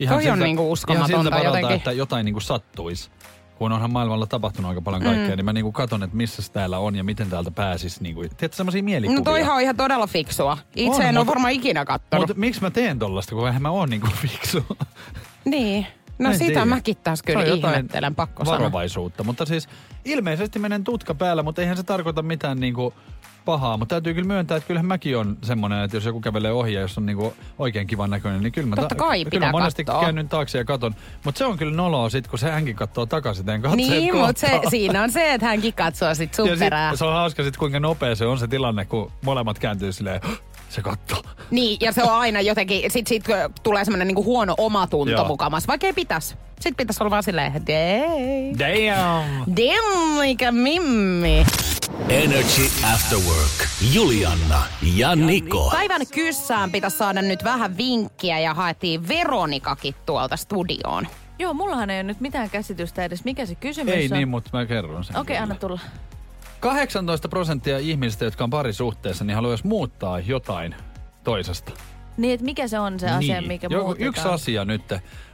Toi 0.07 0.29
on 0.29 0.39
niinku 0.39 0.61
ihan 0.61 0.71
uskomatonta 0.71 1.17
siltä 1.17 1.31
varalta, 1.31 1.47
jotenkin. 1.47 1.75
että 1.75 1.91
jotain 1.91 2.25
niinku, 2.25 2.39
sattuisi. 2.39 3.09
Kun 3.55 3.71
onhan 3.71 3.93
maailmalla 3.93 4.27
tapahtunut 4.27 4.69
aika 4.69 4.81
paljon 4.81 5.03
kaikkea, 5.03 5.29
mm. 5.29 5.35
niin 5.35 5.45
mä 5.45 5.53
niinku 5.53 5.71
katon, 5.71 6.03
että 6.03 6.17
missä 6.17 6.53
täällä 6.53 6.79
on 6.79 6.95
ja 6.95 7.03
miten 7.03 7.29
täältä 7.29 7.51
pääsisi. 7.51 8.03
Niinku, 8.03 8.21
tiedätkö, 8.21 8.55
semmoisia 8.55 8.83
mielikuvia. 8.83 9.19
No 9.19 9.23
toihan 9.23 9.55
on 9.55 9.61
ihan 9.61 9.75
todella 9.75 10.07
fiksua. 10.07 10.57
Itse 10.75 11.01
On, 11.01 11.07
en 11.07 11.17
ole 11.17 11.27
varmaan 11.27 11.53
ikinä 11.53 11.85
kattonut. 11.85 12.27
Mutta 12.27 12.39
miksi 12.39 12.61
mä 12.61 12.71
teen 12.71 12.99
tollasta, 12.99 13.35
kun 13.35 13.47
eihän 13.47 13.61
mä 13.61 13.69
oon 13.69 13.89
niinku 13.89 14.07
fiksu? 14.21 14.65
Niin. 15.45 15.87
No 16.19 16.29
En 16.29 16.33
sitä 16.37 16.45
tiedä. 16.45 16.65
mäkin 16.65 16.97
taas 17.03 17.21
kyllä 17.21 17.43
jotain 17.43 17.75
ihmettelen, 17.75 18.15
pakko 18.15 18.45
sanoa. 18.45 18.59
Varovaisuutta, 18.59 19.23
mutta 19.23 19.45
siis 19.45 19.69
ilmeisesti 20.05 20.59
menen 20.59 20.83
tutka 20.83 21.15
päällä, 21.15 21.43
mutta 21.43 21.61
eihän 21.61 21.77
se 21.77 21.83
tarkoita 21.83 22.21
mitään 22.21 22.59
niinku 22.59 22.93
pahaa. 23.45 23.77
Mutta 23.77 23.95
täytyy 23.95 24.13
kyllä 24.13 24.27
myöntää, 24.27 24.57
että 24.57 24.67
kyllähän 24.67 24.85
mäkin 24.85 25.17
on 25.17 25.37
semmoinen, 25.43 25.83
että 25.83 25.97
jos 25.97 26.05
joku 26.05 26.21
kävelee 26.21 26.51
ohi 26.51 26.73
ja 26.73 26.81
jos 26.81 26.97
on 26.97 27.05
niinku 27.05 27.33
oikein 27.59 27.87
kivan 27.87 28.09
näköinen, 28.09 28.41
niin 28.43 28.51
kyllä 28.51 28.67
mä, 28.67 28.75
Totta 28.75 28.95
kai 28.95 29.19
kyllä 29.19 29.29
pitää 29.29 29.51
monesti 29.51 29.85
käännyn 29.85 30.29
taakse 30.29 30.57
ja 30.57 30.65
katon. 30.65 30.95
Mutta 31.23 31.39
se 31.39 31.45
on 31.45 31.57
kyllä 31.57 31.75
noloa 31.75 32.09
sit, 32.09 32.27
kun 32.27 32.39
se 32.39 32.51
hänkin 32.51 32.75
katsoo 32.75 33.05
takaisin, 33.05 33.45
teen 33.45 33.61
katseet 33.61 33.89
Niin, 33.89 34.15
mutta 34.15 34.39
se, 34.39 34.61
siinä 34.69 35.03
on 35.03 35.11
se, 35.11 35.33
että 35.33 35.47
hänkin 35.47 35.73
katsoo 35.73 36.15
sit 36.15 36.33
sun 36.33 36.49
ja 36.49 36.55
perään. 36.59 36.93
sit, 36.93 36.99
se 36.99 37.05
on 37.05 37.13
hauska 37.13 37.43
sit, 37.43 37.57
kuinka 37.57 37.79
nopea 37.79 38.15
se 38.15 38.25
on 38.25 38.37
se 38.39 38.47
tilanne, 38.47 38.85
kun 38.85 39.11
molemmat 39.25 39.59
kääntyy 39.59 39.91
silleen, 39.91 40.21
se 40.73 40.81
katsoo. 40.81 41.21
Niin, 41.51 41.77
ja 41.81 41.91
se 41.91 42.03
on 42.03 42.11
aina 42.11 42.41
jotenkin, 42.41 42.91
sit, 42.91 43.07
sit 43.07 43.23
tulee 43.63 43.85
semmoinen 43.85 44.07
niinku 44.07 44.23
huono 44.23 44.53
omatunto 44.57 45.11
Joo. 45.11 45.25
mukamas, 45.27 45.67
vaikka 45.67 45.87
ei 45.87 45.93
pitäisi. 45.93 46.35
Sitten 46.59 46.75
pitäisi 46.77 47.03
olla 47.03 47.11
vaan 47.11 47.23
silleen, 47.23 47.55
että 47.55 47.67
"Dei, 47.67 48.53
Damn! 48.59 49.55
damn, 49.55 50.19
mikä 50.19 50.51
mimmi. 50.51 51.45
Energy 52.09 52.65
After 52.93 53.17
Work. 53.17 53.67
Julianna 53.93 54.63
ja 54.95 55.15
Niko. 55.15 55.69
Päivän 55.71 56.01
kyssään 56.13 56.71
pitäisi 56.71 56.97
saada 56.97 57.21
nyt 57.21 57.43
vähän 57.43 57.77
vinkkiä 57.77 58.39
ja 58.39 58.53
haettiin 58.53 59.07
Veronikakin 59.07 59.95
tuolta 60.05 60.37
studioon. 60.37 61.07
Joo, 61.39 61.53
mullahan 61.53 61.89
ei 61.89 61.97
ole 61.97 62.03
nyt 62.03 62.19
mitään 62.21 62.49
käsitystä 62.49 63.03
edes, 63.05 63.23
mikä 63.23 63.45
se 63.45 63.55
kysymys 63.55 63.93
Ei 63.93 64.05
on. 64.11 64.17
niin, 64.17 64.27
mutta 64.27 64.49
mä 64.57 64.65
kerron 64.65 65.03
sen. 65.03 65.17
Okei, 65.17 65.35
kyllä. 65.35 65.43
anna 65.43 65.55
tulla. 65.55 65.79
18 66.63 67.29
prosenttia 67.29 67.77
ihmisistä, 67.77 68.25
jotka 68.25 68.43
on 68.43 68.49
parisuhteessa, 68.49 69.23
niin 69.25 69.35
haluaisi 69.35 69.67
muuttaa 69.67 70.19
jotain 70.19 70.75
toisesta. 71.23 71.71
Niin, 72.17 72.33
että 72.33 72.45
mikä 72.45 72.67
se 72.67 72.79
on 72.79 72.99
se 72.99 73.09
asia, 73.09 73.39
niin. 73.39 73.47
mikä 73.47 73.67
Joku, 73.71 73.85
muutetaan? 73.85 74.09
Yksi 74.09 74.27
asia 74.27 74.65
nyt 74.65 74.93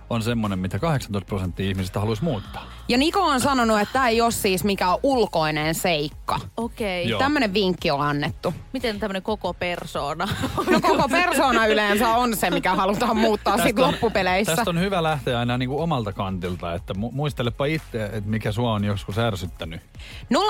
on 0.10 0.22
semmoinen, 0.22 0.60
mitä 0.60 0.80
18 0.80 1.28
prosenttia 1.28 1.70
ihmisistä 1.70 2.00
haluaisi 2.00 2.24
muuttaa. 2.24 2.79
Ja 2.90 2.98
Niko 2.98 3.22
on 3.22 3.42
sanonut, 3.42 3.80
että 3.80 3.94
tämä 3.94 4.08
ei 4.08 4.22
ole 4.22 4.32
siis 4.32 4.64
mikään 4.64 4.98
ulkoinen 5.04 5.76
seikka. 5.76 6.40
Okei. 6.58 7.10
Joo. 7.10 7.20
Tämmöinen 7.20 7.54
vinkki 7.54 7.92
on 7.92 8.02
annettu. 8.02 8.54
Miten 8.74 9.00
tämmöinen 9.00 9.22
koko 9.22 9.54
persoona? 9.54 10.28
No 10.70 10.82
koko 10.82 11.10
persona 11.10 11.68
yleensä 11.68 12.10
on 12.10 12.38
se, 12.38 12.50
mikä 12.50 12.76
halutaan 12.76 13.18
muuttaa 13.18 13.58
sit 13.58 13.80
loppupeleissä. 13.80 14.56
Tästä 14.56 14.70
on 14.70 14.80
hyvä 14.80 15.04
lähteä 15.04 15.40
aina 15.40 15.58
niin 15.58 15.70
kuin 15.70 15.82
omalta 15.82 16.14
kantilta, 16.14 16.74
että 16.74 16.94
mu- 16.94 17.12
muistelepa 17.12 17.66
itse, 17.66 18.06
että 18.06 18.30
mikä 18.30 18.52
sua 18.52 18.74
on 18.74 18.84
joskus 18.84 19.18
ärsyttänyt. 19.18 19.82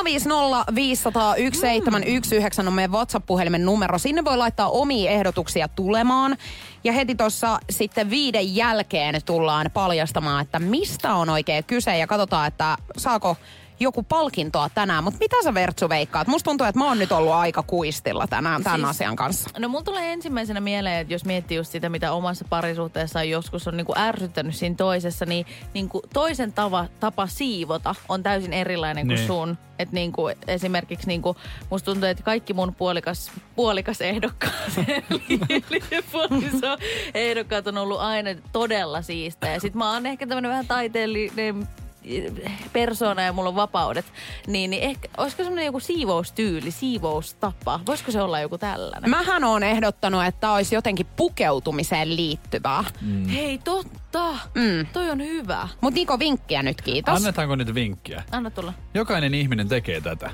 050 0.03 0.73
500 0.75 1.35
1719 1.35 2.61
on 2.61 2.73
meidän 2.73 2.91
WhatsApp-puhelimen 2.91 3.65
numero. 3.65 3.97
Sinne 3.97 4.25
voi 4.25 4.37
laittaa 4.37 4.69
omia 4.69 5.11
ehdotuksia 5.11 5.67
tulemaan. 5.67 6.37
Ja 6.83 6.93
heti 6.93 7.15
tuossa 7.15 7.59
sitten 7.69 8.09
viiden 8.09 8.55
jälkeen 8.55 9.21
tullaan 9.25 9.71
paljastamaan, 9.73 10.41
että 10.41 10.59
mistä 10.59 11.13
on 11.13 11.29
oikein 11.29 11.63
kyse. 11.63 11.97
Ja 11.97 12.07
katsotaan, 12.07 12.28
että 12.47 12.77
saako 12.97 13.37
joku 13.81 14.03
palkintoa 14.03 14.69
tänään. 14.69 15.03
Mutta 15.03 15.17
mitä 15.19 15.35
sä 15.43 15.53
Vertsu 15.53 15.89
veikkaat? 15.89 16.27
Musta 16.27 16.49
tuntuu, 16.49 16.67
että 16.67 16.79
mä 16.79 16.87
oon 16.87 16.99
nyt 16.99 17.11
ollut 17.11 17.33
aika 17.33 17.63
kuistilla 17.63 18.27
tänään 18.27 18.63
tämän 18.63 18.79
Siis- 18.79 18.89
asian 18.89 19.15
kanssa. 19.15 19.49
No 19.59 19.67
mulla 19.69 19.83
tulee 19.83 20.13
ensimmäisenä 20.13 20.59
mieleen, 20.59 20.99
että 21.01 21.13
jos 21.13 21.25
miettii 21.25 21.57
just 21.57 21.71
sitä, 21.71 21.89
mitä 21.89 22.11
omassa 22.13 22.45
parisuhteessaan 22.49 23.29
joskus 23.29 23.67
on 23.67 23.77
niinku 23.77 23.93
ärsyttänyt 23.97 24.55
siinä 24.55 24.75
toisessa, 24.75 25.25
niin 25.25 25.45
niinku 25.73 26.01
toisen 26.13 26.53
tava, 26.53 26.85
tapa 26.99 27.27
siivota 27.27 27.95
on 28.09 28.23
täysin 28.23 28.53
erilainen 28.53 29.07
kuin 29.07 29.15
Niin. 29.15 29.27
sun. 29.27 29.57
Että 29.79 29.95
niinku, 29.95 30.21
esimerkiksi 30.47 31.07
niinku, 31.07 31.35
musta 31.69 31.85
tuntuu, 31.85 32.09
että 32.09 32.23
kaikki 32.23 32.53
mun 32.53 32.75
puolikas, 32.75 33.31
puolikas 33.55 34.01
ehdokkaat, 34.01 34.53
eli, 34.87 35.39
eli 35.49 35.81
puoliso 36.11 36.77
ehdokkaat 37.13 37.67
on 37.67 37.77
ollut 37.77 37.99
aina 37.99 38.29
todella 38.51 39.01
siistejä. 39.01 39.59
Sitten 39.59 39.77
mä 39.79 39.91
oon 39.93 40.05
ehkä 40.05 40.27
tämmönen 40.27 40.51
vähän 40.51 40.67
taiteellinen 40.67 41.67
persona 42.73 43.21
ja 43.21 43.33
mulla 43.33 43.49
on 43.49 43.55
vapaudet, 43.55 44.05
niin, 44.47 44.69
niin 44.69 44.83
ehkä, 44.83 45.09
olisiko 45.17 45.43
semmoinen 45.43 45.65
joku 45.65 45.79
siivoustyyli, 45.79 46.71
siivoustapa? 46.71 47.79
Voisiko 47.85 48.11
se 48.11 48.21
olla 48.21 48.39
joku 48.39 48.57
tällainen? 48.57 49.09
Mähän 49.09 49.43
on 49.43 49.63
ehdottanut, 49.63 50.25
että 50.25 50.51
olisi 50.51 50.75
jotenkin 50.75 51.05
pukeutumiseen 51.15 52.15
liittyvää. 52.15 52.83
Mm. 53.01 53.27
Hei, 53.27 53.57
totta. 53.57 54.31
Mm. 54.55 54.85
Toi 54.93 55.09
on 55.09 55.19
hyvä. 55.19 55.67
Mut 55.81 55.93
Niko, 55.93 56.19
vinkkiä 56.19 56.63
nyt 56.63 56.81
kiitos. 56.81 57.15
Annetaanko 57.15 57.55
nyt 57.55 57.73
vinkkiä? 57.73 58.23
Anna 58.31 58.51
tulla. 58.51 58.73
Jokainen 58.93 59.33
ihminen 59.33 59.67
tekee 59.67 60.01
tätä. 60.01 60.31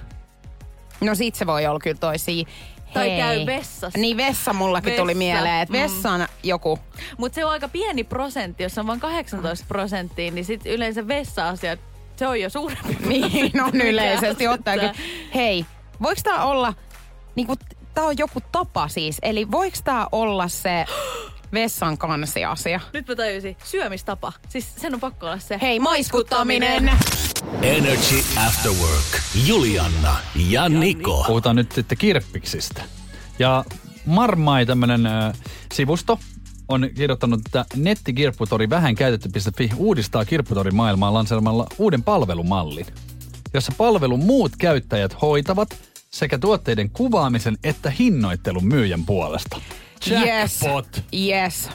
No 1.01 1.15
sit 1.15 1.35
se 1.35 1.47
voi 1.47 1.65
olla 1.65 1.79
kyllä 1.79 1.97
toisia. 1.99 2.45
Tai 2.93 3.09
Hei. 3.09 3.17
käy 3.19 3.45
vessassa. 3.45 3.99
Niin 3.99 4.17
vessa 4.17 4.53
mullakin 4.53 4.85
Vessa, 4.91 5.01
tuli 5.01 5.13
mieleen, 5.13 5.61
että 5.61 5.73
mm. 5.77 5.81
vessan 5.83 6.27
joku. 6.43 6.79
Mutta 7.17 7.35
se 7.35 7.45
on 7.45 7.51
aika 7.51 7.67
pieni 7.67 8.03
prosentti, 8.03 8.63
jos 8.63 8.77
on 8.77 8.87
vain 8.87 8.99
18 8.99 9.65
prosenttia, 9.67 10.31
niin 10.31 10.45
sit 10.45 10.65
yleensä 10.65 11.07
vessa-asiat, 11.07 11.79
se 12.15 12.27
on 12.27 12.41
jo 12.41 12.49
suurempi 12.49 12.97
Niin 13.07 13.61
on 13.63 13.71
Mikä 13.73 13.85
yleisesti 13.87 14.47
ottaen. 14.47 14.79
ärsyttää. 14.79 15.05
kyllä. 15.05 15.29
Hei, 15.35 15.65
voiko 16.01 16.21
tää 16.23 16.45
olla, 16.45 16.73
niinku, 17.35 17.55
tää 17.93 18.03
on 18.03 18.17
joku 18.17 18.39
tapa 18.51 18.87
siis, 18.87 19.17
eli 19.21 19.51
voiko 19.51 19.77
tää 19.83 20.07
olla 20.11 20.47
se 20.47 20.85
vessan 21.53 21.97
kansiasia? 21.97 22.79
Nyt 22.93 23.07
mä 23.07 23.15
tajusin. 23.15 23.57
Syömistapa. 23.63 24.33
Siis 24.49 24.75
sen 24.77 24.93
on 24.93 24.99
pakko 24.99 25.25
olla 25.25 25.39
se. 25.39 25.59
Hei, 25.61 25.79
maiskuttaminen! 25.79 26.91
Energy 27.61 28.19
After 28.47 28.71
Work. 28.71 29.21
Julianna 29.47 30.15
ja 30.49 30.69
Niko. 30.69 31.23
Puhutaan 31.27 31.55
nyt 31.55 31.71
sitten 31.71 31.97
kirppiksistä. 31.97 32.81
Ja 33.39 33.65
Marmai, 34.05 34.65
tämmönen 34.65 35.05
äh, 35.05 35.33
sivusto, 35.73 36.19
on 36.67 36.89
kirjoittanut, 36.95 37.41
että 37.45 37.65
nettikirpputori 37.75 38.69
vähän 38.69 38.95
käytetty.fi 38.95 39.71
uudistaa 39.77 40.25
kirpputorin 40.25 40.75
maailmaa 40.75 41.13
lanseeramalla 41.13 41.67
uuden 41.77 42.03
palvelumallin, 42.03 42.85
jossa 43.53 43.71
palvelun 43.77 44.23
muut 44.23 44.51
käyttäjät 44.57 45.21
hoitavat 45.21 45.77
sekä 46.11 46.37
tuotteiden 46.37 46.89
kuvaamisen 46.89 47.57
että 47.63 47.89
hinnoittelun 47.89 48.67
myyjän 48.67 49.05
puolesta. 49.05 49.61
Jackpot! 50.09 50.87
Yes, 51.13 51.13
yes. 51.13 51.69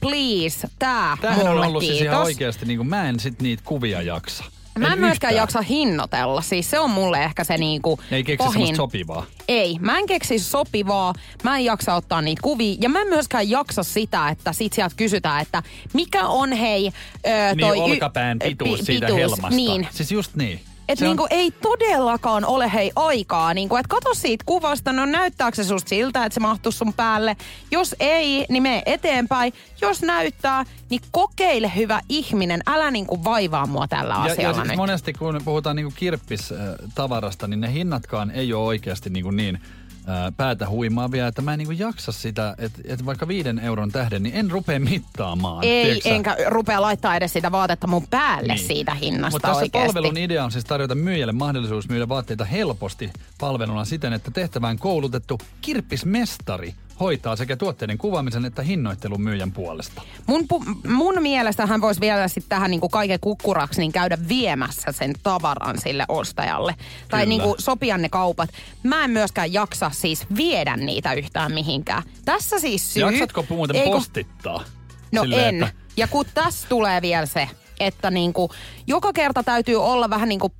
Please, 0.00 0.68
tää 0.78 1.16
Tämähän 1.20 1.48
on 1.48 1.58
ollut 1.66 1.80
kiitos. 1.80 1.98
siis 1.98 2.08
ihan 2.10 2.22
oikeasti, 2.22 2.66
niin 2.66 2.76
kuin, 2.78 2.88
mä 2.88 3.08
en 3.08 3.20
sit 3.20 3.42
niitä 3.42 3.62
kuvia 3.66 4.02
jaksa. 4.02 4.44
Mä 4.78 4.92
en 4.92 4.98
myöskään 4.98 5.30
yhtään. 5.32 5.34
jaksa 5.42 5.62
hinnoitella. 5.62 6.42
Siis 6.42 6.70
se 6.70 6.78
on 6.78 6.90
mulle 6.90 7.24
ehkä 7.24 7.44
se 7.44 7.58
niinku 7.58 8.00
Ei 8.10 8.24
keksi 8.24 8.46
pahin. 8.46 8.76
sopivaa. 8.76 9.26
Ei, 9.48 9.76
mä 9.80 9.98
en 9.98 10.06
keksi 10.06 10.38
sopivaa, 10.38 11.14
mä 11.42 11.56
en 11.58 11.64
jaksa 11.64 11.94
ottaa 11.94 12.22
niitä 12.22 12.42
kuvia 12.42 12.76
ja 12.80 12.88
mä 12.88 13.00
en 13.00 13.08
myöskään 13.08 13.50
jaksa 13.50 13.82
sitä, 13.82 14.28
että 14.28 14.52
sit 14.52 14.72
sieltä 14.72 14.94
kysytään, 14.96 15.42
että 15.42 15.62
mikä 15.92 16.26
on 16.26 16.52
hei 16.52 16.86
ö, 16.86 17.30
Niin 17.54 17.58
toi... 17.58 17.78
y- 17.78 17.80
olkapään 17.80 18.38
pituus 18.38 18.78
pi- 18.80 18.84
siitä 18.86 19.06
pituus, 19.06 19.20
helmasta. 19.20 19.56
Niin, 19.56 19.88
Siis 19.90 20.12
just 20.12 20.34
niin. 20.34 20.60
Että 20.88 21.04
on- 21.04 21.08
niinku 21.08 21.26
ei 21.30 21.50
todellakaan 21.50 22.44
ole 22.44 22.72
hei 22.72 22.90
aikaa, 22.96 23.54
niinku, 23.54 23.76
että 23.76 23.88
kato 23.88 24.14
siitä 24.14 24.44
kuvasta, 24.46 24.92
no 24.92 25.04
näyttääkö 25.06 25.56
se 25.56 25.64
susta 25.64 25.88
siltä, 25.88 26.24
että 26.24 26.34
se 26.34 26.40
mahtuu 26.40 26.72
sun 26.72 26.92
päälle. 26.92 27.36
Jos 27.70 27.94
ei, 28.00 28.46
niin 28.48 28.62
mene 28.62 28.82
eteenpäin. 28.86 29.52
Jos 29.80 30.02
näyttää, 30.02 30.64
niin 30.90 31.00
kokeile 31.10 31.72
hyvä 31.76 32.00
ihminen, 32.08 32.60
älä 32.66 32.90
niinku 32.90 33.24
vaivaa 33.24 33.66
mua 33.66 33.88
tällä 33.88 34.14
Ja, 34.14 34.26
ja 34.26 34.32
asialla 34.32 34.54
siis 34.54 34.68
nyt. 34.68 34.76
monesti 34.76 35.12
kun 35.12 35.40
puhutaan 35.44 35.76
niinku 35.76 35.92
kirppistavarasta, 35.96 37.46
niin 37.46 37.60
ne 37.60 37.72
hinnatkaan 37.72 38.30
ei 38.30 38.52
ole 38.52 38.64
oikeasti 38.64 39.10
niinku 39.10 39.30
niin 39.30 39.58
ää, 40.06 40.32
päätä 40.36 40.68
huimaavia, 40.68 41.26
että 41.26 41.42
mä 41.42 41.52
en 41.52 41.58
niinku 41.58 41.72
jaksa 41.72 42.12
sitä, 42.12 42.54
että 42.58 42.80
et 42.84 43.06
vaikka 43.06 43.28
viiden 43.28 43.58
euron 43.58 43.92
tähden, 43.92 44.22
niin 44.22 44.34
en 44.34 44.50
rupea 44.50 44.80
mittaamaan. 44.80 45.64
Ei, 45.64 45.84
tiedätkö 45.84 46.08
sä? 46.08 46.14
enkä 46.14 46.36
rupea 46.48 46.82
laittaa 46.82 47.16
edes 47.16 47.32
sitä 47.32 47.52
vaatetta 47.52 47.86
mun 47.86 48.06
päälle 48.10 48.54
Niin. 48.54 48.66
siitä 48.66 48.94
hinnasta 48.94 49.34
Mutta 49.34 49.48
tässä 49.48 49.62
oikeasti. 49.62 49.86
palvelun 49.94 50.16
idea 50.16 50.44
on 50.44 50.52
siis 50.52 50.64
tarjota 50.64 50.94
myyjälle 50.94 51.32
mahdollisuus 51.32 51.88
myydä 51.88 52.08
vaatteita 52.08 52.44
helposti 52.44 53.10
palveluna 53.40 53.84
siten, 53.84 54.12
että 54.12 54.30
tehtävään 54.30 54.78
koulutettu 54.78 55.38
kirppismestari 55.60 56.74
hoitaa 57.00 57.36
sekä 57.36 57.56
tuotteiden 57.56 57.98
kuvaamisen 57.98 58.44
että 58.44 58.62
hinnoittelun 58.62 59.20
myyjän 59.22 59.52
puolesta. 59.52 60.02
Mun, 60.26 60.40
pu- 60.54 60.88
mun 60.90 61.14
mielestä 61.22 61.66
hän 61.66 61.80
voisi 61.80 62.00
vielä 62.00 62.28
sitten 62.28 62.48
tähän 62.48 62.70
niinku 62.70 62.88
kaiken 62.88 63.18
kukkuraksi 63.20 63.80
niin 63.80 63.92
käydä 63.92 64.18
viemässä 64.28 64.92
sen 64.92 65.12
tavaran 65.22 65.80
sille 65.80 66.04
ostajalle. 66.08 66.74
Tai 67.10 67.20
Kyllä. 67.20 67.24
niinku 67.28 67.54
sopia 67.58 67.98
ne 67.98 68.08
kaupat. 68.08 68.50
Mä 68.82 69.04
en 69.04 69.10
myöskään 69.10 69.52
jaksa 69.52 69.90
siis 69.94 70.26
viedä 70.36 70.76
niitä 70.76 71.12
yhtään 71.12 71.52
mihinkään. 71.52 72.02
Tässä 72.24 72.58
siis 72.58 72.94
syy... 72.94 73.02
Jaksatko 73.02 73.44
muuten 73.50 73.76
Ei 73.76 73.84
kun- 73.84 73.92
postittaa? 73.92 74.64
No 75.12 75.22
Silleen, 75.22 75.54
en. 75.54 75.62
että- 75.62 75.76
Ja 75.96 76.08
kun 76.08 76.24
tässä 76.34 76.68
tulee 76.68 77.02
vielä 77.02 77.26
se, 77.26 77.48
että 77.80 78.10
niinku, 78.10 78.50
joka 78.86 79.12
kerta 79.12 79.42
täytyy 79.42 79.82
olla 79.84 80.10
vähän 80.10 80.28
niinku, 80.28 80.52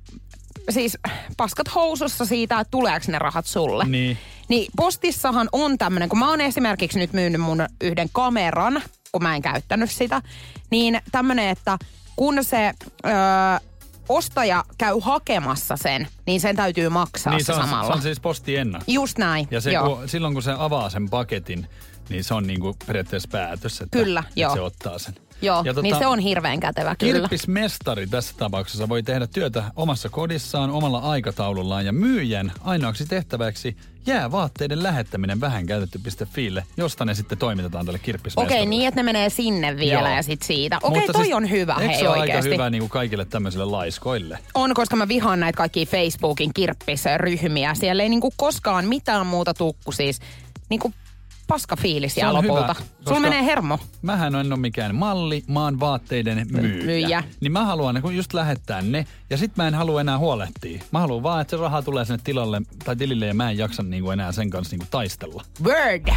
siis 0.69 0.97
paskat 1.37 1.75
housussa 1.75 2.25
siitä, 2.25 2.59
että 2.59 2.71
tuleeko 2.71 3.05
ne 3.11 3.19
rahat 3.19 3.45
sulle. 3.45 3.85
Niin. 3.85 4.17
Niin 4.47 4.71
postissahan 4.77 5.49
on 5.51 5.77
tämmöinen, 5.77 6.09
kun 6.09 6.19
mä 6.19 6.29
oon 6.29 6.41
esimerkiksi 6.41 6.99
nyt 6.99 7.13
myynyt 7.13 7.41
mun 7.41 7.65
yhden 7.81 8.09
kameran, 8.13 8.81
kun 9.11 9.23
mä 9.23 9.35
en 9.35 9.41
käyttänyt 9.41 9.91
sitä, 9.91 10.21
niin 10.69 11.01
tämmöinen, 11.11 11.49
että 11.49 11.77
kun 12.15 12.43
se 12.43 12.73
öö, 13.05 13.11
ostaja 14.09 14.63
käy 14.77 14.95
hakemassa 15.01 15.77
sen, 15.77 16.07
niin 16.25 16.41
sen 16.41 16.55
täytyy 16.55 16.89
maksaa 16.89 17.33
Niin 17.33 17.45
se, 17.45 17.53
on, 17.53 17.61
samalla. 17.61 17.87
se 17.87 17.93
on 17.93 18.01
siis 18.01 18.19
postiennakko. 18.19 18.91
Just 18.91 19.17
näin, 19.17 19.47
Ja 19.51 19.61
se, 19.61 19.71
joo. 19.71 19.95
kun, 19.95 20.09
silloin 20.09 20.33
kun 20.33 20.43
se 20.43 20.53
avaa 20.57 20.89
sen 20.89 21.09
paketin, 21.09 21.67
niin 22.09 22.23
se 22.23 22.33
on 22.33 22.47
niinku 22.47 22.75
periaatteessa 22.87 23.29
päätös, 23.31 23.81
että, 23.81 23.97
Kyllä, 23.97 24.19
että 24.27 24.39
joo. 24.39 24.53
se 24.53 24.61
ottaa 24.61 24.99
sen. 24.99 25.15
Joo, 25.41 25.61
Ja 25.65 25.73
tota, 25.73 25.81
niin 25.81 25.97
se 25.97 26.07
on 26.07 26.19
hirveän 26.19 26.59
kätevä 26.59 26.95
kyllä. 26.95 27.13
Kirppismestari 27.13 28.07
tässä 28.07 28.33
tapauksessa 28.37 28.89
voi 28.89 29.03
tehdä 29.03 29.27
työtä 29.27 29.63
omassa 29.75 30.09
kodissaan, 30.09 30.69
omalla 30.69 30.99
aikataulullaan 30.99 31.85
ja 31.85 31.93
myyjän 31.93 32.51
ainoaksi 32.61 33.05
tehtäväksi 33.05 33.77
jää 34.07 34.31
vaatteiden 34.31 34.83
lähettäminen 34.83 35.41
vähän 35.41 35.65
käytetty.fiille, 35.65 36.63
josta 36.77 37.05
ne 37.05 37.13
sitten 37.13 37.37
toimitetaan 37.37 37.85
tälle 37.85 37.99
kirppismestarille. 37.99 38.55
Okei, 38.55 38.65
niin 38.65 38.87
että 38.87 38.99
ne 38.99 39.03
menee 39.03 39.29
sinne 39.29 39.77
vielä 39.77 40.09
Joo. 40.09 40.15
ja 40.15 40.23
sit 40.23 40.41
siitä. 40.41 40.77
Okei, 40.83 40.99
Mutta 40.99 41.13
toi 41.13 41.23
siis, 41.23 41.35
on 41.35 41.49
hyvä, 41.49 41.75
hei 41.75 41.99
se 41.99 42.07
aika 42.07 42.41
hyvä 42.41 42.69
niin 42.69 42.81
kuin 42.81 42.89
kaikille 42.89 43.25
tämmöisille 43.25 43.65
laiskoille? 43.65 44.39
On, 44.53 44.73
koska 44.73 44.95
mä 44.95 45.07
vihaan 45.07 45.39
näitä 45.39 45.57
kaikkia 45.57 45.85
Facebookin 45.85 46.51
kirppisryhmiä. 46.53 47.75
Siellä 47.75 48.03
ei 48.03 48.09
niinku 48.09 48.33
koskaan 48.37 48.85
mitään 48.85 49.27
muuta 49.27 49.53
tukku 49.53 49.91
siis 49.91 50.19
niinku 50.69 50.93
paska 51.47 51.75
fiilis 51.75 52.17
hyvä, 52.17 52.33
lopulta. 52.33 52.67
koska- 52.67 52.83
Sulla 53.07 53.19
menee 53.19 53.45
hermo. 53.45 53.79
Mähän 54.01 54.35
en 54.35 54.53
ole 54.53 54.59
mikään 54.59 54.95
malli, 54.95 55.43
mä 55.47 55.63
oon 55.63 55.79
vaatteiden 55.79 56.47
myyjä. 56.51 56.85
Myyjä. 56.85 57.23
Niin 57.41 57.51
mä 57.51 57.65
haluan 57.65 58.01
kun 58.01 58.15
just 58.15 58.33
lähettää 58.33 58.81
ne, 58.81 59.05
ja 59.29 59.37
sit 59.37 59.57
mä 59.57 59.67
en 59.67 59.73
halua 59.73 60.01
enää 60.01 60.17
huolehtia. 60.17 60.81
Mä 60.91 60.99
haluan 60.99 61.23
vaan, 61.23 61.41
että 61.41 61.57
se 61.57 61.61
raha 61.61 61.81
tulee 61.81 62.05
sinne 62.05 62.19
tilalle 62.23 62.61
tai 62.85 62.95
tilille, 62.95 63.25
ja 63.25 63.33
mä 63.33 63.49
en 63.51 63.57
jaksa 63.57 63.83
niinku 63.83 64.11
enää 64.11 64.31
sen 64.31 64.49
kanssa 64.49 64.73
niinku 64.73 64.87
taistella. 64.91 65.43
Word. 65.63 66.07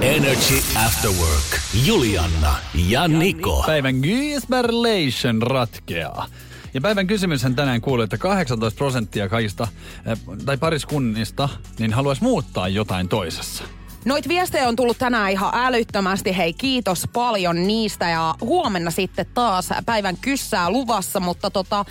Energy 0.00 0.54
After 0.86 1.10
Work. 1.10 1.60
Julianna 1.86 2.54
ja 2.88 3.08
Niko. 3.08 3.62
Päivän 3.66 3.94
Gisberlation 3.94 5.42
ratkeaa. 5.42 6.26
Ja 6.74 6.80
päivän 6.80 7.06
kysymyshän 7.06 7.54
tänään 7.54 7.80
kuuluu, 7.80 8.02
että 8.04 8.18
18 8.18 8.78
prosenttia 8.78 9.28
kaikista, 9.28 9.68
eh, 10.06 10.18
tai 10.44 10.56
pariskunnista, 10.56 11.48
niin 11.78 11.92
haluaisi 11.92 12.22
muuttaa 12.22 12.68
jotain 12.68 13.08
toisessa. 13.08 13.64
Noit 14.08 14.28
viestejä 14.28 14.68
on 14.68 14.76
tullut 14.76 14.98
tänään 14.98 15.30
ihan 15.30 15.52
älyttömästi. 15.54 16.36
Hei, 16.36 16.52
kiitos 16.52 17.08
paljon 17.12 17.66
niistä 17.66 18.08
ja 18.08 18.34
huomenna 18.40 18.90
sitten 18.90 19.26
taas 19.34 19.68
päivän 19.86 20.16
kyssää 20.16 20.70
luvassa, 20.70 21.20
mutta 21.20 21.50
tota, 21.50 21.84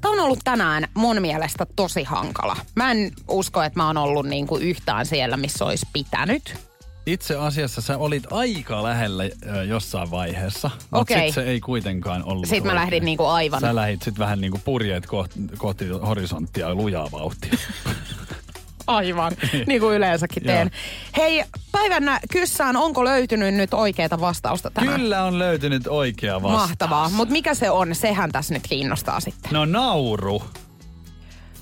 Tämä 0.00 0.12
on 0.12 0.20
ollut 0.20 0.38
tänään 0.44 0.88
mun 0.94 1.20
mielestä 1.20 1.66
tosi 1.76 2.04
hankala. 2.04 2.56
Mä 2.74 2.90
en 2.90 3.12
usko, 3.28 3.62
että 3.62 3.78
mä 3.78 3.86
oon 3.86 3.96
ollut 3.96 4.26
niinku 4.26 4.56
yhtään 4.56 5.06
siellä, 5.06 5.36
missä 5.36 5.64
olisi 5.64 5.86
pitänyt. 5.92 6.56
Itse 7.06 7.36
asiassa 7.36 7.80
sä 7.80 7.98
olit 7.98 8.32
aika 8.32 8.82
lähellä 8.82 9.24
jossain 9.68 10.10
vaiheessa, 10.10 10.70
mutta 10.90 11.14
sit 11.14 11.34
se 11.34 11.42
ei 11.42 11.60
kuitenkaan 11.60 12.24
ollut 12.24 12.46
Sitten 12.46 12.62
mä 12.62 12.72
oikein. 12.72 12.80
lähdin 12.80 13.04
niinku 13.04 13.24
aivan. 13.24 13.60
Sä 13.60 13.74
lähdit 13.74 14.02
sitten 14.02 14.18
vähän 14.24 14.40
niinku 14.40 14.60
purjeet 14.64 15.06
kohti, 15.06 15.40
kohti 15.58 15.88
horisonttia 15.88 16.68
ja 16.68 16.74
lujaa 16.74 17.08
vauhtia. 17.12 17.58
Aivan, 18.86 19.32
niin 19.66 19.80
kuin 19.80 19.96
yleensäkin 19.96 20.42
teen. 20.42 20.70
Hei, 21.16 21.44
päivän 21.72 22.18
kyssään, 22.32 22.76
onko 22.76 23.04
löytynyt 23.04 23.54
nyt 23.54 23.74
oikeita 23.74 24.20
vastausta 24.20 24.70
tänään? 24.70 25.00
Kyllä 25.00 25.24
on 25.24 25.38
löytynyt 25.38 25.86
oikea 25.86 26.42
vastaus. 26.42 26.68
Mahtavaa, 26.68 27.08
mutta 27.08 27.32
mikä 27.32 27.54
se 27.54 27.70
on, 27.70 27.94
sehän 27.94 28.32
tässä 28.32 28.54
nyt 28.54 28.66
kiinnostaa 28.68 29.20
sitten. 29.20 29.52
No 29.52 29.64
nauru. 29.64 30.42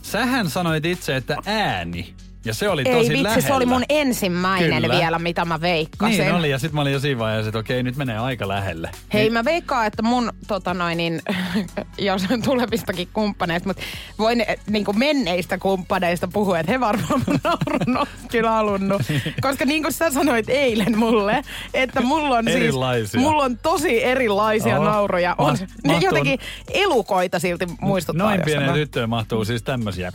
Sähän 0.03 0.51
sanoit 0.51 0.87
itse, 0.87 1.17
että 1.17 1.37
ääni. 1.47 2.15
Ja 2.45 2.55
se 2.55 2.69
oli 2.69 2.83
Ei 2.87 2.93
tosi 2.95 3.09
vitsi, 3.09 3.23
lähellä. 3.23 3.47
se 3.47 3.53
oli 3.55 3.67
mun 3.67 3.85
ensimmäinen 3.89 4.83
Kyllä. 4.83 4.95
vielä, 4.99 5.19
mitä 5.19 5.45
mä 5.45 5.61
veikkasin. 5.61 6.19
Niin 6.19 6.35
oli, 6.35 6.51
ja 6.51 6.59
sitten 6.59 6.75
mä 6.75 6.81
olin 6.81 6.93
jo 6.93 7.01
siinä 7.01 7.19
vaiheessa, 7.19 7.49
että 7.49 7.59
okei, 7.59 7.83
nyt 7.83 7.97
menee 7.97 8.19
aika 8.19 8.49
lähelle. 8.49 8.91
Hei, 9.13 9.23
Niin- 9.23 9.33
mä 9.33 9.45
veikkaan, 9.45 9.87
että 9.87 10.03
mun, 10.03 10.33
tota 10.49 10.75
noin, 10.75 10.97
niin, 10.97 11.23
jos 11.99 12.23
tulevistakin 12.45 13.09
kumppaneista, 13.13 13.69
mutta 13.69 13.83
voin 14.19 14.41
eh, 14.41 14.59
niin 14.71 14.85
kuin 14.85 14.99
menneistä 14.99 15.59
kumppaneista 15.59 16.29
puhua, 16.29 16.59
että 16.59 16.73
he 16.73 16.81
varmaan 16.81 17.23
mun 17.27 17.39
naurun 17.45 18.07
kyllä 18.33 18.51
halunnut. 18.51 19.03
Koska 19.43 19.65
niin 19.65 19.83
kuin 19.83 19.93
sä 19.93 20.11
sanoit 20.11 20.49
eilen 20.49 20.99
mulle, 20.99 21.43
että 21.75 22.01
mulla 22.01 22.37
on 22.39 22.45
siis, 22.45 23.15
mulla 23.17 23.43
on 23.45 23.59
tosi 23.59 24.05
erilaisia 24.05 24.79
Oo. 24.79 24.85
nauruja. 24.85 25.35
On, 25.39 25.47
Ma- 25.47 25.67
ne 25.85 25.93
mahtuu- 25.93 26.09
jotenkin 26.09 26.39
elukoita 26.75 27.39
silti 27.39 27.67
muistuttaa. 27.81 28.27
Noin 28.27 28.41
pienen 28.45 28.73
tyttöön 28.73 29.09
mahtuu 29.09 29.45
siis 29.45 29.63
tämmösiä. 29.63 30.13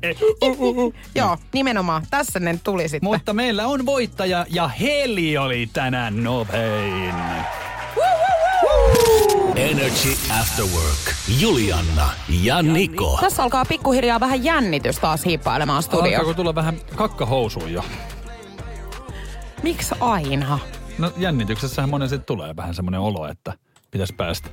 Joo, 1.14 1.38
nimenomaan. 1.54 2.06
Tässä 2.10 2.40
ne 2.40 2.58
tuli 2.64 2.88
sitten. 2.88 3.04
Mutta 3.10 3.32
meillä 3.32 3.66
on 3.66 3.86
voittaja 3.86 4.46
ja 4.50 4.68
Heli 4.68 5.36
oli 5.38 5.68
tänään 5.72 6.24
nopein. 6.24 7.14
Energy 9.56 10.16
After 10.40 10.64
Work. 10.64 11.14
Julianna 11.40 12.10
ja 12.42 12.62
Niko. 12.62 13.18
Tässä 13.20 13.42
alkaa 13.42 13.64
pikkuhiljaa 13.64 14.20
vähän 14.20 14.44
jännitys 14.44 14.98
taas 14.98 15.24
hiippailemaan 15.24 15.82
studioon. 15.82 16.14
Alkaako 16.20 16.34
tulla 16.34 16.54
vähän 16.54 16.76
kakkahousuun 16.96 17.72
jo? 17.72 17.84
Miksi 19.62 19.94
aina? 20.00 20.58
No 20.98 21.12
jännityksessähän 21.16 21.90
monesti 21.90 22.18
tulee 22.18 22.56
vähän 22.56 22.74
semmoinen 22.74 23.00
olo, 23.00 23.26
että 23.28 23.54
pitäisi 23.90 24.14
päästä. 24.14 24.48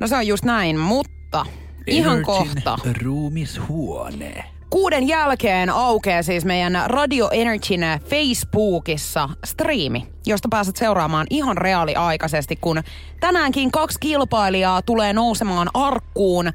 No 0.00 0.06
se 0.06 0.16
on 0.16 0.26
just 0.26 0.44
näin, 0.44 0.78
mutta 0.78 1.46
ihan 1.86 2.22
kohta. 2.22 2.78
ruumishuone. 3.02 4.44
Kuuden 4.70 5.08
jälkeen 5.08 5.70
aukeaa 5.70 6.22
siis 6.22 6.44
meidän 6.44 6.82
Radio 6.86 7.28
Energyn 7.32 7.80
Facebookissa 8.04 9.28
striimi, 9.44 10.06
josta 10.26 10.48
pääset 10.50 10.76
seuraamaan 10.76 11.26
ihan 11.30 11.56
reaaliaikaisesti, 11.56 12.56
kun 12.56 12.82
tänäänkin 13.20 13.70
kaksi 13.70 13.98
kilpailijaa 14.00 14.82
tulee 14.82 15.12
nousemaan 15.12 15.68
arkkuun. 15.74 16.50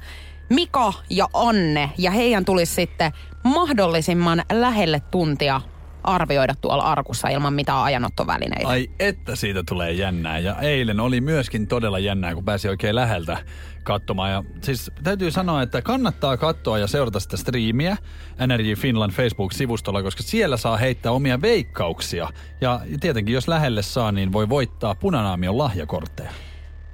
Mika 0.50 0.92
ja 1.10 1.28
Anne, 1.34 1.90
ja 1.98 2.10
heidän 2.10 2.44
tulisi 2.44 2.74
sitten 2.74 3.12
mahdollisimman 3.44 4.42
lähelle 4.52 5.02
tuntia 5.10 5.60
arvioida 6.04 6.54
tuolla 6.60 6.82
arkussa 6.82 7.28
ilman 7.28 7.54
mitään 7.54 7.82
ajanottovälineitä. 7.82 8.68
Ai 8.68 8.90
että 8.98 9.36
siitä 9.36 9.62
tulee 9.68 9.92
jännää. 9.92 10.38
Ja 10.38 10.56
eilen 10.60 11.00
oli 11.00 11.20
myöskin 11.20 11.66
todella 11.66 11.98
jännää, 11.98 12.34
kun 12.34 12.44
pääsi 12.44 12.68
oikein 12.68 12.94
läheltä 12.94 13.38
katsomaan. 13.86 14.30
Ja 14.30 14.44
siis 14.60 14.90
täytyy 15.02 15.30
sanoa, 15.30 15.62
että 15.62 15.82
kannattaa 15.82 16.36
katsoa 16.36 16.78
ja 16.78 16.86
seurata 16.86 17.20
sitä 17.20 17.36
striimiä 17.36 17.96
Energy 18.38 18.74
Finland 18.74 19.12
Facebook-sivustolla, 19.12 20.02
koska 20.02 20.22
siellä 20.22 20.56
saa 20.56 20.76
heittää 20.76 21.12
omia 21.12 21.40
veikkauksia. 21.42 22.28
Ja 22.60 22.80
tietenkin 23.00 23.34
jos 23.34 23.48
lähelle 23.48 23.82
saa, 23.82 24.12
niin 24.12 24.32
voi 24.32 24.48
voittaa 24.48 24.94
punanaamion 24.94 25.58
lahjakortteja. 25.58 26.30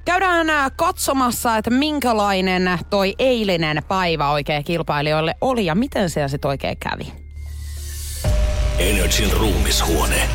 Käydään 0.05 0.51
ää, 0.51 0.71
katsomassa, 0.71 1.57
että 1.57 1.71
minkälainen 1.71 2.79
toi 2.91 3.15
eilinen 3.19 3.83
päivä 3.89 4.31
oikein 4.31 4.65
kilpailijoille 4.65 5.35
oli 5.41 5.67
ja 5.67 5.75
miten 5.75 6.11
se 6.11 6.29
sitten 6.29 6.49
oikein 6.49 6.77
kävi. 6.77 7.13
Energin 8.79 9.33
ruumishuone 9.33 10.29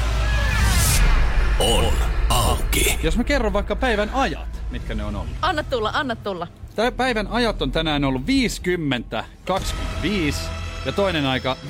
on 1.59 1.93
auki. 2.29 2.99
Jos 3.03 3.17
mä 3.17 3.23
kerron 3.23 3.53
vaikka 3.53 3.75
päivän 3.75 4.09
ajat, 4.13 4.56
mitkä 4.71 4.95
ne 4.95 5.03
on 5.03 5.15
ollut. 5.15 5.33
Anna 5.41 5.63
tulla, 5.63 5.91
anna 5.93 6.15
tulla. 6.15 6.47
Tämä 6.75 6.91
päivän 6.91 7.27
ajat 7.27 7.61
on 7.61 7.71
tänään 7.71 8.03
ollut 8.03 8.25
50, 8.27 9.23
25 9.45 10.39
ja 10.85 10.91
toinen 10.91 11.25
aika 11.25 11.57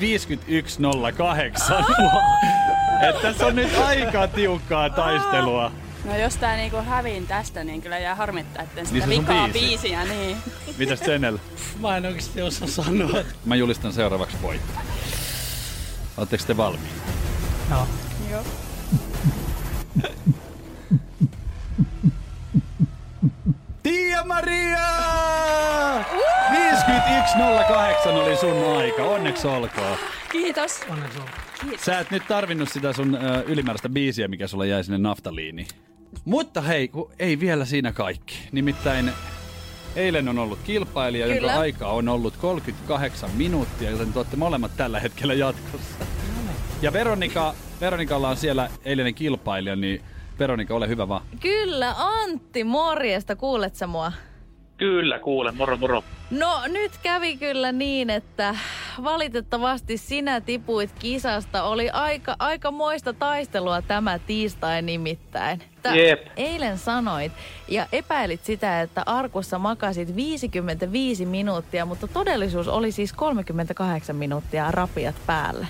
Että 3.08 3.22
tässä 3.22 3.46
on 3.46 3.56
nyt 3.56 3.78
aika 3.78 4.28
tiukkaa 4.28 4.90
taistelua. 4.90 5.72
No 6.04 6.16
jos 6.16 6.36
tää 6.36 6.56
niinku 6.56 6.76
häviin 6.76 7.26
tästä, 7.26 7.64
niin 7.64 7.82
kyllä 7.82 7.98
jää 7.98 8.14
harmittaa, 8.14 8.62
että 8.62 8.84
sitä 8.84 8.92
Niin 9.06 9.08
se 9.08 9.14
sun 9.14 9.26
vikaa 9.26 9.48
biisi. 9.48 9.68
biisiä, 9.68 10.04
niin. 10.04 10.36
Mitäs 10.78 10.98
Senel? 11.00 11.38
Mä 11.80 11.96
en 11.96 12.06
oikeasti 12.06 12.42
osaa 12.42 12.68
sanoa. 12.68 13.10
Mä 13.44 13.56
julistan 13.56 13.92
seuraavaksi 13.92 14.36
voittajan. 14.42 14.82
Oletteko 16.16 16.44
te 16.46 16.56
valmiita? 16.56 16.94
Joo. 17.70 17.86
Joo. 18.30 18.42
Tiia 23.88 24.24
Maria! 24.24 24.78
51.08 28.04 28.08
oli 28.08 28.36
sun 28.36 28.76
aika. 28.78 29.04
Onneksi 29.04 29.46
olkoon. 29.46 29.98
Kiitos. 30.32 30.80
Onneksi 30.90 31.18
on. 31.18 31.26
Sä 31.84 31.98
et 31.98 32.10
nyt 32.10 32.22
tarvinnut 32.28 32.68
sitä 32.68 32.92
sun 32.92 33.14
ö, 33.14 33.42
ylimääräistä 33.46 33.88
biisiä, 33.88 34.28
mikä 34.28 34.46
sulla 34.46 34.66
jäi 34.66 34.84
sinne 34.84 34.98
naftaliiniin. 34.98 35.68
Mutta 36.24 36.60
hei, 36.60 36.88
kun 36.88 37.10
ei 37.18 37.40
vielä 37.40 37.64
siinä 37.64 37.92
kaikki. 37.92 38.38
Nimittäin 38.52 39.12
eilen 39.96 40.28
on 40.28 40.38
ollut 40.38 40.58
kilpailija, 40.64 41.26
Kyllä. 41.26 41.40
jonka 41.40 41.60
aika 41.60 41.86
on 41.86 42.08
ollut 42.08 42.36
38 42.36 43.30
minuuttia, 43.30 43.90
joten 43.90 44.12
te 44.12 44.18
olette 44.18 44.36
molemmat 44.36 44.76
tällä 44.76 45.00
hetkellä 45.00 45.34
jatkossa. 45.34 46.04
Ja 46.82 46.92
Veronika, 46.92 47.54
Veronikalla 47.80 48.28
on 48.28 48.36
siellä 48.36 48.70
eilinen 48.84 49.14
kilpailija, 49.14 49.76
niin 49.76 50.02
Veronika, 50.38 50.74
ole 50.74 50.88
hyvä 50.88 51.08
vaan. 51.08 51.22
Kyllä, 51.40 51.94
Antti, 51.98 52.64
morjesta, 52.64 53.36
kuulet 53.36 53.74
sä 53.74 53.86
mua? 53.86 54.12
Kyllä, 54.76 55.18
kuulen. 55.18 55.56
Moro, 55.56 55.76
moro. 55.76 56.04
No 56.30 56.60
nyt 56.66 56.92
kävi 57.02 57.36
kyllä 57.36 57.72
niin, 57.72 58.10
että 58.10 58.54
valitettavasti 59.04 59.96
sinä 59.96 60.40
tipuit 60.40 60.90
kisasta. 60.98 61.62
Oli 61.62 61.90
aika, 61.90 62.36
aika 62.38 62.70
moista 62.70 63.12
taistelua 63.12 63.82
tämä 63.82 64.18
tiistai 64.18 64.82
nimittäin. 64.82 65.62
Tä- 65.82 65.94
Jep. 65.96 66.26
Eilen 66.36 66.78
sanoit 66.78 67.32
ja 67.68 67.86
epäilit 67.92 68.44
sitä, 68.44 68.80
että 68.80 69.02
arkussa 69.06 69.58
makasit 69.58 70.16
55 70.16 71.26
minuuttia, 71.26 71.84
mutta 71.86 72.08
todellisuus 72.08 72.68
oli 72.68 72.92
siis 72.92 73.12
38 73.12 74.16
minuuttia 74.16 74.70
rapiat 74.70 75.14
päälle. 75.26 75.66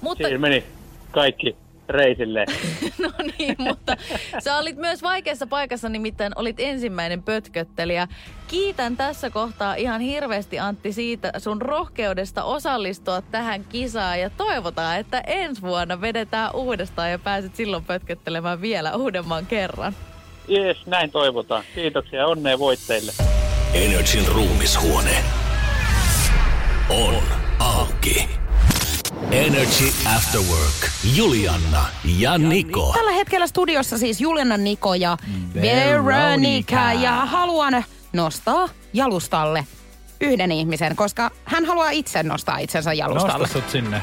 Mutta 0.00 0.24
Siinä 0.28 0.38
meni 0.38 0.64
kaikki 1.10 1.56
reisille. 1.88 2.46
No 2.98 3.10
niin, 3.38 3.56
mutta 3.58 3.96
sä 4.38 4.58
olit 4.58 4.76
myös 4.76 5.02
vaikeassa 5.02 5.46
paikassa, 5.46 5.88
nimittäin 5.88 6.32
olit 6.36 6.56
ensimmäinen 6.58 7.22
pötköttelijä. 7.22 8.08
Kiitän 8.48 8.96
tässä 8.96 9.30
kohtaa 9.30 9.74
ihan 9.74 10.00
hirveästi 10.00 10.58
Antti 10.58 10.92
siitä 10.92 11.32
sun 11.38 11.62
rohkeudesta 11.62 12.44
osallistua 12.44 13.22
tähän 13.22 13.64
kisaan 13.64 14.20
ja 14.20 14.30
toivotaan, 14.30 14.98
että 14.98 15.22
ensi 15.26 15.62
vuonna 15.62 16.00
vedetään 16.00 16.54
uudestaan 16.54 17.10
ja 17.10 17.18
pääset 17.18 17.56
silloin 17.56 17.84
pötköttelemään 17.84 18.60
vielä 18.60 18.96
uudemman 18.96 19.46
kerran. 19.46 19.92
Jees, 20.48 20.86
näin 20.86 21.10
toivotaan. 21.10 21.64
Kiitoksia 21.74 22.18
ja 22.18 22.26
onnea 22.26 22.58
voitteille. 22.58 23.12
Energin 23.74 24.28
ruumishuone 24.28 25.24
on 26.90 27.22
auki. 27.58 28.41
Energy 29.32 29.84
After 30.16 30.40
Work. 30.40 30.90
Julianna 31.16 31.84
ja 32.18 32.38
Niko. 32.38 32.92
Tällä 32.94 33.12
hetkellä 33.12 33.46
studiossa 33.46 33.98
siis 33.98 34.20
Juliana 34.20 34.56
Niko 34.56 34.94
ja 34.94 35.16
Veronica. 35.54 36.04
Veronica. 36.04 36.92
Ja 36.92 37.12
haluan 37.12 37.84
nostaa 38.12 38.68
jalustalle 38.92 39.66
yhden 40.20 40.52
ihmisen, 40.52 40.96
koska 40.96 41.30
hän 41.44 41.64
haluaa 41.64 41.90
itse 41.90 42.22
nostaa 42.22 42.58
itsensä 42.58 42.92
jalustalle. 42.92 43.38
Nosta 43.38 43.60
sut 43.60 43.70
sinne. 43.70 44.02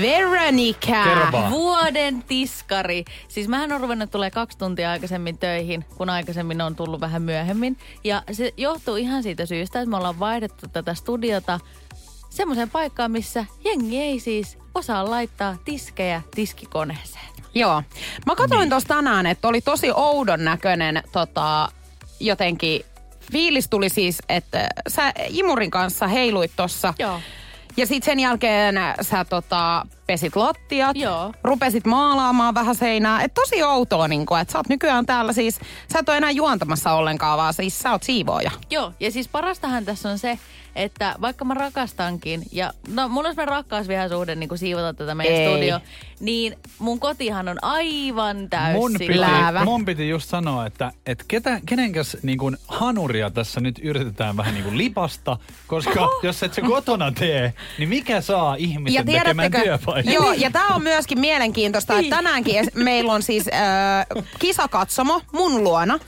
Veronica! 0.00 1.04
Kerro 1.04 1.32
vaan. 1.32 1.50
Vuoden 1.50 2.22
tiskari. 2.22 3.04
Siis 3.28 3.48
mähän 3.48 3.72
on 3.72 3.80
ruvennut 3.80 4.10
tulee 4.10 4.30
kaksi 4.30 4.58
tuntia 4.58 4.90
aikaisemmin 4.90 5.38
töihin, 5.38 5.84
kun 5.96 6.10
aikaisemmin 6.10 6.60
on 6.60 6.76
tullut 6.76 7.00
vähän 7.00 7.22
myöhemmin. 7.22 7.76
Ja 8.04 8.22
se 8.32 8.54
johtuu 8.56 8.96
ihan 8.96 9.22
siitä 9.22 9.46
syystä, 9.46 9.80
että 9.80 9.90
me 9.90 9.96
ollaan 9.96 10.18
vaihdettu 10.18 10.66
tätä 10.72 10.94
studiota 10.94 11.60
semmoiseen 12.30 12.70
paikkaan, 12.70 13.10
missä 13.10 13.44
jengi 13.64 14.00
ei 14.00 14.20
siis 14.20 14.58
osaa 14.74 15.10
laittaa 15.10 15.56
tiskejä 15.64 16.22
tiskikoneeseen. 16.34 17.24
Joo. 17.54 17.82
Mä 18.26 18.36
katsoin 18.36 18.60
Niin. 18.60 18.70
tuossa 18.70 18.88
tänään, 18.88 19.26
että 19.26 19.48
oli 19.48 19.60
tosi 19.60 19.90
oudon 19.94 20.44
näköinen 20.44 21.02
tota, 21.12 21.68
jotenkin 22.20 22.82
fiilis 23.32 23.68
tuli 23.68 23.88
siis, 23.88 24.18
että 24.28 24.68
sä 24.88 25.12
Imurin 25.28 25.70
kanssa 25.70 26.06
heiluit 26.06 26.52
tossa. 26.56 26.94
Joo. 26.98 27.20
Ja 27.76 27.86
sitten 27.86 28.06
sen 28.12 28.20
jälkeen 28.20 28.74
sä 29.00 29.24
tota, 29.24 29.86
pesit 30.06 30.36
lattiat, 30.36 30.96
Joo. 30.96 31.32
rupesit 31.44 31.86
maalaamaan 31.86 32.54
vähän 32.54 32.74
seinää. 32.74 33.22
Et 33.22 33.34
tosi 33.34 33.62
outoa, 33.62 34.08
niin 34.08 34.26
kun, 34.26 34.38
että 34.40 34.52
sä 34.52 34.58
oot 34.58 34.68
nykyään 34.68 35.06
täällä 35.06 35.32
siis, 35.32 35.60
sä 35.92 35.98
et 35.98 36.08
ole 36.08 36.16
enää 36.16 36.30
juontamassa 36.30 36.92
ollenkaan, 36.92 37.38
vaan 37.38 37.54
siis 37.54 37.78
sä 37.78 37.90
oot 37.92 38.02
siivooja. 38.02 38.50
Joo, 38.70 38.92
ja 39.00 39.10
siis 39.10 39.28
parastahan 39.28 39.84
tässä 39.84 40.08
on 40.08 40.18
se, 40.18 40.38
että 40.76 41.14
vaikka 41.20 41.44
mä 41.44 41.54
rakastankin, 41.54 42.42
ja 42.52 42.72
no 42.88 43.08
mulla 43.08 43.28
on 43.28 43.34
semmoinen 43.34 43.56
rakkausvihasuhde 43.56 44.34
niin 44.34 44.48
kuin 44.48 44.58
siivota 44.58 44.94
tätä 44.94 45.14
meidän 45.14 45.36
Ei. 45.38 45.48
studio, 45.48 45.80
niin 46.20 46.58
mun 46.78 47.00
kotihan 47.00 47.48
on 47.48 47.64
aivan 47.64 48.50
täysin 48.50 48.80
Mun 48.80 48.92
piti, 48.98 49.20
Läävä. 49.20 49.64
mun 49.64 49.84
piti 49.84 50.08
just 50.08 50.28
sanoa, 50.28 50.66
että, 50.66 50.92
että 51.06 51.24
ketä, 51.28 51.60
kenenkäs 51.66 52.16
niin 52.22 52.38
kuin 52.38 52.56
hanuria 52.68 53.30
tässä 53.30 53.60
nyt 53.60 53.78
yritetään 53.82 54.36
vähän 54.36 54.54
niin 54.54 54.64
kuin 54.64 54.78
lipasta, 54.78 55.36
koska 55.66 56.08
jos 56.22 56.42
et 56.42 56.54
se 56.54 56.60
kotona 56.62 57.12
tee, 57.12 57.54
niin 57.78 57.88
mikä 57.88 58.20
saa 58.20 58.54
ihmisen 58.54 59.06
tekemään 59.06 59.50
työpaikan? 59.52 60.12
Joo, 60.14 60.32
ja 60.32 60.50
tämä 60.50 60.66
on 60.74 60.82
myöskin 60.82 61.20
mielenkiintoista, 61.20 61.98
että 61.98 62.16
tänäänkin 62.16 62.64
es- 62.64 62.70
meillä 62.74 63.12
on 63.12 63.22
siis 63.22 63.44
äh, 63.48 64.24
kisakatsomo 64.38 65.20
mun 65.32 65.64
luona, 65.64 65.98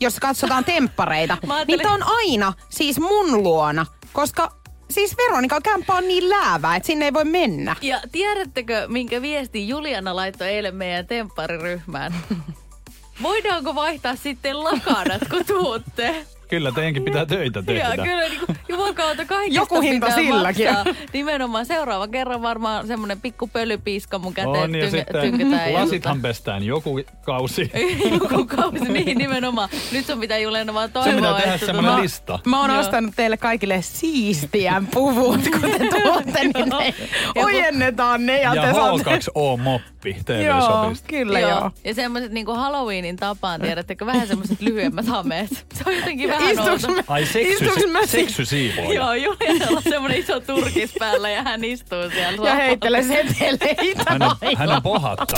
jossa 0.00 0.20
katsotaan 0.20 0.64
temppareita. 0.64 1.38
Niin 1.66 1.80
tää 1.80 1.92
on 1.92 2.02
aina 2.02 2.52
siis 2.68 3.00
mun 3.00 3.42
luona, 3.42 3.86
koska 4.12 4.52
siis 4.90 5.16
Veronikan 5.16 5.62
kämppä 5.62 5.94
on 5.94 6.08
niin 6.08 6.28
läävä, 6.28 6.76
että 6.76 6.86
sinne 6.86 7.04
ei 7.04 7.12
voi 7.12 7.24
mennä. 7.24 7.76
Ja 7.82 8.00
tiedättekö, 8.12 8.88
minkä 8.88 9.22
viesti 9.22 9.68
Juliana 9.68 10.16
laittoi 10.16 10.48
eilen 10.48 10.74
meidän 10.74 11.06
temppariryhmään? 11.06 12.14
Voidaanko 13.22 13.74
vaihtaa 13.74 14.16
sitten 14.16 14.64
lakanat, 14.64 15.22
kun 15.30 15.44
tuutte? 15.46 16.26
Kyllä 16.48 16.72
teidänkin 16.72 17.02
pitää 17.04 17.26
töitä 17.26 17.62
tehdä. 17.62 17.80
Ja 17.80 18.04
kyllä 18.04 18.28
niin 18.28 18.40
kuin, 18.46 18.94
kaikesta 18.94 19.44
Joku 19.48 19.80
hinta 19.80 20.06
pitää 20.06 20.22
silläkin. 20.22 20.66
maksaa. 20.74 20.94
Nimenomaan 21.12 21.66
seuraava 21.66 22.08
kerran 22.08 22.42
varmaan 22.42 22.86
semmoinen 22.86 23.20
pikku 23.20 23.46
pölypiiska 23.46 24.18
mun 24.18 24.34
käteen 24.34 24.56
On, 24.56 24.74
ja 24.74 24.90
sitten 24.90 25.40
lasithan 25.72 26.22
pestään 26.22 26.62
joku 26.62 27.00
kausi. 27.22 27.70
Joku 28.12 28.44
kausi, 28.46 28.84
niin 28.92 29.18
nimenomaan. 29.18 29.68
Nyt 29.92 30.06
sun 30.06 30.20
pitää 30.20 30.38
Juliana 30.38 30.74
vaan 30.74 30.92
toivoa, 30.92 31.14
pitää 31.14 31.34
tehdä 31.34 31.54
että 31.54 31.66
semmoinen 31.66 31.92
tota- 31.94 32.00
lista. 32.02 32.38
Mä 32.46 32.60
oon 32.60 32.70
Joo. 32.70 32.80
ostanut 32.80 33.12
teille 33.16 33.36
kaikille 33.36 33.82
siistiän 33.82 34.86
puvut, 34.86 35.40
kun 35.50 35.60
te 35.60 36.02
tuotte, 36.02 36.40
niin 36.44 36.68
ne 36.68 36.94
ojennetaan 37.36 38.26
ne 38.26 38.40
ja, 38.40 38.54
Ja 38.54 38.62
te 38.62 38.72
saatte... 38.74 39.16
H2O-moppi 39.16 39.97
Joo, 40.46 40.60
TV-sopista. 40.60 41.08
kyllä 41.08 41.40
Joo. 41.40 41.50
joo. 41.50 41.70
Ja 41.84 41.94
semmoiset 41.94 42.32
niinku 42.32 42.52
Halloweenin 42.54 43.16
tapaan, 43.16 43.60
tiedättekö, 43.60 44.06
vähän 44.06 44.28
semmoiset 44.28 44.60
lyhyemmät 44.60 45.06
hameet. 45.06 45.50
Se 45.76 45.84
on 45.86 45.96
jotenkin 45.96 46.28
vähän 46.28 46.50
Istuuks 46.50 46.84
outo. 46.84 46.96
mä, 46.96 47.02
Ai 47.08 47.26
seksy, 47.26 47.52
istuuks 47.64 47.92
mä 47.92 48.00
si- 48.00 48.06
seksysiivoja. 48.06 48.92
Joo, 48.94 49.14
Julianalla 49.14 49.76
on 49.76 49.82
semmoinen 49.90 50.18
iso 50.20 50.40
turkis 50.40 50.94
päällä 50.98 51.30
ja 51.30 51.42
hän 51.42 51.64
istuu 51.64 51.98
siellä. 52.10 52.22
ja 52.30 52.36
sohvalla. 52.36 52.54
heittele 52.54 53.02
seteleitä 53.02 54.02
Hän 54.08 54.22
on, 54.22 54.36
hän 54.56 54.68
on 54.72 54.82
pohatta. 54.82 55.36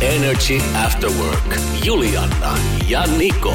Energy 0.00 0.60
After 0.86 1.10
Work. 1.10 1.54
Juliana 1.84 2.58
ja 2.88 3.04
Niko. 3.18 3.54